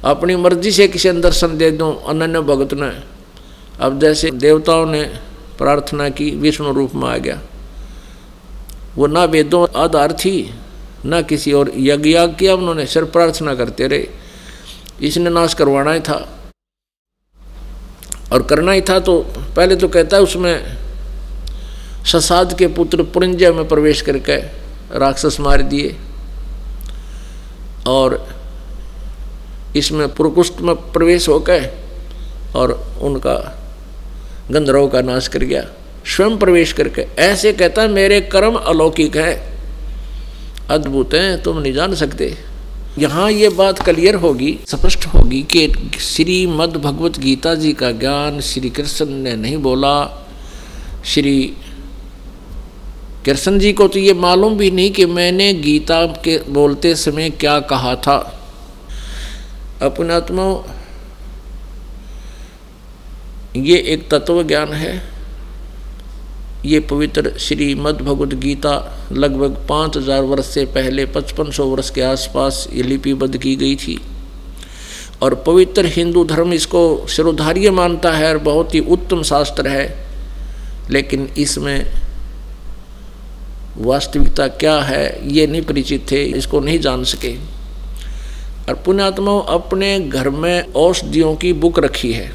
अपनी 0.04 0.36
मर्ज़ी 0.36 0.70
से 0.70 0.88
किसी 0.88 1.10
ने 1.10 1.20
दर्शन 1.20 1.56
दे 1.58 1.70
दूँ, 1.70 2.04
अनन्य 2.04 2.40
भगत 2.40 2.74
ने। 2.74 2.90
अब 3.80 4.00
जैसे 4.00 4.30
देवताओं 4.30 4.86
ने 4.86 5.02
प्रार्थना 5.58 6.08
की, 6.08 6.30
विष्णु 6.30 6.72
रूप 6.72 6.94
में 6.94 7.08
आ 7.08 7.16
गया। 7.16 7.40
वो 8.96 9.06
ना 9.06 9.24
वेदों 9.24 9.66
आधार 9.76 10.12
थी 10.12 10.54
ना 11.04 11.22
किसी 11.22 11.52
और 11.52 11.72
यज्ञ 11.76 12.10
याग 12.10 12.36
किया, 12.38 12.54
उन्होंने 12.54 12.86
सिर्फ़ 12.86 13.08
प्रार्थना 13.08 13.54
करते 13.54 13.86
रहे। 13.86 14.08
इसने 15.02 15.30
नाश 15.30 15.54
करवाना 15.54 15.92
ही 15.92 16.00
था। 16.00 16.38
और 18.32 18.42
करना 18.42 18.72
ही 18.72 18.80
था 18.80 18.98
तो 18.98 19.26
पहले 19.56 19.76
तो 19.76 19.88
कहता 19.88 20.16
है 20.16 20.22
उसमें, 20.22 20.78
ससाद 22.06 22.58
के 22.58 22.66
पुत्र 22.66 23.02
पुरंजय 23.02 23.52
में 23.52 23.68
प्रवेश 23.68 24.00
करके 24.00 24.36
राक्षस 24.98 25.40
मार 25.40 25.62
दिए। 25.62 25.96
और 27.86 28.28
इसमें 29.76 30.14
पुरकुष्ट 30.14 30.60
में 30.60 30.74
प्रवेश 30.74 31.28
होकर 31.28 31.70
और 32.56 32.98
उनका 33.02 33.58
गंधर्व 34.50 34.88
का 34.88 35.00
नाश 35.00 35.28
कर 35.28 35.38
गया। 35.38 35.68
स्वयं 36.06 36.38
प्रवेश 36.38 36.72
करके 36.72 37.02
ऐसे 37.02 37.52
कहता 37.52 37.82
है, 37.82 37.88
मेरे 37.88 38.20
कर्म 38.20 38.54
अलौकिक 38.54 39.16
हैं। 39.16 39.57
अद्भुत 40.70 41.14
हैं, 41.14 41.42
तुम 41.42 41.58
नहीं 41.58 41.72
जान 41.72 41.94
सकते। 41.94 42.38
यहाँ 42.98 43.30
ये 43.30 43.48
बात 43.48 43.82
क्लियर 43.84 44.14
होगी, 44.14 44.58
स्पष्ट 44.68 45.06
होगी 45.06 45.42
कि 45.42 45.68
श्रीमद 46.00 46.76
भगवत 46.76 47.18
गीता 47.18 47.54
जी 47.54 47.72
का 47.72 47.90
ज्ञान 47.92 48.40
श्री 48.40 48.70
कृष्ण 48.70 49.06
ने 49.06 49.36
नहीं 49.36 49.56
बोला। 49.56 50.26
श्री 51.04 51.56
कृष्ण 53.24 53.58
जी 53.58 53.72
को 53.72 53.88
तो 53.88 53.98
ये 53.98 54.14
मालूम 54.14 54.56
भी 54.56 54.70
नहीं 54.70 54.90
कि 54.90 55.06
मैंने 55.06 55.52
गीता 55.52 56.06
के 56.06 56.38
बोलते 56.48 56.94
समय 56.96 57.30
क्या 57.30 57.60
कहा 57.60 57.94
था। 57.96 58.16
अपनात्मा, 59.82 60.74
ये 63.56 63.78
एक 63.78 64.08
तत्व 64.10 64.42
ज्ञान 64.42 64.72
है। 64.72 65.17
ये 66.64 66.80
पवित्र 66.80 67.32
श्रीमद् 67.38 68.34
गीता 68.34 68.72
लगभग 69.12 69.56
पाँच 69.68 69.96
हज़ार 69.96 70.22
वर्ष 70.22 70.46
से 70.46 70.64
पहले 70.66 71.04
पचपन 71.06 71.50
सौ 71.50 71.66
वर्ष 71.66 71.90
के 71.90 72.02
आसपास 72.02 72.66
ये 72.72 72.82
लिपिबद्ध 72.82 73.36
की 73.36 73.54
गई 73.56 73.76
थी। 73.76 73.98
और 75.22 75.34
पवित्र 75.46 75.86
हिंदू 75.86 76.24
धर्म 76.24 76.52
इसको 76.52 77.06
शिरोधार्य 77.08 77.70
मानता 77.70 78.12
है 78.12 78.28
और 78.28 78.38
बहुत 78.42 78.74
ही 78.74 78.80
उत्तम 78.88 79.22
शास्त्र 79.22 79.68
है। 79.68 79.86
लेकिन 80.90 81.28
इसमें 81.38 81.86
वास्तविकता 83.78 84.46
क्या 84.48 84.78
है, 84.80 85.32
ये 85.32 85.46
नहीं 85.46 85.62
परिचित 85.62 86.10
थे, 86.10 86.22
इसको 86.24 86.60
नहीं 86.60 86.78
जान 86.80 87.04
सके। 87.04 87.34
और 88.68 88.74
पुण्यात्मा 88.74 89.38
अपने 89.48 89.98
घर 90.00 90.30
में 90.30 90.72
औषधियों 90.74 91.34
की 91.36 91.52
बुक 91.54 91.78
रखी 91.78 92.12
है। 92.12 92.30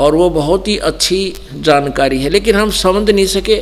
और 0.00 0.14
वो 0.14 0.30
बहुत 0.30 0.68
ही 0.68 0.76
अच्छी 0.78 1.34
जानकारी 1.54 2.22
है। 2.22 2.30
लेकिन 2.30 2.56
हम 2.56 2.70
समझ 2.70 3.10
नहीं 3.10 3.26
सके 3.26 3.58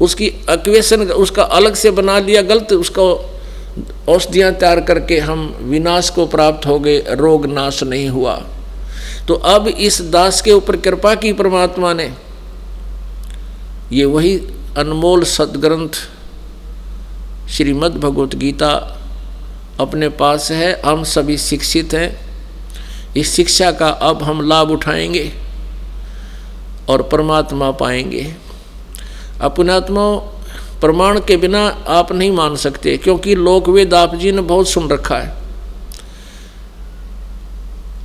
उसकी 0.00 0.28
अक्वेशन, 0.48 1.00
उसका 1.00 1.42
अलग 1.42 1.74
से 1.74 1.90
बना 1.90 2.18
लिया 2.18 2.42
गलत, 2.42 2.72
उसको 2.72 3.06
औषधियाँ 4.08 4.52
तैयार 4.52 4.80
करके 4.80 5.18
हम 5.18 5.56
विनाश 5.60 6.10
को 6.10 6.26
प्राप्त 6.26 6.66
हो 6.66 6.78
गए, 6.78 6.98
रोग 6.98 7.46
नाश 7.46 7.82
नहीं 7.82 8.08
हुआ। 8.08 8.36
तो 9.28 9.34
अब 9.34 9.68
इस 9.68 10.00
दास 10.02 10.40
के 10.42 10.52
ऊपर 10.52 10.76
कृपा 10.76 11.14
की 11.14 11.32
परमात्मा 11.32 11.92
ने 11.94 12.12
ये 13.92 14.04
वही 14.04 14.36
अनमोल 14.76 15.24
सदग्रंथ 15.24 15.94
श्रीमद् 17.48 18.00
भगवत 18.00 18.34
गीता 18.34 18.72
अपने 19.80 20.08
पास 20.08 20.50
है। 20.50 20.82
हम 20.84 21.02
सभी 21.04 21.36
शिक्षित 21.38 21.94
हैं। 21.94 22.20
इस 23.16 23.34
शिक्षा 23.34 23.70
का 23.70 23.88
अब 23.88 24.22
हम 24.22 24.48
लाभ 24.48 24.70
उठाएँगे। 24.70 25.45
और 26.88 27.02
परमात्मा 27.02 27.70
पाएँगे। 27.70 28.34
अपनात्मा 29.40 30.14
प्रमाण 30.80 31.20
के 31.20 31.36
बिना 31.36 31.66
आप 31.88 32.12
नहीं 32.12 32.32
मान 32.32 32.56
सकते, 32.56 32.96
क्योंकि 32.96 33.34
लोक 33.34 33.68
वेद 33.68 33.94
आप 33.94 34.14
जी 34.14 34.32
ने 34.32 34.42
बहुत 34.42 34.68
सुन 34.68 34.88
रखा 34.88 35.18
है। 35.18 35.34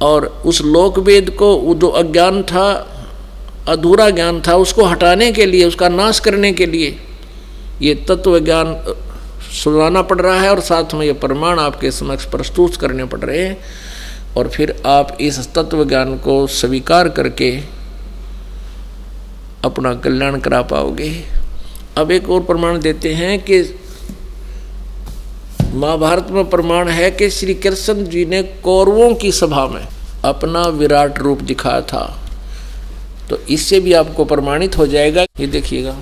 और 0.01 0.25
उस 0.45 0.61
लोक 0.61 0.99
वेद 0.99 1.29
को 1.29 1.73
जो 1.77 1.87
अज्ञान 1.87 2.43
था, 2.43 2.87
अधूरा 3.67 4.09
ज्ञान 4.09 4.41
था, 4.47 4.55
उसको 4.55 4.85
हटाने 4.85 5.31
के 5.31 5.45
लिए, 5.45 5.65
उसका 5.65 5.89
नाश 5.89 6.19
करने 6.19 6.51
के 6.53 6.65
लिए 6.65 6.97
ये 7.81 7.95
तत्व 7.95 8.39
ज्ञान 8.39 8.83
सुनाना 9.63 10.01
पड़ 10.01 10.21
रहा 10.21 10.41
है 10.41 10.49
और 10.49 10.59
साथ 10.59 10.93
में 10.93 11.05
ये 11.05 11.13
प्रमाण 11.13 11.59
आपके 11.59 11.91
समक्ष 11.91 12.25
प्रस्तुत 12.25 12.75
करने 12.75 13.05
पड़ 13.05 13.19
रहे 13.19 13.41
हैं। 13.41 13.57
और 14.37 14.47
फिर 14.49 14.83
आप 14.85 15.17
इस 15.21 15.53
तत्व 15.53 15.83
ज्ञान 15.85 16.17
को 16.17 16.47
स्वीकार 16.47 17.09
करके 17.09 17.80
अपना 19.65 19.93
कल्याण 19.93 20.39
करा 20.39 20.61
पाओगे। 20.61 21.09
अब 21.97 22.11
एक 22.11 22.29
और 22.29 22.43
प्रमाण 22.43 22.79
देते 22.79 23.13
हैं 23.13 23.39
कि 23.39 23.61
महाभारत 25.73 26.27
में 26.31 26.49
प्रमाण 26.49 26.89
है 26.89 27.11
कि 27.11 27.29
श्री 27.29 27.53
कृष्ण 27.53 28.05
जी 28.05 28.25
ने 28.25 28.41
कौरवों 28.43 29.13
की 29.15 29.31
सभा 29.31 29.67
में 29.67 29.87
अपना 30.25 30.61
विराट 30.61 31.19
रूप 31.19 31.41
दिखाया 31.41 31.81
था। 31.81 32.03
तो 33.29 33.37
इससे 33.49 33.79
भी 33.79 33.93
आपको 33.93 34.25
प्रमाणित 34.25 34.77
हो 34.77 34.87
जाएगा। 34.87 35.25
ये 35.39 35.47
देखिएगा, 35.47 35.99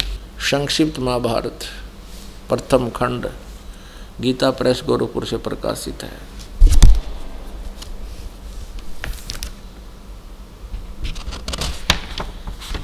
संक्षिप्त 0.51 0.99
महाभारत, 0.99 1.65
प्रथम 2.49 2.89
खंड, 2.89 3.27
गीता 4.21 4.49
प्रेस 4.51 4.83
गोरखपुर 4.87 5.25
से 5.25 5.37
प्रकाशित 5.37 6.03
है। 6.03 6.28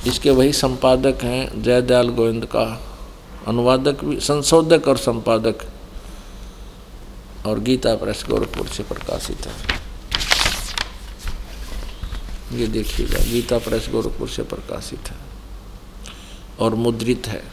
इसके 0.07 0.29
वही 0.29 0.53
संपादक 0.53 1.23
हैं 1.23 1.63
जयदयाल 1.63 2.09
गोविंद 2.09 2.45
का। 2.45 2.81
अनुवादक 3.47 4.03
भी, 4.03 4.19
संशोधक 4.19 4.87
और 4.87 4.97
संपादक। 4.97 5.55
और 7.45 7.59
गीता 7.59 7.95
प्रेस 7.95 8.25
गोरखपुर 8.29 8.67
से 8.67 8.83
प्रकाशित 8.83 9.37
है। 9.47 9.85
ये 12.59 12.67
देखिएगा 12.67 13.31
गीता 13.31 13.57
प्रेस 13.57 13.89
गोरखपुर 13.91 14.29
से 14.29 14.43
प्रकाशित 14.43 14.99
है। 15.07 15.15
और 16.59 16.75
मुद्रित 16.75 17.27
है। 17.27 17.43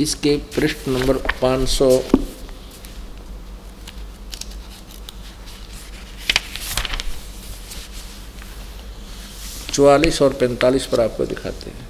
इसके 0.00 0.36
पृष्ठ 0.36 0.88
नंबर 0.88 1.16
500 1.16 2.04
चौवालीस 9.74 10.22
और 10.22 10.32
पैंतालीस 10.32 10.86
पर 10.86 11.00
आपको 11.00 11.26
दिखाते 11.26 11.70
हैं। 11.70 11.88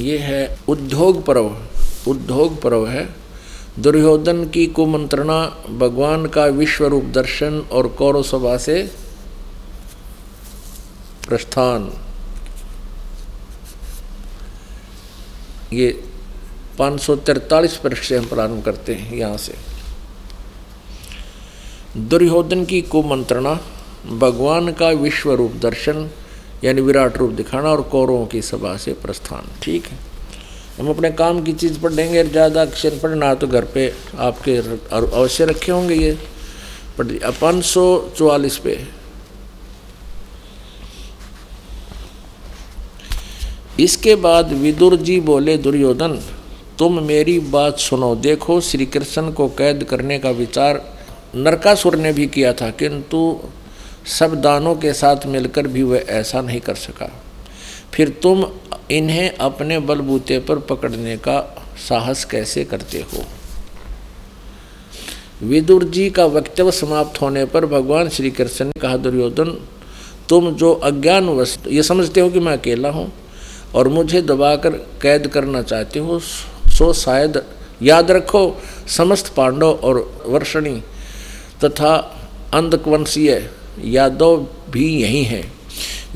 ये 0.00 0.18
है 0.18 0.58
उद्योग 0.68 1.24
पर्व। 1.24 1.66
उद्योग 2.08 2.62
पर्व 2.62 2.86
है। 2.86 3.14
दुर्योधन 3.78 4.48
की 4.48 4.66
कुमंत्रणा, 4.66 5.46
भगवान 5.70 6.26
का 6.26 6.46
विश्व 6.46 6.86
रूप 6.86 7.04
दर्शन 7.04 7.58
और 7.72 7.88
कौरव 7.88 8.22
सभा 8.22 8.56
से 8.56 8.90
प्रस्थान। 11.28 11.92
ये 15.72 16.04
पाँच 16.78 17.00
सौ 17.00 17.16
तैतालीस 17.16 17.76
पृष्ठ 17.76 18.04
से 18.04 18.18
हम 18.18 18.26
प्रारंभ 18.26 18.64
करते 18.64 18.94
हैं 18.94 19.16
यहाँ 19.16 19.36
से। 19.36 19.54
दुर्योधन 21.96 22.64
की 22.64 22.82
कुमंत्रणा 22.82 23.60
भगवान 24.04 24.72
का 24.72 24.88
विश्व 24.90 25.32
रूप 25.32 25.52
दर्शन, 25.62 26.08
यानी 26.64 26.80
विराट 26.80 27.16
रूप 27.16 27.30
दिखाना 27.32 27.70
और 27.70 27.82
कौरवों 27.90 28.26
की 28.26 28.42
सभा 28.42 28.76
से 28.76 28.92
प्रस्थान। 29.02 29.50
ठीक 29.62 29.86
है? 29.86 29.98
हम 30.78 30.88
अपने 30.90 31.10
काम 31.12 31.42
की 31.44 31.52
चीज़ 31.54 31.78
पढ़ेंगे 31.80 32.24
ज़्यादा 32.24 32.62
अक्षर 32.62 32.98
पढ़ना 33.02 33.34
तो 33.34 33.46
घर 33.46 33.64
पे 33.64 33.92
आपके 34.18 34.56
अवश्य 34.96 35.44
रखे 35.44 35.72
होंगे 35.72 35.94
ये। 35.94 36.12
पढ़ 36.98 37.06
पाँच 37.40 37.64
सौ 37.64 37.84
चौवालीस 38.16 38.56
पे। 38.58 38.78
इसके 43.80 44.14
बाद 44.16 44.52
विदुर 44.54 44.96
जी 44.96 45.18
बोले, 45.20 45.56
दुर्योधन, 45.58 46.20
तुम 46.78 47.02
मेरी 47.02 47.38
बात 47.50 47.78
सुनो। 47.80 48.14
देखो 48.16 48.60
श्री 48.60 48.86
कृष्ण 48.86 49.32
को 49.32 49.48
कैद 49.58 49.84
करने 49.84 50.18
का 50.18 50.30
विचार 50.32 50.82
नरकासुर 51.36 51.96
ने 51.96 52.12
भी 52.12 52.26
किया 52.28 52.52
था, 52.52 52.70
किंतु 52.72 53.18
सब 54.06 54.40
दानों 54.40 54.74
के 54.74 54.92
साथ 54.92 55.26
मिलकर 55.26 55.66
भी 55.66 55.82
वह 55.82 55.98
ऐसा 55.98 56.40
नहीं 56.40 56.60
कर 56.60 56.74
सका। 56.74 57.10
फिर 57.94 58.08
तुम 58.08 58.46
इन्हें 58.90 59.36
अपने 59.36 59.78
बलबूते 59.78 60.38
पर 60.38 60.58
पकड़ने 60.58 61.16
का 61.16 61.66
साहस 61.88 62.24
कैसे 62.24 62.64
करते 62.64 62.98
हो? 62.98 63.24
विदुर 65.42 65.84
जी 65.84 66.10
का 66.10 66.24
वक्तव्य 66.24 66.72
समाप्त 66.72 67.20
होने 67.20 67.44
पर 67.44 67.66
भगवान 67.66 68.08
श्री 68.08 68.30
कृष्ण 68.30 68.64
ने 68.64 68.80
कहा, 68.80 68.96
दुर्योधन, 68.96 69.66
तुम 70.28 70.50
जो 70.50 70.72
अज्ञान 70.72 71.28
वस्तु 71.28 71.70
ये 71.70 71.82
समझते 71.82 72.20
हो 72.20 72.30
कि 72.30 72.40
मैं 72.40 72.52
अकेला 72.52 72.90
हूँ 72.90 73.12
और 73.74 73.88
मुझे 73.88 74.22
दबाकर 74.22 74.70
कैद 74.70 75.26
करना 75.26 75.62
चाहते 75.62 75.98
हो, 75.98 76.18
सो 76.68 76.92
शायद 76.92 77.42
याद 77.82 78.10
रखो, 78.10 78.62
समस्त 78.88 79.34
पांडव 79.34 79.66
और 79.66 80.22
वर्षणी 80.26 80.82
तथा 81.64 81.96
अंधकवंशीय 82.54 83.50
यादव 83.84 84.46
भी 84.70 85.02
यही 85.02 85.22
हैं। 85.22 85.52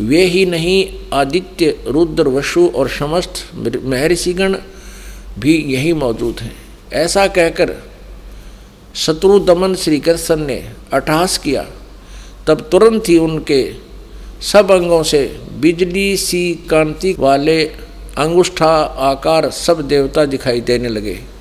वे 0.00 0.24
ही 0.24 0.46
नहीं, 0.46 1.08
आदित्य, 1.12 1.84
रुद्र 1.86 2.28
वशु 2.28 2.72
और 2.74 2.88
समस्त 2.88 3.32
महर्षिगण 3.84 4.56
भी 5.38 5.56
यही 5.56 5.92
मौजूद 5.92 6.40
हैं। 6.40 6.56
ऐसा 6.92 7.26
कहकर 7.26 7.74
शत्रु 8.94 9.38
दमन 9.38 9.74
श्री 9.74 9.98
कृष्ण 9.98 10.36
ने 10.36 10.72
अटहास 10.92 11.38
किया। 11.38 11.66
तब 12.46 12.60
तुरंत 12.60 13.08
ही 13.08 13.18
उनके 13.18 13.74
सब 14.42 14.70
अंगों 14.70 15.02
से 15.02 15.40
बिजली 15.60 16.16
सी 16.16 16.54
कांति 16.70 17.16
वाले 17.18 17.64
अंगुष्ठा 18.18 18.74
आकार 18.82 19.50
सब 19.50 19.88
देवता 19.88 20.24
दिखाई 20.24 20.60
देने 20.60 20.88
लगे। 20.88 21.37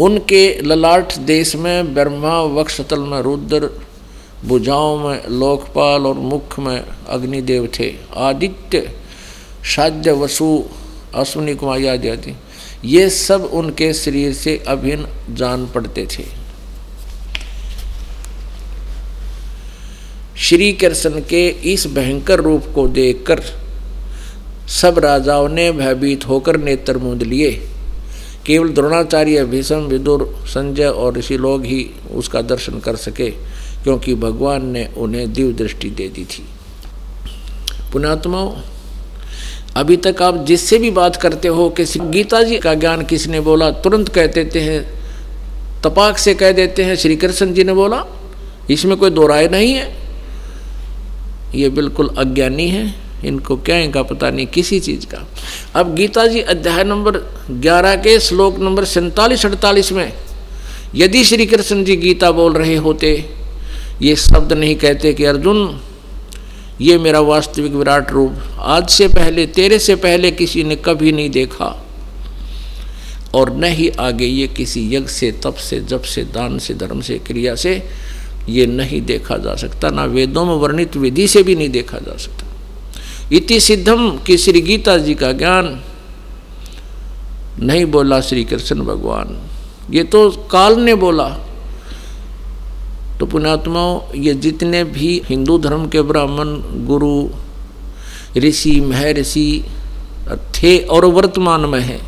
उनके 0.00 0.62
ललाट 0.62 1.14
देश 1.18 1.54
में 1.56 1.94
ब्रह्मा, 1.94 2.40
वक्षतल 2.42 3.00
में 3.00 3.20
रुद्र, 3.22 3.70
भुजाओं 4.44 4.98
में 4.98 5.28
लोकपाल 5.30 6.06
और 6.06 6.14
मुख 6.14 6.58
में 6.58 6.80
अग्निदेव 7.08 7.68
थे। 7.78 7.92
आदित्य 8.16 8.90
साध्य 9.76 10.12
वसु 10.12 10.64
अश्विनी 11.14 11.54
कुमार 11.54 11.86
आदि 11.86 12.08
आदि, 12.08 12.34
ये 12.84 13.08
सब 13.10 13.44
उनके 13.44 13.92
शरीर 13.94 14.32
से 14.32 14.56
अभिन्न 14.68 15.34
जान 15.34 15.66
पड़ते 15.66 16.06
थे। 16.06 16.24
श्री 20.38 20.72
कृष्ण 20.72 21.20
के 21.20 21.48
इस 21.72 21.86
भयंकर 21.86 22.40
रूप 22.40 22.64
को 22.74 22.86
देखकर 22.88 23.42
सब 24.70 24.98
राजाओं 24.98 25.48
ने 25.48 25.70
भयभीत 25.72 26.26
होकर 26.28 26.56
नेत्र 26.56 26.98
मूंद 26.98 27.22
लिए। 27.22 27.50
केवल 28.46 28.68
द्रोणाचार्य, 28.68 29.44
भीषम, 29.44 29.86
विदुर, 29.86 30.24
संजय 30.46 30.86
और 30.86 31.16
ऋषि 31.16 31.36
लोग 31.36 31.64
ही 31.64 31.90
उसका 32.14 32.40
दर्शन 32.42 32.78
कर 32.78 32.96
सके, 32.96 33.30
क्योंकि 33.82 34.14
भगवान 34.14 34.66
ने 34.66 34.88
उन्हें 34.96 35.32
दिव्य 35.32 35.52
दृष्टि 35.52 35.90
दे 35.90 36.08
दी 36.08 36.24
थी। 36.24 36.44
पुणात्माओं 37.92 38.54
अभी 39.76 39.96
तक 39.96 40.22
आप 40.22 40.44
जिससे 40.44 40.78
भी 40.78 40.90
बात 40.90 41.16
करते 41.16 41.48
हो, 41.48 41.68
कि 41.70 41.84
गीता 41.84 42.42
जी 42.42 42.58
का 42.58 42.74
ज्ञान 42.74 43.04
किसने 43.04 43.40
बोला, 43.40 43.70
तुरंत 43.70 44.08
कह 44.08 44.26
देते 44.26 44.60
हैं, 44.60 44.82
तपाक 45.82 46.18
से 46.18 46.34
कह 46.34 46.52
देते 46.52 46.84
हैं 46.84 46.96
श्री 46.96 47.16
कृष्ण 47.16 47.52
जी 47.54 47.64
ने 47.64 47.72
बोला, 47.72 48.04
इसमें 48.70 48.96
कोई 48.96 49.10
दो 49.10 49.26
राय 49.26 49.48
नहीं 49.48 49.74
है, 49.74 49.90
ये 51.54 51.68
बिल्कुल 51.70 52.08
अज्ञानी 52.18 52.68
है। 52.68 53.05
इनको 53.26 53.56
क्या 53.56 53.78
इनका 53.78 54.02
पता 54.02 54.30
नहीं, 54.30 54.46
किसी 54.46 54.80
चीज़ 54.80 55.06
का। 55.06 55.26
अब 55.80 55.94
गीता 55.94 56.26
जी 56.26 56.40
अध्याय 56.40 56.84
नंबर 56.84 57.16
11 57.50 57.96
के 57.96 58.20
श्लोक 58.20 58.58
नंबर 58.58 58.84
सैतालीस, 58.84 59.46
अड़तालीस 59.46 59.92
में, 59.92 60.12
यदि 60.94 61.24
श्री 61.24 61.46
कृष्ण 61.46 61.84
जी 61.84 61.96
गीता 61.96 62.30
बोल 62.30 62.52
रहे 62.52 62.76
होते, 62.76 63.30
ये 64.02 64.16
शब्द 64.16 64.52
नहीं 64.52 64.76
कहते 64.76 65.12
कि, 65.14 65.24
अर्जुन, 65.24 65.80
ये 66.80 66.98
मेरा 66.98 67.20
वास्तविक 67.20 67.72
विराट 67.72 68.10
रूप, 68.10 68.32
आज 68.58 68.88
से 68.88 69.08
पहले, 69.08 69.46
तेरे 69.46 69.78
से 69.78 69.96
पहले 69.96 70.30
किसी 70.30 70.64
ने 70.64 70.76
कभी 70.76 71.12
नहीं 71.12 71.30
देखा, 71.30 71.86
और 73.34 73.56
न 73.56 73.64
ही 73.64 73.88
आगे 73.88 74.26
ये 74.26 74.46
किसी 74.46 74.94
यज्ञ 74.94 75.06
से, 75.06 75.32
तप 75.32 75.54
से, 75.54 75.80
जप 75.80 76.02
से, 76.02 76.22
दान 76.24 76.58
से, 76.58 76.74
धर्म 76.74 77.00
से, 77.00 77.18
क्रिया 77.18 77.54
से, 77.54 77.82
ये 78.48 78.66
नहीं 78.66 79.00
देखा 79.02 79.36
जा 79.36 79.54
सकता, 79.54 79.90
ना 79.90 80.04
वेदों 80.04 80.44
में 80.44 80.54
वर्णित 80.54 80.96
विधि 80.96 81.28
से 81.28 81.42
भी 81.42 81.54
नहीं 81.54 81.70
देखा 81.70 81.98
जा 81.98 82.16
सकता। 82.16 82.45
इति 83.32 83.60
सिद्धम 83.60 84.18
कि 84.18 84.36
श्री 84.36 84.60
गीता 84.60 84.98
जी 84.98 85.14
का 85.14 85.32
ज्ञान। 85.32 85.82
नहीं 87.58 87.84
बोला 87.84 88.20
श्री 88.20 88.44
कृष्ण 88.44 88.80
भगवान। 88.80 89.48
ये 89.90 90.04
तो 90.04 90.30
काल 90.30 90.80
ने 90.80 90.94
बोला। 90.94 91.28
तो 93.20 93.26
पुणात्माओं 93.26 94.00
ये 94.16 94.34
जितने 94.34 94.84
भी 94.84 95.22
हिंदू 95.24 95.58
धर्म 95.58 95.88
के 95.88 96.02
ब्राह्मण, 96.02 96.46
गुरु, 96.86 97.28
ऋषि, 98.40 98.80
महर्षि, 98.80 99.64
थे 100.54 100.78
और 100.78 101.04
वर्तमान 101.04 101.60
में 101.60 101.80
हैं, 101.80 102.00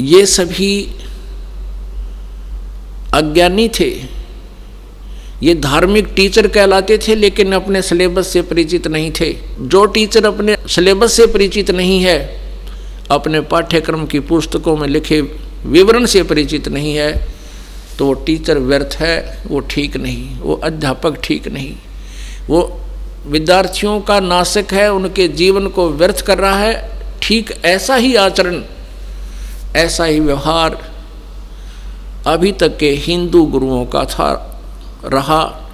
ये 0.00 0.26
सभी 0.26 0.94
अज्ञानी 3.14 3.68
थे। 3.68 4.17
ये 5.42 5.54
धार्मिक 5.54 6.06
टीचर 6.16 6.46
कहलाते 6.48 6.98
थे, 6.98 7.14
लेकिन 7.14 7.52
अपने 7.52 7.82
सिलेबस 7.82 8.28
से 8.28 8.42
परिचित 8.42 8.86
नहीं 8.86 9.10
थे। 9.10 9.32
जो 9.60 9.84
टीचर 9.86 10.26
अपने 10.26 10.56
सिलेबस 10.68 11.12
से 11.12 11.26
परिचित 11.26 11.70
नहीं 11.70 12.00
है, 12.00 12.18
अपने 13.10 13.40
पाठ्यक्रम 13.42 14.06
की 14.06 14.20
पुस्तकों 14.20 14.76
में 14.76 14.88
लिखे 14.88 15.20
विवरण 15.66 16.06
से 16.06 16.22
परिचित 16.22 16.68
नहीं 16.68 16.94
है 16.94 17.12
तो 17.98 18.06
वो 18.06 18.12
टीचर 18.16 18.58
व्यर्थ 18.58 18.96
है, 19.00 19.42
वो 19.46 19.60
ठीक 19.60 19.96
नहीं, 19.96 20.38
वो 20.38 20.54
अध्यापक 20.54 21.16
ठीक 21.24 21.48
नहीं। 21.48 21.74
वो 22.48 22.60
विद्यार्थियों 23.26 24.00
का 24.00 24.18
नाशक 24.20 24.72
है, 24.72 24.90
उनके 24.92 25.26
जीवन 25.30 25.66
को 25.68 25.88
व्यर्थ 25.90 26.20
कर 26.26 26.38
रहा 26.38 26.58
है। 26.58 26.90
ठीक 27.22 27.50
ऐसा 27.64 27.96
ही 27.96 28.14
आचरण, 28.16 28.62
ऐसा 29.76 30.04
ही 30.04 30.20
व्यवहार 30.20 30.78
अभी 32.26 32.52
तक 32.52 32.76
के 32.78 32.90
हिंदू 32.98 33.44
गुरुओं 33.46 33.84
का 33.86 34.04
था। 34.04 34.47
रहा। 35.04 35.70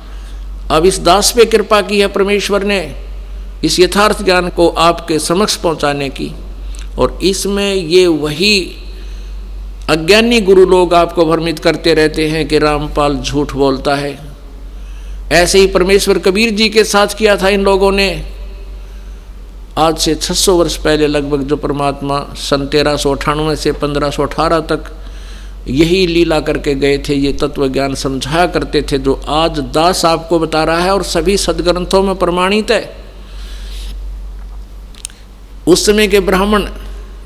अब 0.71 0.87
इस 0.87 0.99
दास 0.99 1.33
पे 1.33 1.45
कृपा 1.45 1.81
की 1.81 2.01
है 2.01 2.07
परमेश्वर 2.07 2.63
ने 2.63 2.95
इस 3.65 3.81
यथार्थ 3.81 4.23
ज्ञान 4.23 4.49
को 4.49 4.69
आपके 4.69 5.19
समक्ष 5.19 5.57
पहुँचाने 5.57 6.09
की। 6.09 6.33
और 6.99 7.19
इसमें 7.23 7.75
ये 7.75 8.07
वही 8.07 8.77
अज्ञानी 9.91 10.41
गुरु 10.41 10.67
लोग 10.67 10.95
आपको 10.95 11.25
भ्रमित 11.27 11.59
करते 11.59 11.95
रहते 11.95 12.29
हैं 12.29 12.49
कि 12.49 12.59
रामपाल 12.59 13.17
झूठ 13.17 13.53
बोलता 13.53 13.95
है। 13.95 14.19
ऐसे 15.33 15.59
ही 15.59 15.67
परमेश्वर 15.67 16.19
कबीर 16.19 16.51
जी 16.51 16.69
के 16.69 16.85
साथ 16.85 17.07
किया 17.07 17.37
था 17.37 17.49
इन 17.49 17.63
लोगों 17.63 17.93
ने। 17.93 18.31
आज 19.79 19.99
से 19.99 20.15
600 20.15 20.57
वर्ष 20.57 20.77
पहले 20.77 21.07
लगभग 21.07 21.43
जो 21.43 21.57
परमात्मा 21.57 22.27
सन 22.37 22.67
तेरह 22.67 22.97
सौ 22.97 23.15
पंद्रह 23.15 24.11
तक 24.61 24.94
यही 25.69 26.07
लीला 26.07 26.41
करके 26.41 26.75
गए 26.75 26.99
थे, 26.99 27.15
ये 27.15 27.33
तत्व 27.33 27.67
ज्ञान 27.69 27.95
समझाया 27.95 28.47
करते 28.47 28.83
थे 28.83 28.99
जो 28.99 29.15
आज 29.15 29.61
दास 29.75 30.05
आपको 30.05 30.39
बता 30.39 30.65
रहा 30.65 30.79
है 30.79 30.93
और 30.93 31.03
सभी 31.03 31.37
सदग्रंथों 31.37 32.03
में 32.03 32.15
प्रमाणित 32.15 32.71
है। 32.71 32.97
उस 35.69 35.87
समय 35.87 36.09
के 36.09 36.21
ब्राह्मण, 36.21 36.67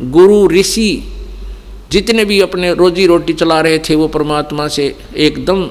गुरु, 0.01 0.49
ऋषि 0.49 1.15
जितने 1.91 2.25
भी 2.25 2.41
अपने 2.41 2.75
रोजी 2.75 3.07
रोटी 3.07 3.33
चला 3.33 3.61
रहे 3.61 3.79
थे, 3.79 3.95
वो 3.95 4.09
परमात्मा 4.09 4.69
से 4.69 4.97
एकदम 5.17 5.69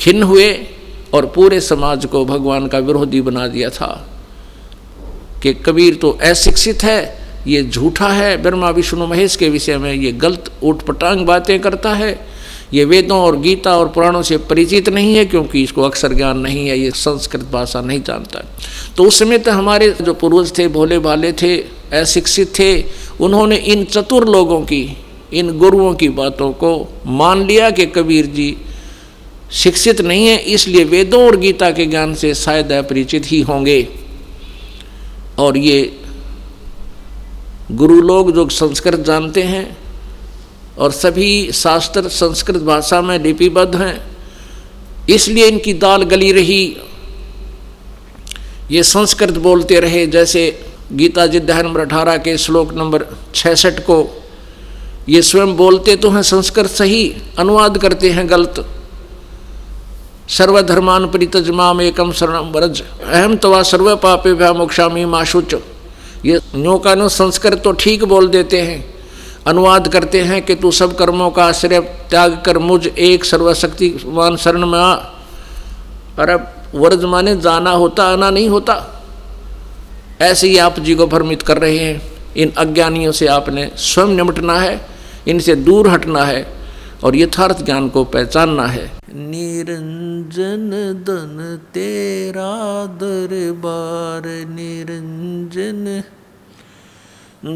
खिन्न 0.00 0.22
हुए 0.22 0.52
और 1.14 1.26
पूरे 1.26 1.60
समाज 1.60 2.06
को 2.06 2.24
भगवान 2.24 2.66
का 2.66 2.78
विरोधी 2.78 3.20
बना 3.20 3.46
दिया 3.46 3.70
था 3.70 4.08
कि 5.42 5.54
कबीर 5.54 5.94
तो 5.94 6.10
अशिक्षित 6.22 6.82
है 6.82 7.23
ये 7.46 7.62
झूठा 7.62 8.08
है, 8.08 8.36
ब्रह्मा, 8.42 8.70
विष्णु, 8.70 9.06
महेश 9.06 9.36
के 9.36 9.48
विषय 9.48 9.78
में 9.78 9.92
ये 9.94 10.12
गलत 10.12 10.50
उठपटांग 10.62 11.26
बातें 11.26 11.60
करता 11.60 11.94
है। 11.94 12.34
ये 12.72 12.84
वेदों 12.84 13.18
और 13.18 13.36
गीता 13.38 13.76
और 13.76 13.88
पुराणों 13.88 14.22
से 14.22 14.36
परिचित 14.36 14.88
नहीं 14.88 15.14
है, 15.14 15.24
क्योंकि 15.24 15.62
इसको 15.62 15.82
अक्सर 15.82 16.14
ज्ञान 16.14 16.38
नहीं 16.38 16.68
है, 16.68 16.78
ये 16.78 16.90
संस्कृत 16.90 17.42
भाषा 17.52 17.80
नहीं 17.80 18.00
जानता। 18.00 18.44
तो 18.96 19.04
उस 19.04 19.18
समय 19.18 19.38
तो 19.38 19.52
हमारे 19.52 19.90
जो 20.00 20.14
पूर्वज 20.14 20.58
थे 20.58 20.68
भोले 20.68 20.98
भाले 20.98 21.32
थे, 21.32 21.56
अशिक्षित 21.92 22.58
थे, 22.58 22.84
उन्होंने 23.20 23.56
इन 23.56 23.84
चतुर 23.84 24.28
लोगों 24.28 24.60
की, 24.60 24.96
इन 25.32 25.58
गुरुओं 25.58 25.94
की 25.94 26.08
बातों 26.08 26.52
को 26.52 26.88
मान 27.06 27.46
लिया 27.46 27.70
कि 27.70 27.86
कबीर 27.86 28.26
जी 28.26 28.56
शिक्षित 29.52 30.00
नहीं 30.00 30.26
है, 30.26 30.36
इसलिए 30.36 30.84
वेदों 30.84 31.24
और 31.26 31.36
गीता 31.36 31.70
के 31.70 31.86
ज्ञान 31.86 32.14
से 32.14 32.34
शायद 32.34 32.72
अपरिचित 32.72 33.22
ही 33.26 33.40
होंगे। 33.40 33.88
और 35.38 35.56
ये 35.56 36.00
गुरु 37.72 38.00
लोग 38.02 38.30
जो 38.32 38.48
संस्कृत 38.50 39.00
जानते 39.00 39.42
हैं 39.42 39.76
और 40.78 40.90
सभी 40.92 41.52
शास्त्र 41.52 42.08
संस्कृत 42.08 42.62
भाषा 42.62 43.00
में 43.00 43.18
लिपिबद्ध 43.18 43.74
हैं, 43.76 43.94
इसलिए 45.08 45.46
इनकी 45.46 45.72
दाल 45.74 46.02
गली 46.04 46.30
रही। 46.32 46.76
ये 48.70 48.82
संस्कृत 48.82 49.38
बोलते 49.38 49.80
रहे, 49.80 50.06
जैसे 50.06 50.42
गीता 50.92 51.26
जी 51.26 51.40
नंबर 51.40 51.80
अठारह 51.80 52.16
के 52.18 52.36
श्लोक 52.38 52.72
नंबर 52.74 53.06
छसठ 53.34 53.80
को, 53.80 53.98
ये 55.08 55.22
स्वयं 55.22 55.56
बोलते 55.56 55.96
तो 55.96 56.10
हैं, 56.10 56.22
संस्कृत 56.24 56.66
सही, 56.68 57.04
अनुवाद 57.38 57.78
करते 57.78 58.10
हैं, 58.10 58.28
गलत। 58.30 58.64
सर्वधर्मान 60.30 61.06
परितज 61.06 61.50
माम 61.50 61.80
एकम 61.82 62.12
शरण 62.12 62.52
व्रज 62.52 62.82
अहम 62.82 63.36
तवा 63.36 63.62
सर्व 63.62 63.94
पापे 63.96 64.32
भया 64.34 64.52
मोक्षामी 64.52 65.04
माशुच 65.06 65.54
ये 66.24 66.40
नो 66.54 66.78
का 66.78 66.94
नो 66.94 67.08
संस्कृत 67.08 67.60
तो 67.64 67.72
ठीक 67.72 68.04
बोल 68.04 68.28
देते 68.28 68.60
हैं। 68.60 68.94
अनुवाद 69.46 69.88
करते 69.88 70.20
हैं 70.20 70.40
कि 70.42 70.54
तू 70.54 70.70
सब 70.70 70.96
कर्मों 70.96 71.30
का 71.30 71.44
आश्रय 71.44 71.80
त्याग 71.80 72.42
कर, 72.46 72.58
मुझ 72.58 72.86
एक 72.86 73.24
सर्वशक्तिमान 73.24 74.36
शरण 74.36 74.66
में 74.66 74.78
आ। 74.78 74.92
अरे 76.18 76.34
वर्ज 76.78 77.04
माने 77.04 77.36
जाना 77.36 77.70
होता, 77.70 78.04
आना 78.04 78.30
नहीं 78.30 78.48
होता। 78.48 79.04
ऐसे 80.20 80.48
ही 80.48 80.58
आप 80.58 80.80
जी 80.80 80.94
को 80.94 81.06
भ्रमित 81.06 81.42
कर 81.42 81.58
रहे 81.58 81.78
हैं। 81.78 82.00
इन 82.36 82.52
अज्ञानियों 82.58 83.12
से 83.12 83.26
आपने 83.26 83.70
स्वयं 83.76 84.08
निमटना 84.08 84.58
है, 84.58 84.80
इनसे 85.28 85.54
दूर 85.54 85.88
हटना 85.88 86.24
है 86.24 86.46
और 87.04 87.16
यथार्थ 87.16 87.64
ज्ञान 87.64 87.88
को 87.88 88.04
पहचानना 88.04 88.66
है। 88.66 88.90
निरंजन 89.16 90.70
धन 91.04 91.58
तेरा 91.74 92.86
दरबार, 92.86 94.22
निरंजन 94.26 96.02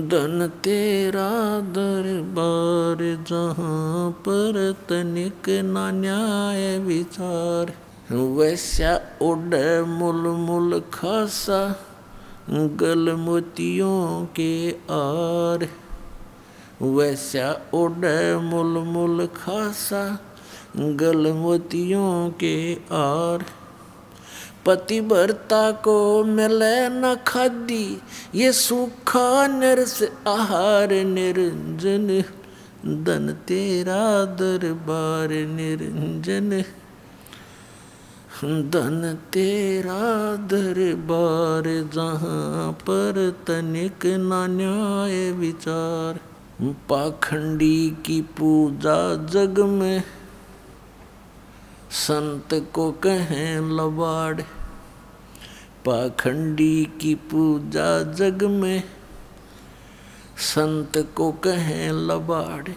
धन 0.08 0.50
तेरा 0.64 1.60
दरबार, 1.60 3.24
जहाँ 3.28 4.10
पर 4.10 4.74
तनिक 4.88 5.48
ना 5.64 5.90
न्याय 5.90 6.78
विचार। 6.78 7.72
वैसा 8.12 9.00
उड 9.22 9.54
मुल 9.88 10.20
मुल 10.20 10.82
खासा, 10.94 11.76
गल 12.50 13.12
मोतियों 13.12 14.26
के 14.26 14.70
आर। 14.90 15.68
वैसा 16.82 17.52
उड 17.74 18.04
मुल 18.42 18.78
मुल 18.78 19.26
खासा 19.26 20.24
गल 20.78 21.32
मोतियों 21.32 22.30
के 22.30 22.74
आर। 22.74 23.44
पतिव्रता 24.66 25.70
को 25.70 26.24
मिले 26.24 26.88
न 26.88 27.16
खादी, 27.26 27.98
ये 28.34 28.52
सूखा 28.52 29.46
नरस 29.46 30.02
आहार 30.28 30.92
निरंजन। 30.92 32.24
धन 33.04 33.36
तेरा 33.48 34.24
दरबार 34.24 35.28
निरंजन। 35.28 36.64
धन 38.44 39.18
तेरा 39.32 40.36
दरबार 40.36 41.64
जहाँ 41.94 42.72
पर 42.72 43.36
तनिक 43.46 44.06
न 44.06 44.46
न्याय 44.50 45.32
विचार। 45.32 46.20
पाखंडी 46.62 47.90
की 47.90 48.22
पूजा 48.22 49.26
जग 49.26 49.58
में 49.58 50.02
संत 51.90 52.70
को 52.72 52.90
कहें 52.92 53.56
लबाड़, 53.60 54.40
पाखंडी 55.86 56.84
की 57.00 57.14
पूजा 57.14 58.02
जग 58.02 58.42
में। 58.42 58.82
संत 60.36 61.12
को 61.16 61.32
कहें 61.32 61.90
लबाड़, 61.90 62.68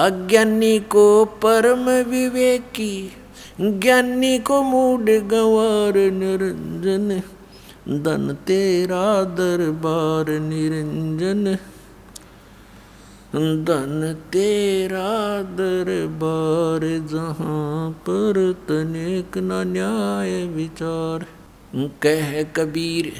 अज्ञानी 0.00 0.78
को 0.78 1.24
परम 1.24 1.90
विवेकी, 2.10 3.12
ज्ञानी 3.60 4.38
को 4.38 4.62
मूड 4.62 5.04
गंवार 5.04 5.94
निरंजन, 5.94 7.22
धन 8.02 8.34
तेरा 8.46 9.22
दरबार 9.22 10.30
निरंजन। 10.30 11.58
धन 13.34 14.16
तेरा 14.32 15.42
दरबार 15.42 16.80
जहाँ 17.06 17.90
पर 17.90 18.52
तनिक 18.52 19.38
न 19.38 19.52
न्याय 19.52 20.46
विचार। 20.46 21.26
कह 22.02 22.42
कबीर, 22.42 23.12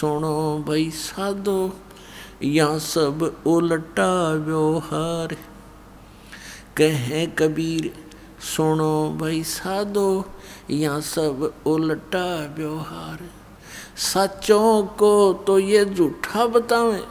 सुनो 0.00 0.64
भाई 0.68 0.90
साधो 0.90 1.72
या 2.42 2.78
सब 2.78 3.42
उलटा 3.46 4.32
व्यवहार। 4.32 5.36
कह 6.76 7.26
कबीर, 7.26 7.92
सुनो 8.56 9.18
भाई 9.20 9.42
साधो 9.42 10.24
या 10.70 11.00
सब 11.00 11.52
उलटा 11.66 12.54
व्यवहार। 12.58 13.18
सच्चों 13.96 14.82
को 14.82 15.32
तो 15.46 15.58
ये 15.58 15.84
झूठा 15.84 16.46
बतावें 16.46 17.02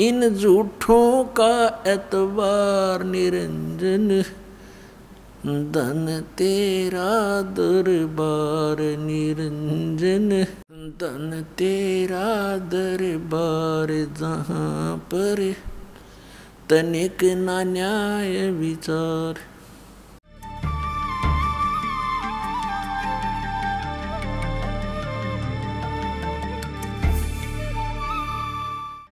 इन 0.00 0.28
झूठों 0.34 1.24
का 1.24 1.82
एतबार 1.86 3.04
निरंजन, 3.04 4.22
धन 5.72 6.22
तेरा 6.38 7.42
दरबार 7.42 8.82
निरंजन, 8.98 10.28
धन 11.00 11.44
तेरा 11.58 12.56
दरबार 12.56 13.92
जहाँ 14.20 14.96
पर 14.96 15.54
तनिक 16.70 17.24
ना 17.24 17.62
न्याय 17.62 18.50
विचार। 18.50 19.53